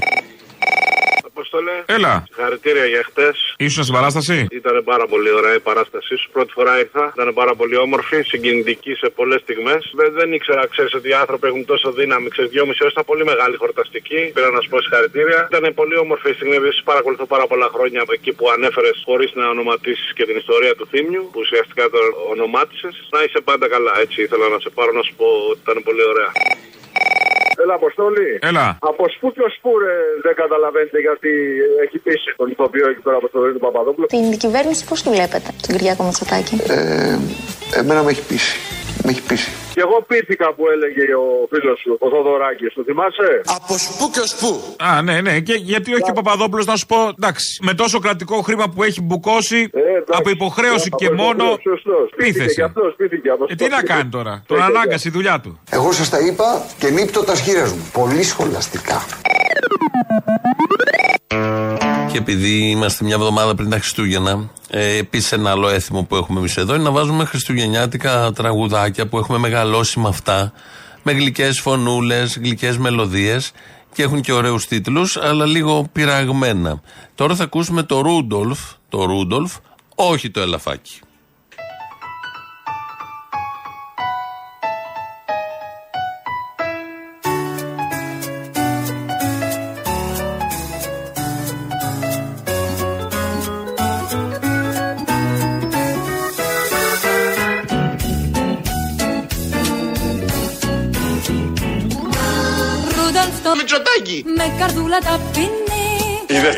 Απόστολε. 1.35 1.75
Έλα. 1.97 2.13
Συγχαρητήρια 2.27 2.85
για 2.93 3.03
χτες. 3.09 3.35
Ήσουν 3.57 3.83
στην 3.83 3.95
παράσταση; 3.97 4.35
Ήταν 4.51 4.75
πάρα 4.91 5.05
πολύ 5.11 5.31
ωραία 5.39 5.55
η 5.61 5.63
παράστασή 5.69 6.15
σου. 6.21 6.27
Πρώτη 6.35 6.51
φορά 6.57 6.73
ήρθα. 6.83 7.03
Ήταν 7.15 7.33
πάρα 7.41 7.53
πολύ 7.59 7.75
όμορφη, 7.85 8.17
συγκινητική 8.31 8.93
σε 9.01 9.07
πολλές 9.17 9.41
στιγμές. 9.45 9.81
Δεν, 9.99 10.09
δεν 10.19 10.33
ήξερα, 10.37 10.67
ξέρεις 10.73 10.93
ότι 10.93 11.07
οι 11.09 11.13
άνθρωποι 11.23 11.45
έχουν 11.47 11.65
τόσο 11.65 11.91
δύναμη. 11.99 12.27
Ξέρεις, 12.33 12.51
δυόμιση 12.51 12.79
ώρες 12.81 12.93
ήταν 12.93 13.05
πολύ 13.11 13.23
μεγάλη 13.31 13.55
χορταστική. 13.63 14.19
Πήρα 14.35 14.49
να 14.55 14.59
σου 14.61 14.69
πω 14.69 14.77
συγχαρητήρια. 14.81 15.39
Ήταν 15.51 15.73
πολύ 15.73 15.95
όμορφη 16.05 16.29
η 16.29 16.33
στιγμή. 16.33 16.55
Επίσης 16.61 16.83
παρακολουθώ 16.83 17.25
πάρα 17.25 17.45
πολλά 17.51 17.67
χρόνια 17.75 18.01
από 18.01 18.13
εκεί 18.17 18.31
που 18.37 18.45
ανέφερες 18.55 18.95
χωρίς 19.07 19.31
να 19.39 19.45
ονοματίσεις 19.53 20.09
και 20.17 20.25
την 20.29 20.35
ιστορία 20.43 20.73
του 20.77 20.85
Θύμιου. 20.91 21.23
Που 21.31 21.39
ουσιαστικά 21.45 21.83
το 21.93 21.99
ονομάτισες. 22.33 22.93
Να 23.13 23.19
είσαι 23.23 23.39
πάντα 23.49 23.65
καλά. 23.73 23.93
Έτσι 24.03 24.17
ήθελα 24.25 24.45
να 24.53 24.59
σε 24.63 24.69
πάρω 24.77 24.91
να 24.99 25.03
σου 25.07 25.13
πω 25.19 25.27
ότι 25.51 25.59
ήταν 25.65 25.77
πολύ 25.87 26.03
ωραία. 26.11 26.31
Έλα, 27.63 27.73
Αποστόλη. 27.73 28.39
Έλα. 28.41 28.77
Από 28.81 29.03
σπου 29.15 29.31
και 29.31 29.41
σπου 29.57 29.79
ρε, 29.79 29.95
δεν 30.21 30.35
καταλαβαίνετε 30.35 30.99
γιατί 30.99 31.31
έχει 31.85 31.97
πείσει 31.97 32.33
τον 32.35 32.49
ηθοποιό 32.49 32.89
εκεί 32.89 33.01
πέρα 33.01 33.17
από 33.17 33.29
το 33.29 33.39
του 33.53 33.59
Παπαδόπουλο. 33.59 34.05
Την 34.05 34.37
κυβέρνηση 34.37 34.85
πώς 34.85 35.03
τη 35.03 35.09
βλέπετε, 35.09 35.49
τον 35.67 35.77
Κυριάκο 35.77 36.03
Μητσοτάκη; 36.03 36.55
Ε, 36.67 37.17
εμένα 37.79 38.03
με 38.03 38.11
έχει 38.11 38.25
πείσει. 38.27 38.57
Με 39.03 39.11
έχει 39.11 39.21
πείσει. 39.21 39.51
Και 39.73 39.81
εγώ 39.87 39.97
πείθηκα 40.07 40.53
που 40.53 40.63
έλεγε 40.73 41.03
ο 41.25 41.27
φίλος 41.51 41.79
σου, 41.79 41.97
ο 41.99 42.09
Θοδωράκης. 42.09 42.73
Το 42.73 42.83
θυμάσαι; 42.83 43.29
Από 43.57 43.77
σπου 43.77 44.09
και 44.15 44.23
σπου. 44.33 44.53
Α, 44.89 45.01
ναι, 45.01 45.21
ναι. 45.21 45.39
Και 45.39 45.53
γιατί 45.53 45.93
όχι 45.93 46.09
ο 46.09 46.13
Παπαδόπουλος 46.13 46.65
να 46.65 46.75
σου 46.75 46.85
πω, 46.85 46.97
εντάξει, 47.19 47.59
με 47.61 47.73
τόσο 47.73 47.99
κρατικό 47.99 48.41
χρήμα 48.41 48.65
που 48.69 48.83
έχει 48.83 49.01
μπουκώσει, 49.01 49.69
από 50.07 50.29
υποχρέωση 50.29 50.89
και 50.89 51.09
μόνο. 51.09 51.43
Πείθεση. 52.15 52.61
Ε, 53.47 53.55
τι 53.55 53.67
να 53.67 53.81
κάνει 53.83 54.09
τώρα, 54.09 54.43
τον 54.47 54.61
ανάγκασε 54.61 55.07
η 55.07 55.11
δουλειά 55.11 55.39
του. 55.39 55.59
Εγώ 55.69 55.91
σας 55.91 56.09
τα 56.09 56.19
είπα 56.19 56.65
και 56.79 56.89
νύπτω 56.89 57.23
τα 57.23 57.35
σχήρας 57.35 57.73
μου. 57.73 57.89
Πολύ 57.93 58.23
σχολαστικά. 58.23 59.05
Και 62.13 62.19
επειδή 62.19 62.69
είμαστε 62.69 63.03
μια 63.03 63.15
εβδομάδα 63.15 63.55
πριν 63.55 63.69
τα 63.69 63.77
Χριστούγεννα, 63.77 64.49
ε, 64.69 64.97
επίσης 64.97 65.31
ένα 65.31 65.51
άλλο 65.51 65.69
έθιμο 65.69 66.03
που 66.03 66.15
έχουμε 66.15 66.39
εμείς 66.39 66.57
εδώ 66.57 66.73
είναι 66.73 66.83
να 66.83 66.91
βάζουμε 66.91 67.25
χριστουγεννιάτικα 67.25 68.31
τραγουδάκια 68.31 69.07
που 69.07 69.17
έχουμε 69.17 69.37
μεγαλώσει 69.37 69.99
με 69.99 70.07
αυτά. 70.07 70.53
Με 71.03 71.11
γλυκές 71.11 71.59
φωνούλες, 71.59 72.37
γλυκές 72.37 72.77
μελωδίες 72.77 73.51
και 73.93 74.03
έχουν 74.03 74.21
και 74.21 74.31
ωραίους 74.31 74.67
τίτλους, 74.67 75.17
αλλά 75.17 75.45
λίγο 75.45 75.89
πειραγμένα. 75.91 76.81
Τώρα 77.15 77.35
θα 77.35 77.43
ακούσουμε 77.43 77.83
το 77.83 78.01
Ρούντολφ, 78.01 78.59
το 78.89 79.03
Ρούντολφ, 79.05 79.55
όχι 79.95 80.29
το 80.29 80.41
ελαφάκι. 80.41 80.99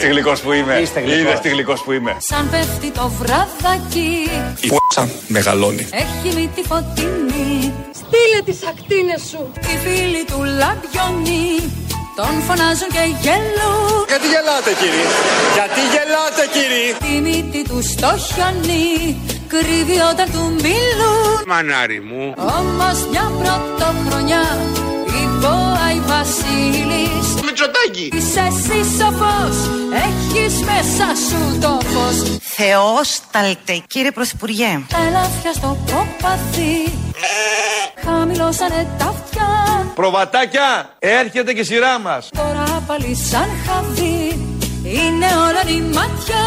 Τι 0.06 0.12
γλυκό 0.12 0.34
που 0.43 0.51
είμαι. 0.51 0.80
Είδε 1.06 1.39
τι 1.41 1.49
γλυκό 1.49 1.74
που 1.84 1.91
είμαι. 1.91 2.16
Σαν 2.18 2.49
πέφτει 2.49 2.91
το 2.91 3.12
βραδάκι. 3.20 4.30
Η 4.62 4.68
π***α 4.68 5.03
μεγαλώνει. 5.28 5.88
Έχει 6.03 6.36
μύτη 6.36 6.62
φωτεινή. 6.70 7.74
Στείλε 7.99 8.39
τις 8.45 8.60
ακτίνες 8.72 9.22
σου. 9.30 9.51
Οι 9.70 9.76
φίλοι 9.84 10.24
του 10.32 10.39
λαμπιονί. 10.62 11.53
Τον 12.20 12.34
φωνάζουν 12.47 12.89
και 12.95 13.03
γελούν. 13.24 13.99
Γιατί 14.12 14.28
γελάτε 14.34 14.72
κύριε; 14.82 15.08
Γιατί 15.58 15.82
γελάτε 15.93 16.43
κύριε; 16.56 16.88
Τη 17.03 17.14
μύτη 17.26 17.62
του 17.70 17.80
στο 17.93 18.12
χιονί. 18.28 18.93
Κρύβει 19.53 19.99
όταν 20.12 20.28
του 20.34 20.43
μιλούν. 20.66 21.36
Μανάρι 21.51 21.99
μου. 22.10 22.24
Όμως 22.60 22.97
μια 23.12 23.26
πρωτοχρονιά. 23.39 24.45
Η 25.20 25.24
Βόα 25.41 25.84
η 25.84 25.84
Βασίλης. 26.16 27.28
Μητσοτάκη. 27.45 28.07
Είσαι 28.13 28.43
εσύ 28.51 28.80
σοφός. 28.97 29.57
Έχεις 30.05 30.53
μέσα 30.59 31.07
σου 31.28 31.59
το 31.59 31.80
φως. 31.91 32.39
Θεόσταλτε, 32.41 33.84
κύριε 33.88 34.11
Πρωθυπουργέ. 34.11 34.82
Τα 34.88 34.97
ελάφια 35.07 35.53
στο 35.53 35.78
ποπαθί. 35.86 36.78
Χαμηλώσανε 38.05 38.88
τα 38.97 39.05
αυτιά. 39.05 39.47
Προβατάκια, 39.95 40.89
έρχεται 40.99 41.53
και 41.53 41.59
η 41.59 41.63
σειρά 41.63 41.99
μας. 41.99 42.30
Τώρα 42.38 42.84
πάλι 42.88 43.18
σαν 43.30 43.49
χαβί. 43.66 44.39
Είναι 44.84 45.26
όλα 45.26 45.63
η 45.78 45.82
μάτια. 45.82 46.43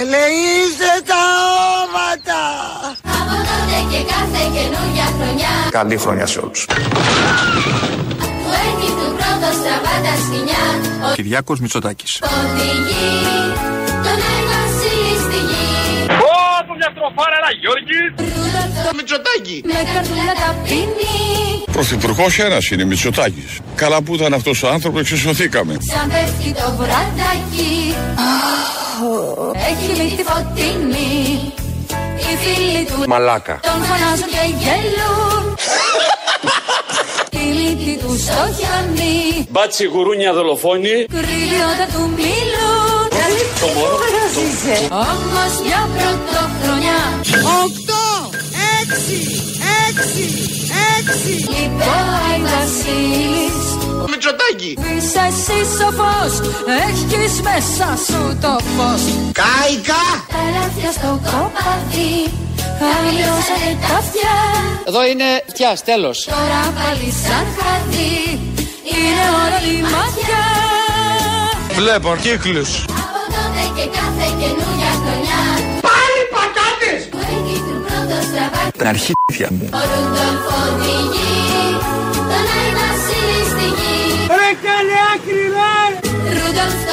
Ελεήστε 0.00 0.92
τα 1.06 1.22
όματα. 1.82 2.40
Από 3.18 3.34
τότε 3.48 3.78
και 3.90 4.02
κάθε 4.12 4.42
καινούργια 4.54 5.04
χρονιά. 5.16 5.48
Καλή 5.70 5.96
χρονιά 5.96 6.26
σε 6.26 6.38
όλους. 6.38 6.66
Που 8.50 8.56
έχει 8.68 8.88
του 8.98 9.08
πρώτος 9.18 9.54
στραβά 9.60 9.94
τα 10.06 10.14
σκηνιά. 10.24 10.64
Ο 11.10 11.14
Κυριάκος 11.14 11.58
Μητσοτάκης. 11.60 12.12
οδηγεί 12.22 13.08
τον 14.06 14.18
Βασίλη 14.50 15.14
στη 15.26 15.38
γη. 15.50 15.68
Ω, 16.28 16.34
από 16.60 16.72
μια 16.78 16.88
στροφάρα, 16.94 17.36
ένα 17.42 17.50
Γιώργης. 17.60 18.08
Μητσοτάκη. 18.96 19.56
Με 19.72 19.80
καρδούλα 19.92 20.34
ταπεινή. 20.42 21.18
Πρωθυπουργός 21.72 22.38
ένας 22.38 22.68
είναι 22.70 22.84
Μητσοτάκης. 22.84 23.58
Καλά 23.74 24.02
που 24.02 24.14
ήταν 24.14 24.34
αυτός 24.34 24.62
ο 24.62 24.68
άνθρωπος, 24.68 25.00
εξισωθήκαμε. 25.00 25.76
Σαν 25.92 26.08
πέφτει 26.10 26.52
το 26.60 26.66
βραδάκι. 26.78 27.94
Έχει 29.70 30.02
μύτη 30.02 30.22
φωτεινή. 30.22 31.52
Οι 32.16 32.36
φίλοι 32.42 32.84
του 32.84 33.08
Μαλάκα. 33.08 33.58
τον 33.62 33.72
φωνάζουν 33.84 34.26
και 34.34 34.44
γελούν. 34.62 35.44
Τη 37.40 37.46
μύτη 37.46 37.94
του 38.02 38.12
στο 38.24 38.42
χιονί. 38.56 39.46
Μπάτσι 39.50 39.84
γουρούνια 39.92 40.32
δολοφόνη. 40.32 40.96
Κρύβει 41.16 41.60
όταν 41.72 41.88
του 41.94 42.02
μιλούν. 42.16 43.08
Το 43.60 43.66
μωρό. 43.74 43.96
Όμως 45.10 45.52
μια 45.66 45.82
πρωτοχρονιά. 45.94 47.00
Οκτώ, 47.62 48.06
έξι, 48.80 49.18
έξι, 49.88 50.26
έξι. 50.96 51.32
Λιπάει 51.52 52.36
Βασίλης. 52.50 53.58
Μητσοτάκη. 54.10 54.72
Είσαι 54.96 55.22
εσύ 55.30 55.58
σοφός. 55.76 56.34
Έχεις 56.86 57.34
μέσα 57.46 57.88
σου 58.06 58.22
το 58.44 58.52
φως. 58.74 59.02
Κάικα. 59.40 60.04
Τα 60.34 60.42
λάθια 60.54 60.90
στο 60.98 61.10
κοπαδί. 61.28 62.16
Χαμηλώσανε 62.82 63.70
τα 63.82 63.94
αυτιά. 64.00 64.34
Εδώ 64.88 65.00
είναι 65.10 65.28
φτιάς, 65.46 65.78
τέλος. 65.84 66.16
Τώρα 66.24 66.62
πάλι 66.78 67.08
σαν 67.24 67.46
χαδί. 67.56 68.14
Είναι 68.92 69.24
όλα 69.42 69.60
η 69.74 69.80
μάτια. 69.94 70.42
Βλέπω 71.78 72.16
κύκλους. 72.22 72.70
Από 73.02 73.20
τότε 73.34 73.62
και 73.76 73.86
κάθε 73.96 74.26
καινούργια 74.40 74.92
χρονιά. 75.00 75.40
Πάλι 75.88 76.20
πατάτες. 76.34 77.00
Που 77.10 77.18
έχει 77.32 77.56
του 77.66 77.76
πρώτο 77.86 78.16
στραβά. 78.28 78.62
Την 78.78 78.86
αρχίδια 78.94 79.48
μου. 79.56 79.68
Ο 79.78 79.80
Ρούντολφ 79.90 80.44
οδηγεί. 80.62 81.39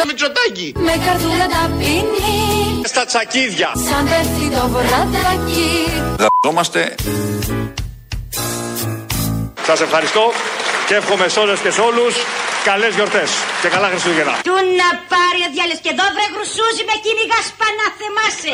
Μητσοτάκη. 0.08 0.68
με 0.88 0.94
καρδούλα 1.06 1.48
ταπεινή. 1.54 2.38
Στα 2.92 3.04
τσακίδια. 3.06 3.70
Σαν 3.90 4.04
πέφτει 4.10 4.46
το 4.56 4.64
βραδάκι. 4.74 5.70
Γαζόμαστε. 6.22 6.82
Σας 9.68 9.80
ευχαριστώ 9.82 10.24
και 10.88 10.96
εύχομαι 10.96 11.28
σε 11.28 11.40
όλες 11.40 11.60
και 11.60 11.72
σε 11.72 11.82
όλους 11.82 12.14
καλές 12.70 12.96
γιορτές 12.96 13.30
και 13.62 13.68
καλά 13.68 13.88
Χριστούγεννα. 13.88 14.34
Του 14.48 14.58
να 14.82 14.90
πάρει 15.14 15.42
ο 15.48 15.50
διάλογος 15.56 15.80
και 15.84 15.92
εδώ 15.96 16.06
βρε 16.16 16.28
γρουσούζι 16.36 16.84
με 16.90 16.96
κυνηγά 17.04 17.40
σπανά 17.50 17.88
θεμάσαι. 18.00 18.54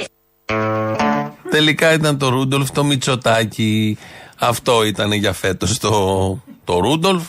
Τελικά 1.49 1.93
ήταν 1.93 2.17
το 2.17 2.29
Ρούντολφ 2.29 2.71
το 2.71 2.83
Μητσοτάκι. 2.83 3.97
Αυτό 4.39 4.83
ήταν 4.83 5.11
για 5.11 5.33
φέτος 5.33 5.77
το, 5.77 5.89
το 6.63 6.79
Ρούντολφ, 6.79 7.23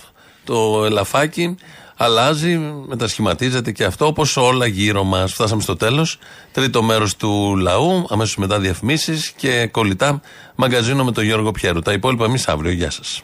το 0.44 0.84
ελαφάκι. 0.84 1.56
Αλλάζει, 1.96 2.58
μετασχηματίζεται 2.86 3.72
και 3.72 3.84
αυτό 3.84 4.06
όπως 4.06 4.36
όλα 4.36 4.66
γύρω 4.66 5.04
μας. 5.04 5.32
Φτάσαμε 5.32 5.62
στο 5.62 5.76
τέλος. 5.76 6.18
Τρίτο 6.52 6.82
μέρος 6.82 7.16
του 7.16 7.56
λαού, 7.56 8.06
αμέσως 8.08 8.36
μετά 8.36 8.60
διαφημίσεις 8.60 9.30
και 9.36 9.66
κολλητά 9.66 10.20
μαγκαζίνο 10.54 11.04
με 11.04 11.12
τον 11.12 11.24
Γιώργο 11.24 11.50
Πιέρου. 11.50 11.80
Τα 11.80 11.92
υπόλοιπα 11.92 12.24
εμείς 12.24 12.48
αύριο. 12.48 12.72
Γεια 12.72 12.90
σας. 12.90 13.22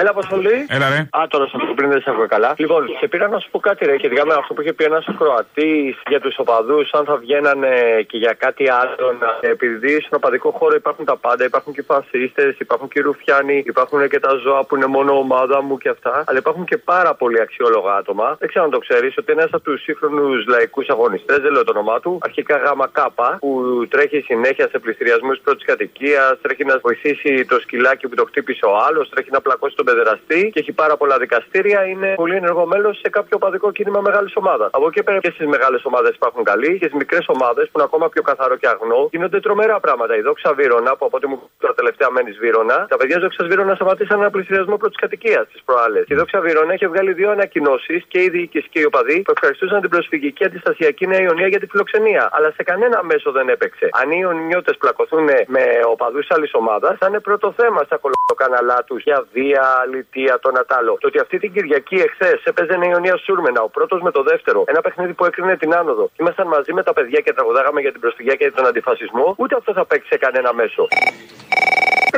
Έλα, 0.00 0.10
Αποστολή. 0.10 0.66
Έλα, 0.68 0.88
ρε. 0.88 1.00
Α, 1.18 1.26
τώρα 1.28 1.46
στο 1.46 1.58
πριν 1.76 1.88
δεν 1.90 2.00
σε 2.00 2.10
ακούω 2.10 2.26
καλά. 2.26 2.54
Λοιπόν, 2.56 2.82
σε 3.00 3.06
πήρα 3.08 3.28
να 3.28 3.38
σου 3.38 3.50
πω 3.50 3.58
κάτι, 3.58 3.84
ρε, 3.84 3.96
και 3.96 4.08
με 4.08 4.34
αυτό 4.38 4.54
που 4.54 4.60
είχε 4.60 4.72
πει 4.72 4.84
ένας 4.84 5.06
Κροατής 5.18 5.96
για 6.08 6.20
τους 6.20 6.38
οπαδούς, 6.38 6.92
αν 6.92 7.04
θα 7.04 7.16
βγαίνανε 7.16 7.72
και 8.06 8.18
για 8.18 8.32
κάτι 8.32 8.70
άλλο. 8.70 9.16
Να... 9.20 9.48
Επειδή 9.48 10.00
στον 10.00 10.18
οπαδικό 10.20 10.50
χώρο 10.50 10.74
υπάρχουν 10.74 11.04
τα 11.04 11.16
πάντα, 11.16 11.44
υπάρχουν 11.44 11.72
και 11.72 11.80
οι 11.80 11.84
φασίστες, 11.84 12.58
υπάρχουν 12.58 12.88
και 12.88 12.98
οι 12.98 13.02
ρουφιάνοι, 13.02 13.62
υπάρχουν 13.66 14.08
και 14.08 14.20
τα 14.20 14.32
ζώα 14.44 14.64
που 14.64 14.76
είναι 14.76 14.86
μόνο 14.86 15.18
ομάδα 15.18 15.62
μου 15.62 15.78
και 15.78 15.88
αυτά. 15.88 16.24
Αλλά 16.26 16.38
υπάρχουν 16.38 16.64
και 16.64 16.76
πάρα 16.76 17.14
πολλοί 17.14 17.40
αξιόλογα 17.40 17.94
άτομα. 17.94 18.36
Δεν 18.38 18.48
ξέρω 18.48 18.64
αν 18.64 18.70
το 18.70 18.78
ξέρεις 18.78 19.18
ότι 19.18 19.32
ένας 19.32 19.50
από 19.52 19.62
τους 19.62 19.82
σύγχρονους 19.82 20.46
λαϊκούς 20.46 20.88
αγωνιστές, 20.88 21.38
δεν 21.38 21.52
λέω 21.52 21.64
το 21.64 21.72
όνομά 21.74 22.00
του, 22.00 22.18
αρχικά 22.22 22.56
γάμα 22.56 22.88
κάπα, 22.92 23.36
που 23.40 23.50
τρέχει 23.88 24.20
συνέχεια 24.20 24.68
σε 24.68 24.78
πληστηριασμούς 24.78 25.38
πρώτης 25.44 25.64
κατοικίας, 25.64 26.38
τρέχει 26.42 26.64
να 26.64 26.78
βοηθήσει 26.78 27.44
το 27.44 27.60
σκυλάκι 27.60 28.08
που 28.08 28.14
το 28.14 28.24
χτύπησε 28.24 28.64
ο 28.64 28.76
άλλος, 28.88 29.08
τρέχει 29.08 29.30
να 29.30 29.40
πλακώσει 29.40 29.76
τον 29.76 29.86
παιδεραστή 29.88 30.40
και 30.52 30.60
έχει 30.62 30.72
πάρα 30.82 30.94
πολλά 31.00 31.16
δικαστήρια. 31.24 31.80
Είναι 31.92 32.08
πολύ 32.22 32.36
ενεργό 32.42 32.64
μέλος 32.72 32.94
σε 33.02 33.08
κάποιο 33.16 33.34
οπαδικό 33.40 33.68
κίνημα 33.76 34.00
μεγάλης 34.00 34.32
ομάδας. 34.42 34.68
Από 34.72 34.86
εκεί 34.90 35.02
πέρα 35.02 35.18
και 35.18 35.30
στις 35.34 35.46
μεγάλες 35.46 35.82
ομάδες 35.84 36.12
υπάρχουν 36.20 36.42
καλοί 36.50 36.70
και 36.80 36.86
στις 36.88 36.98
μικρές 37.02 37.24
ομάδες 37.34 37.64
που 37.66 37.74
είναι 37.76 37.86
ακόμα 37.90 38.08
πιο 38.08 38.22
καθαρό 38.22 38.56
και 38.56 38.68
αγνό 38.68 39.08
γίνονται 39.12 39.40
τρομερά 39.40 39.80
πράγματα. 39.80 40.12
Η 40.16 40.22
δόξα 40.28 40.50
Βύρονα, 40.54 40.90
που 40.96 41.04
από 41.06 41.16
ό,τι 41.16 41.26
μου 41.26 41.38
τα 41.60 41.74
τελευταία 41.74 42.10
μένεις 42.10 42.36
Βύρονα, 42.38 42.86
τα 42.92 42.96
παιδιά 42.96 43.18
δόξας 43.18 43.46
Βύρονα 43.46 43.74
σταματήσαν 43.74 44.20
ένα 44.20 44.30
πληστηριασμό 44.30 44.76
πρώτης 44.76 44.98
κατοικίας 45.04 45.44
τη 45.52 45.60
προάλλες. 45.64 46.04
Η 46.08 46.14
δόξα 46.14 46.40
Βύρονα 46.40 46.72
έχει 46.72 46.86
βγάλει 46.86 47.12
δύο 47.12 47.30
ανακοινώσεις 47.30 48.04
και 48.08 48.22
οι 48.22 48.28
διοίκηση 48.28 48.68
και 48.72 48.80
οι 48.80 48.84
οπαδοί 48.84 49.22
που 49.22 49.32
ευχαριστούσαν 49.36 49.80
την 49.80 49.90
προσφυγική 49.90 50.44
αντιστασιακή 50.44 51.06
Νέα 51.06 51.20
Ιωνία 51.20 51.46
για 51.46 51.60
τη 51.60 51.66
φιλοξενία. 51.66 52.28
Αλλά 52.32 52.52
σε 52.56 52.62
κανένα 52.62 53.02
μέσο 53.02 53.30
δεν 53.32 53.48
έπαιξε. 53.48 53.88
Αν 53.92 54.10
οι 54.10 54.18
Ιωνιώτες 54.20 54.76
πλακωθούν 54.76 55.28
με 55.46 55.64
οπαδούς 55.92 56.26
άλλης 56.30 56.50
ομάδας, 56.54 56.96
θα 56.98 57.06
είναι 57.06 57.20
πρώτο 57.20 57.54
θέμα 57.56 57.82
στα 57.84 57.96
κολοκάναλά 58.04 58.84
τους 58.86 59.02
για 59.02 59.26
βία, 59.32 59.77
λιτία, 59.86 60.38
το 60.38 60.50
Νατάλο. 60.50 60.96
Το 61.00 61.06
ότι 61.06 61.18
αυτή 61.18 61.38
την 61.38 61.52
Κυριακή 61.52 61.94
εχθές 61.94 62.42
έπαιζε 62.44 62.76
Νέα 62.76 62.88
Ιωνία 62.88 63.16
Σούρμενα, 63.16 63.60
ο 63.62 63.68
πρώτος 63.68 64.00
με 64.00 64.10
το 64.10 64.22
δεύτερο, 64.22 64.64
ένα 64.66 64.80
παιχνίδι 64.80 65.12
που 65.12 65.24
έκρινε 65.24 65.56
την 65.56 65.74
άνοδο. 65.74 66.10
Ήμασταν 66.20 66.46
μαζί 66.46 66.72
με 66.72 66.82
τα 66.82 66.92
παιδιά 66.92 67.20
και 67.20 67.32
τραγουδάγαμε 67.32 67.80
για 67.80 67.92
την 67.92 68.00
προσφυγιά 68.00 68.34
και 68.34 68.50
τον 68.50 68.66
αντιφασισμό, 68.66 69.34
ούτε 69.38 69.56
αυτό 69.56 69.72
θα 69.72 69.84
παίξει 69.84 70.08
σε 70.08 70.16
κανένα 70.16 70.54
μέσο. 70.54 70.88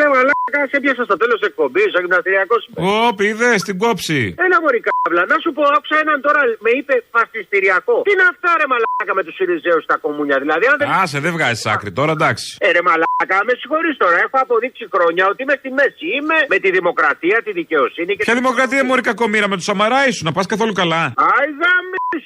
Ρε 0.00 0.08
μαλάκα, 0.14 0.60
σε 0.72 0.76
πιάσα 0.82 1.02
στο 1.08 1.16
τέλος 1.22 1.40
εκπομπής, 1.48 1.90
ο 1.96 2.00
γυμναστηριακός. 2.04 2.60
Ω, 2.90 3.14
πηδέ, 3.18 3.54
την 3.68 3.76
κόψη. 3.84 4.20
Ένα 4.46 4.56
μωρή 4.62 4.80
κάβλα. 4.88 5.22
Να 5.32 5.36
σου 5.42 5.50
πω, 5.56 5.62
άκουσα 5.76 5.96
έναν 6.04 6.18
τώρα 6.26 6.40
με 6.64 6.70
είπε 6.78 6.94
φασιστηριακό. 7.14 7.96
Τι 8.06 8.10
είναι 8.14 8.26
αυτά, 8.32 8.50
ρε 8.60 8.66
μαλάκα 8.72 9.12
με 9.18 9.22
τους 9.26 9.34
Σιριζέους 9.38 9.82
στα 9.88 9.96
κομμούνια. 10.04 10.36
Δηλαδή, 10.44 10.64
αν 10.70 10.76
δεν. 10.80 10.86
Άσε, 11.02 11.18
δεν 11.24 11.32
βγάζεις 11.36 11.62
άκρη 11.74 11.90
τώρα, 11.98 12.12
εντάξει. 12.18 12.46
Ε, 12.66 12.68
ρε 12.76 12.82
μαλάκα, 12.88 13.38
με 13.48 13.52
συγχωρείς 13.60 13.96
τώρα. 14.02 14.16
Έχω 14.24 14.36
αποδείξει 14.44 14.84
χρόνια 14.94 15.24
ότι 15.30 15.40
είμαι 15.42 15.56
στη 15.62 15.68
μέση. 15.78 16.06
Είμαι 16.18 16.36
με 16.52 16.58
τη 16.64 16.68
δημοκρατία, 16.78 17.36
τη 17.46 17.50
δικαιοσύνη 17.60 18.10
και. 18.16 18.22
Ποια 18.26 18.34
δημοκρατία 18.42 18.80
μωρή 18.88 19.02
κακομήρα 19.10 19.46
με 19.52 19.56
τους 19.58 19.66
Σαμαρά 19.70 20.00
ήσουν, 20.08 20.24
να 20.28 20.32
πας 20.36 20.46
καθόλου 20.52 20.72
καλά. 20.80 21.02
Άιδα 21.32 21.39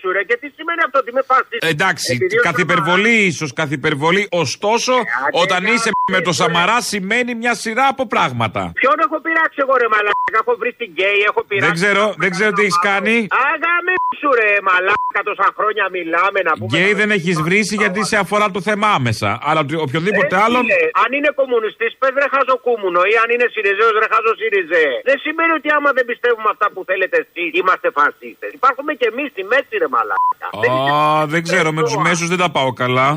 σου, 0.05 0.13
ρε, 0.13 0.23
και 0.29 0.37
τι 0.41 0.49
σημαίνει 0.57 0.81
αυτό 0.87 0.99
ότι 1.03 1.11
είμαι 1.11 1.23
φασιστής; 1.33 1.59
Εντάξει, 1.75 2.19
καθ' 2.43 2.59
υπερβολή 2.67 3.17
ίσως, 3.31 3.53
καθ' 3.53 3.73
υπερβολή. 3.81 4.23
Ωστόσο, 4.31 4.93
Ε, 4.93 5.03
όταν 5.45 5.61
είσαι 5.73 5.91
με 6.13 6.21
το 6.21 6.33
Σαμαρά 6.33 6.79
σημαίνει 6.81 7.35
μια 7.35 7.55
σειρά 7.55 7.87
από 7.95 8.07
πράγματα. 8.07 8.61
Ποιον 8.81 8.97
έχω 9.07 9.17
πειράξει 9.27 9.59
εγώ, 9.65 9.75
ρε 9.83 9.89
μαλάκα; 9.95 10.13
Έχω 10.41 10.53
βρει 10.63 10.73
την 10.81 10.89
γκέι, 10.95 11.19
έχω 11.31 11.41
πειράξει. 11.49 11.67
Δεν 11.71 11.75
ξέρω, 11.81 12.05
δεν 12.23 12.31
ξέρω 12.35 12.51
τι 12.57 12.63
έχεις 12.67 12.81
κάνει. 12.91 13.17
Άγαμε 13.53 13.93
σου, 14.21 14.29
ρε 14.41 14.51
μαλάκα, 14.69 15.21
τόσα 15.31 15.49
χρόνια 15.59 15.85
μιλάμε 15.97 16.39
να 16.49 16.53
πούμε. 16.59 16.71
Γκέι 16.73 16.93
δεν 17.01 17.11
έχεις 17.19 17.37
βρήσει 17.47 17.75
γιατί 17.83 18.01
σε 18.11 18.17
αφορά 18.25 18.47
το 18.57 18.61
θέμα 18.69 18.87
άμεσα. 18.99 19.31
Αλλά 19.49 19.61
ότι 19.65 19.75
οποιοδήποτε 19.87 20.35
Ε, 20.39 20.43
άλλον. 20.47 20.63
φίλε, 20.65 20.81
αν 21.05 21.11
είναι 21.17 21.31
κομμουνιστής, 21.41 21.93
πες 22.01 22.13
ρε 22.23 22.29
χαζοκούμουνο 22.35 23.01
ή 23.13 23.15
αν 23.23 23.29
είναι 23.35 23.47
Σιριζέος, 23.55 23.95
ρε 24.03 24.09
χάζο 24.13 24.33
Σιριζέ. 24.41 24.87
Δεν 25.11 25.19
σημαίνει 25.25 25.53
ότι 25.59 25.69
άμα 25.77 25.91
δεν 25.99 26.05
πιστεύουμε 26.11 26.49
αυτά 26.55 26.67
που 26.73 26.81
θέλετε 26.91 27.17
εσείς, 27.25 27.49
είμαστε 27.61 27.89
φασίστες. 27.99 28.51
Υπάρχουμε 28.61 28.93
και 29.01 29.07
εμείς 29.13 29.29
στη 29.35 29.43
μέση, 29.53 29.75
ρε 29.83 29.89
μαλάκα. 29.95 30.47
Α, 30.95 31.27
δεν 31.27 31.43
ξέρω, 31.49 31.69
με 31.77 31.83
τους 31.83 31.97
μέσους 31.97 32.29
δεν 32.33 32.39
τα 32.45 32.49
πάω 32.57 32.71
καλά. 32.83 33.09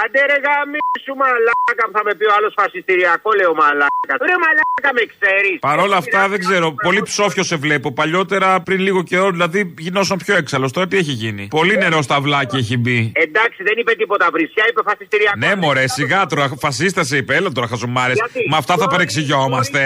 Άντε 0.00 0.20
ρε 0.30 0.38
γάμι 0.46 0.78
σου 1.04 1.14
μαλάκα 1.22 1.82
που 1.86 1.94
θα 1.98 2.02
με 2.06 2.12
πει 2.18 2.24
ο 2.30 2.32
άλλος 2.36 2.52
φασιστηριακό, 2.60 3.28
λέω 3.40 3.52
μαλάκα. 3.62 4.12
Ρε 4.28 4.36
μαλάκα 4.44 4.90
με 4.98 5.02
ξέρεις. 5.14 5.56
Παρ' 5.68 5.80
όλα 5.86 5.96
αυτά 6.02 6.20
δεν 6.32 6.40
ξέρω. 6.44 6.66
Πολύ 6.86 7.02
ψόφιο 7.10 7.42
σε 7.50 7.56
βλέπω. 7.64 7.88
Παλιότερα 8.00 8.48
πριν 8.66 8.78
λίγο 8.86 9.00
καιρό 9.10 9.30
δηλαδή 9.36 9.74
γινόσαν 9.78 10.16
πιο 10.24 10.34
έξαλλος. 10.42 10.70
Τώρα 10.72 10.86
τι 10.90 10.96
έχει 11.02 11.14
γίνει; 11.22 11.44
Πολύ 11.58 11.74
νερό 11.82 12.02
στα 12.08 12.16
βλάκια 12.24 12.58
έχει 12.58 12.76
μπει. 12.82 13.12
Εντάξει, 13.26 13.60
δεν 13.68 13.74
είπε 13.80 13.92
τίποτα 14.02 14.26
βρισιά, 14.32 14.64
είπε 14.70 14.80
φασιστηριακό. 14.90 15.38
Ναι, 15.38 15.54
μωρέ, 15.62 15.86
σιγά 15.98 16.20
τώρα. 16.30 16.44
Φασίστα 16.64 17.02
σε 17.04 17.16
είπε, 17.16 17.32
έλα 17.38 17.50
τώρα 17.56 17.66
χαζομάρες. 17.72 18.16
Γιατί; 18.20 18.48
Με 18.50 18.56
αυτά 18.62 18.74
θα 18.80 18.86
παρεξηγιόμαστε. 18.92 19.80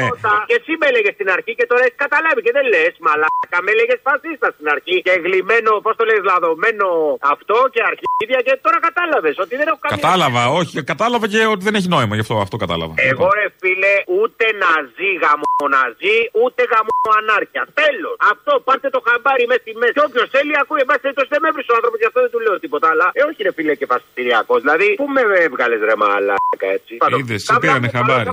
Και 0.49 0.57
εσύ 0.61 0.73
με 0.81 0.87
έλεγες 0.91 1.15
στην 1.19 1.29
αρχή 1.37 1.53
και 1.59 1.67
τώρα 1.71 1.83
έχεις 1.87 1.99
καταλάβει 2.05 2.41
και 2.47 2.53
δεν 2.57 2.65
λες 2.73 2.95
μαλάκα. 3.07 3.57
Με 3.65 3.71
έλεγες 3.75 3.99
φασίστα 4.09 4.49
στην 4.55 4.67
αρχή 4.75 4.97
και 5.07 5.13
γλυμμένο, 5.25 5.71
πώς 5.85 5.95
το 5.99 6.05
λες, 6.09 6.21
λαδωμένο 6.41 6.87
αυτό 7.35 7.57
και 7.75 7.81
αρχίδια 7.91 8.41
και 8.47 8.55
τώρα 8.65 8.79
κατάλαβες 8.89 9.35
ότι 9.45 9.53
δεν 9.61 9.67
έχω 9.71 9.79
καμία. 9.83 9.97
Κατάλαβα, 9.97 10.43
όχι, 10.61 10.75
κατάλαβα 10.93 11.27
και 11.33 11.41
ότι 11.55 11.63
δεν 11.69 11.75
έχει 11.79 11.89
νόημα, 11.97 12.15
γι' 12.17 12.25
αυτό 12.27 12.35
αυτό 12.47 12.57
κατάλαβα. 12.65 12.95
Εγώ 13.13 13.27
ρε 13.39 13.47
φίλε, 13.61 13.95
ούτε 14.21 14.45
ναζί 14.63 15.11
γαμοναζί, 15.23 16.19
ούτε 16.43 16.61
γαμοανάρχια. 16.73 17.63
Τέλος. 17.83 18.15
Αυτό 18.33 18.51
πάρτε 18.67 18.89
το 18.97 19.01
χαμπάρι 19.07 19.45
μέσα 19.51 19.61
στη 19.65 19.73
μέση. 19.81 19.93
Και 19.97 20.05
όποιος 20.09 20.27
θέλει 20.35 20.53
ακούει, 20.63 20.81
εμά 20.87 20.95
το 21.19 21.23
δεν 21.33 21.41
με 21.43 21.49
έβρισε 21.51 21.71
ο 21.73 21.75
άνθρωπο, 21.79 21.97
γι' 22.03 22.09
αυτό 22.11 22.19
δεν 22.25 22.31
του 22.35 22.41
λέω 22.47 22.57
τίποτα. 22.65 22.87
Αλλά 22.93 23.07
ε, 23.19 23.21
όχι 23.29 23.41
ρε 23.47 23.53
φίλε 23.57 23.75
και 23.81 23.87
φασιστηριακός. 23.93 24.59
Δηλαδή, 24.65 24.89
πού 25.01 25.07
με 25.17 25.23
έβγαλες 25.47 25.81
ρε 25.89 25.97
μαλάκα 26.03 26.69
έτσι. 26.79 26.93
Είδες, 27.21 27.41
σε 27.47 27.55
πήρανε 27.61 27.89
χαμπάρι. 27.95 28.29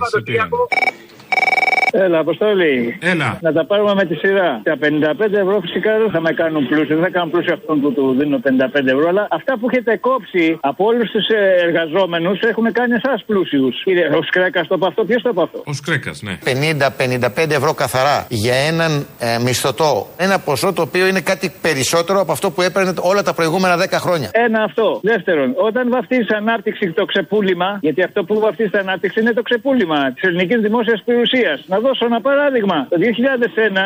Σε 1.91 1.97
πήρανε. 1.97 2.05
Έλα, 2.05 2.19
Αποστόλη. 2.19 2.97
Έλα. 3.01 3.37
Να 3.41 3.51
τα 3.53 3.65
πάρουμε 3.65 3.93
με 3.93 4.05
τη 4.05 4.15
σειρά. 4.15 4.61
Τα 4.63 4.77
55 4.81 5.33
ευρώ 5.43 5.59
φυσικά 5.65 5.97
δεν 5.97 6.09
θα 6.11 6.21
με 6.21 6.31
κάνουν 6.31 6.67
πλούσιο. 6.67 6.95
Δεν 6.95 7.03
θα 7.03 7.09
κάνουν 7.09 7.29
πλούσιο 7.31 7.53
αυτόν 7.53 7.81
που 7.81 7.93
του 7.93 8.15
δίνω 8.19 8.39
55 8.43 8.87
ευρώ. 8.95 9.07
Αλλά 9.07 9.27
αυτά 9.31 9.57
που 9.59 9.67
έχετε 9.71 9.97
κόψει 9.97 10.57
από 10.61 10.85
όλους 10.85 11.11
τους 11.11 11.27
εργαζόμενους 11.65 12.39
έχουν 12.39 12.71
κάνει 12.71 12.93
εσάς 12.93 13.23
πλούσιους. 13.25 13.83
Κύριε, 13.83 14.07
ο 14.07 14.21
Σκρέκα 14.21 14.61
το 14.61 14.75
είπε 14.75 14.85
αυτό. 14.85 15.05
Ποιος 15.05 15.21
το 15.21 15.29
είπε 15.29 15.41
αυτό. 15.41 15.61
Ο 15.65 15.73
Σκρέκα, 15.73 16.11
ναι. 16.21 16.33
50-55 16.45 17.49
ευρώ 17.59 17.73
καθαρά 17.73 18.25
για 18.29 18.55
έναν 18.55 19.05
ε, 19.19 19.37
μισθωτό. 19.45 20.07
Ένα 20.17 20.39
ποσό 20.39 20.73
το 20.73 20.81
οποίο 20.81 21.07
είναι 21.07 21.21
κάτι 21.21 21.53
περισσότερο 21.61 22.19
από 22.19 22.31
αυτό 22.31 22.51
που 22.51 22.61
έπαιρνε 22.61 22.93
όλα 23.01 23.23
τα 23.23 23.33
προηγούμενα 23.33 23.75
10 23.83 23.87
χρόνια. 23.91 24.29
Ένα 24.33 24.63
αυτό. 24.63 24.99
Δεύτερον, 25.03 25.53
όταν 25.55 25.89
βαφτίζει 25.89 26.33
ανάπτυξη 26.35 26.91
το 26.91 27.05
ξεπούλημα, 27.05 27.77
γιατί 27.81 28.03
αυτό 28.03 28.23
που 28.23 28.39
βαφτίζει 28.39 28.77
ανάπτυξη 28.77 29.19
είναι 29.19 29.33
το 29.33 29.41
ξεπούλημα 29.41 30.11
της 30.11 30.23
ελληνικής 30.23 30.59
δημόσιας 30.61 31.01
περιουσίας. 31.05 31.65
Να 31.77 31.83
δώσω 31.87 32.05
ένα 32.11 32.21
παράδειγμα. 32.21 32.77
Το 32.89 32.97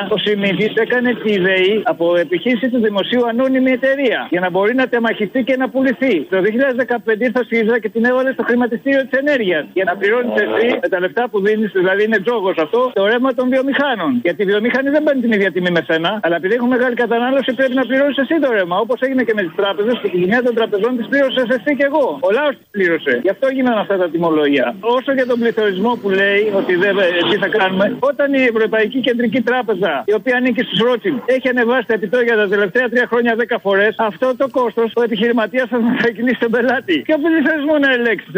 2001 0.07 0.13
ο 0.15 0.17
Σιμίτη 0.17 0.67
έκανε 0.75 1.09
τη 1.23 1.39
ΔΕΗ 1.39 1.81
από 1.83 2.05
επιχείρηση 2.25 2.69
του 2.69 2.79
δημοσίου 2.87 3.23
ανώνυμη 3.31 3.71
εταιρεία 3.71 4.19
για 4.33 4.41
να 4.45 4.49
μπορεί 4.49 4.73
να 4.81 4.85
τεμαχιστεί 4.93 5.39
και 5.43 5.55
να 5.61 5.69
πουληθεί. 5.69 6.15
Το 6.33 6.37
2015 6.37 7.19
ήρθα 7.27 7.41
στη 7.43 7.55
ΣΥΡΙΖΑ 7.55 7.79
και 7.79 7.89
την 7.95 8.03
έβαλε 8.09 8.31
στο 8.37 8.43
χρηματιστήριο 8.49 9.01
της 9.07 9.19
ενέργειας. 9.19 9.63
Για 9.73 9.85
να 9.89 9.93
πληρώνεις 9.99 10.35
εσύ 10.45 10.67
με 10.83 10.87
τα 10.93 10.99
λεφτά 11.03 11.23
που 11.31 11.37
δίνεις, 11.45 11.71
δηλαδή 11.81 12.03
είναι 12.07 12.19
τζόγος 12.25 12.57
αυτό, 12.65 12.91
το 12.93 13.05
ρεύμα 13.11 13.33
των 13.33 13.45
βιομηχάνων. 13.53 14.11
Γιατί 14.23 14.39
οι 14.43 14.45
βιομηχανοί 14.45 14.89
δεν 14.95 15.03
παίρνουν 15.03 15.21
την 15.25 15.31
ίδια 15.31 15.51
τιμή 15.51 15.71
με 15.77 15.81
σένα, 15.89 16.19
αλλά 16.23 16.35
επειδή 16.35 16.53
έχουν 16.53 16.69
μεγάλη 16.75 16.95
κατανάλωση 17.03 17.53
πρέπει 17.59 17.73
να 17.81 17.85
πληρώνει 17.89 18.13
εσύ 18.23 18.35
το 18.43 18.49
ρεύμα. 18.51 18.77
Όπως 18.85 18.99
έγινε 19.05 19.23
και 19.27 19.33
με 19.37 19.41
τις 19.41 19.55
τράπεζες 19.55 19.95
και 20.01 20.09
τη 20.13 20.17
ζημιά 20.21 20.41
των 20.47 20.53
τραπεζών 20.59 20.91
τη 20.97 21.03
πλήρωσες 21.11 21.47
εσύ 21.57 21.71
και 21.79 21.85
εγώ. 21.89 22.05
Ο 22.27 22.29
λαός 22.37 22.53
τη 22.59 22.65
πλήρωσε. 22.71 23.13
Γι' 23.25 23.33
αυτό 23.35 23.45
γίνανε 23.55 23.79
αυτά 23.79 23.95
τα 24.01 24.07
τιμολόγια. 24.09 24.65
Όσο 24.97 25.11
για 25.17 25.25
τον 25.31 25.37
πληθωρισμό 25.41 25.91
που 26.01 26.09
λέει 26.09 26.41
ότι 26.59 26.73
δεν, 26.83 26.93
τι 27.29 27.37
θα 27.43 27.49
κάνουμε, 27.57 27.80
όταν 27.99 28.33
η 28.33 28.43
Ευρωπαϊκή 28.43 28.99
Κεντρική 28.99 29.41
Τράπεζα, 29.41 30.03
η 30.05 30.13
οποία 30.13 30.35
ανήκει 30.35 30.61
στους 30.61 30.79
Ρότσιν, 30.79 31.21
έχει 31.25 31.49
ανεβάσει 31.49 31.85
τα 31.87 31.93
επιτόκια 31.93 32.35
τα 32.35 32.47
τελευταία 32.47 32.89
τρία 32.89 33.07
χρόνια 33.07 33.35
10 33.49 33.55
φορές, 33.61 33.95
αυτό 33.97 34.35
το 34.35 34.47
κόστος 34.49 34.91
ο 34.95 35.01
επιχειρηματίας 35.03 35.69
θα 35.69 35.81
μετακινήσει 35.81 36.35
στον 36.35 36.51
πελάτη. 36.51 36.99
Ποιο 36.99 37.17
πληθωρισμό 37.17 37.77
να 37.77 37.91
ελέγξεις, 37.91 38.31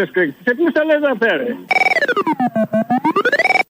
σε 0.43 0.53
ποιους 0.55 0.71
τα 0.71 0.83
λέτε 0.85 1.09
αυτά, 1.11 1.37
ρε. 1.37 1.55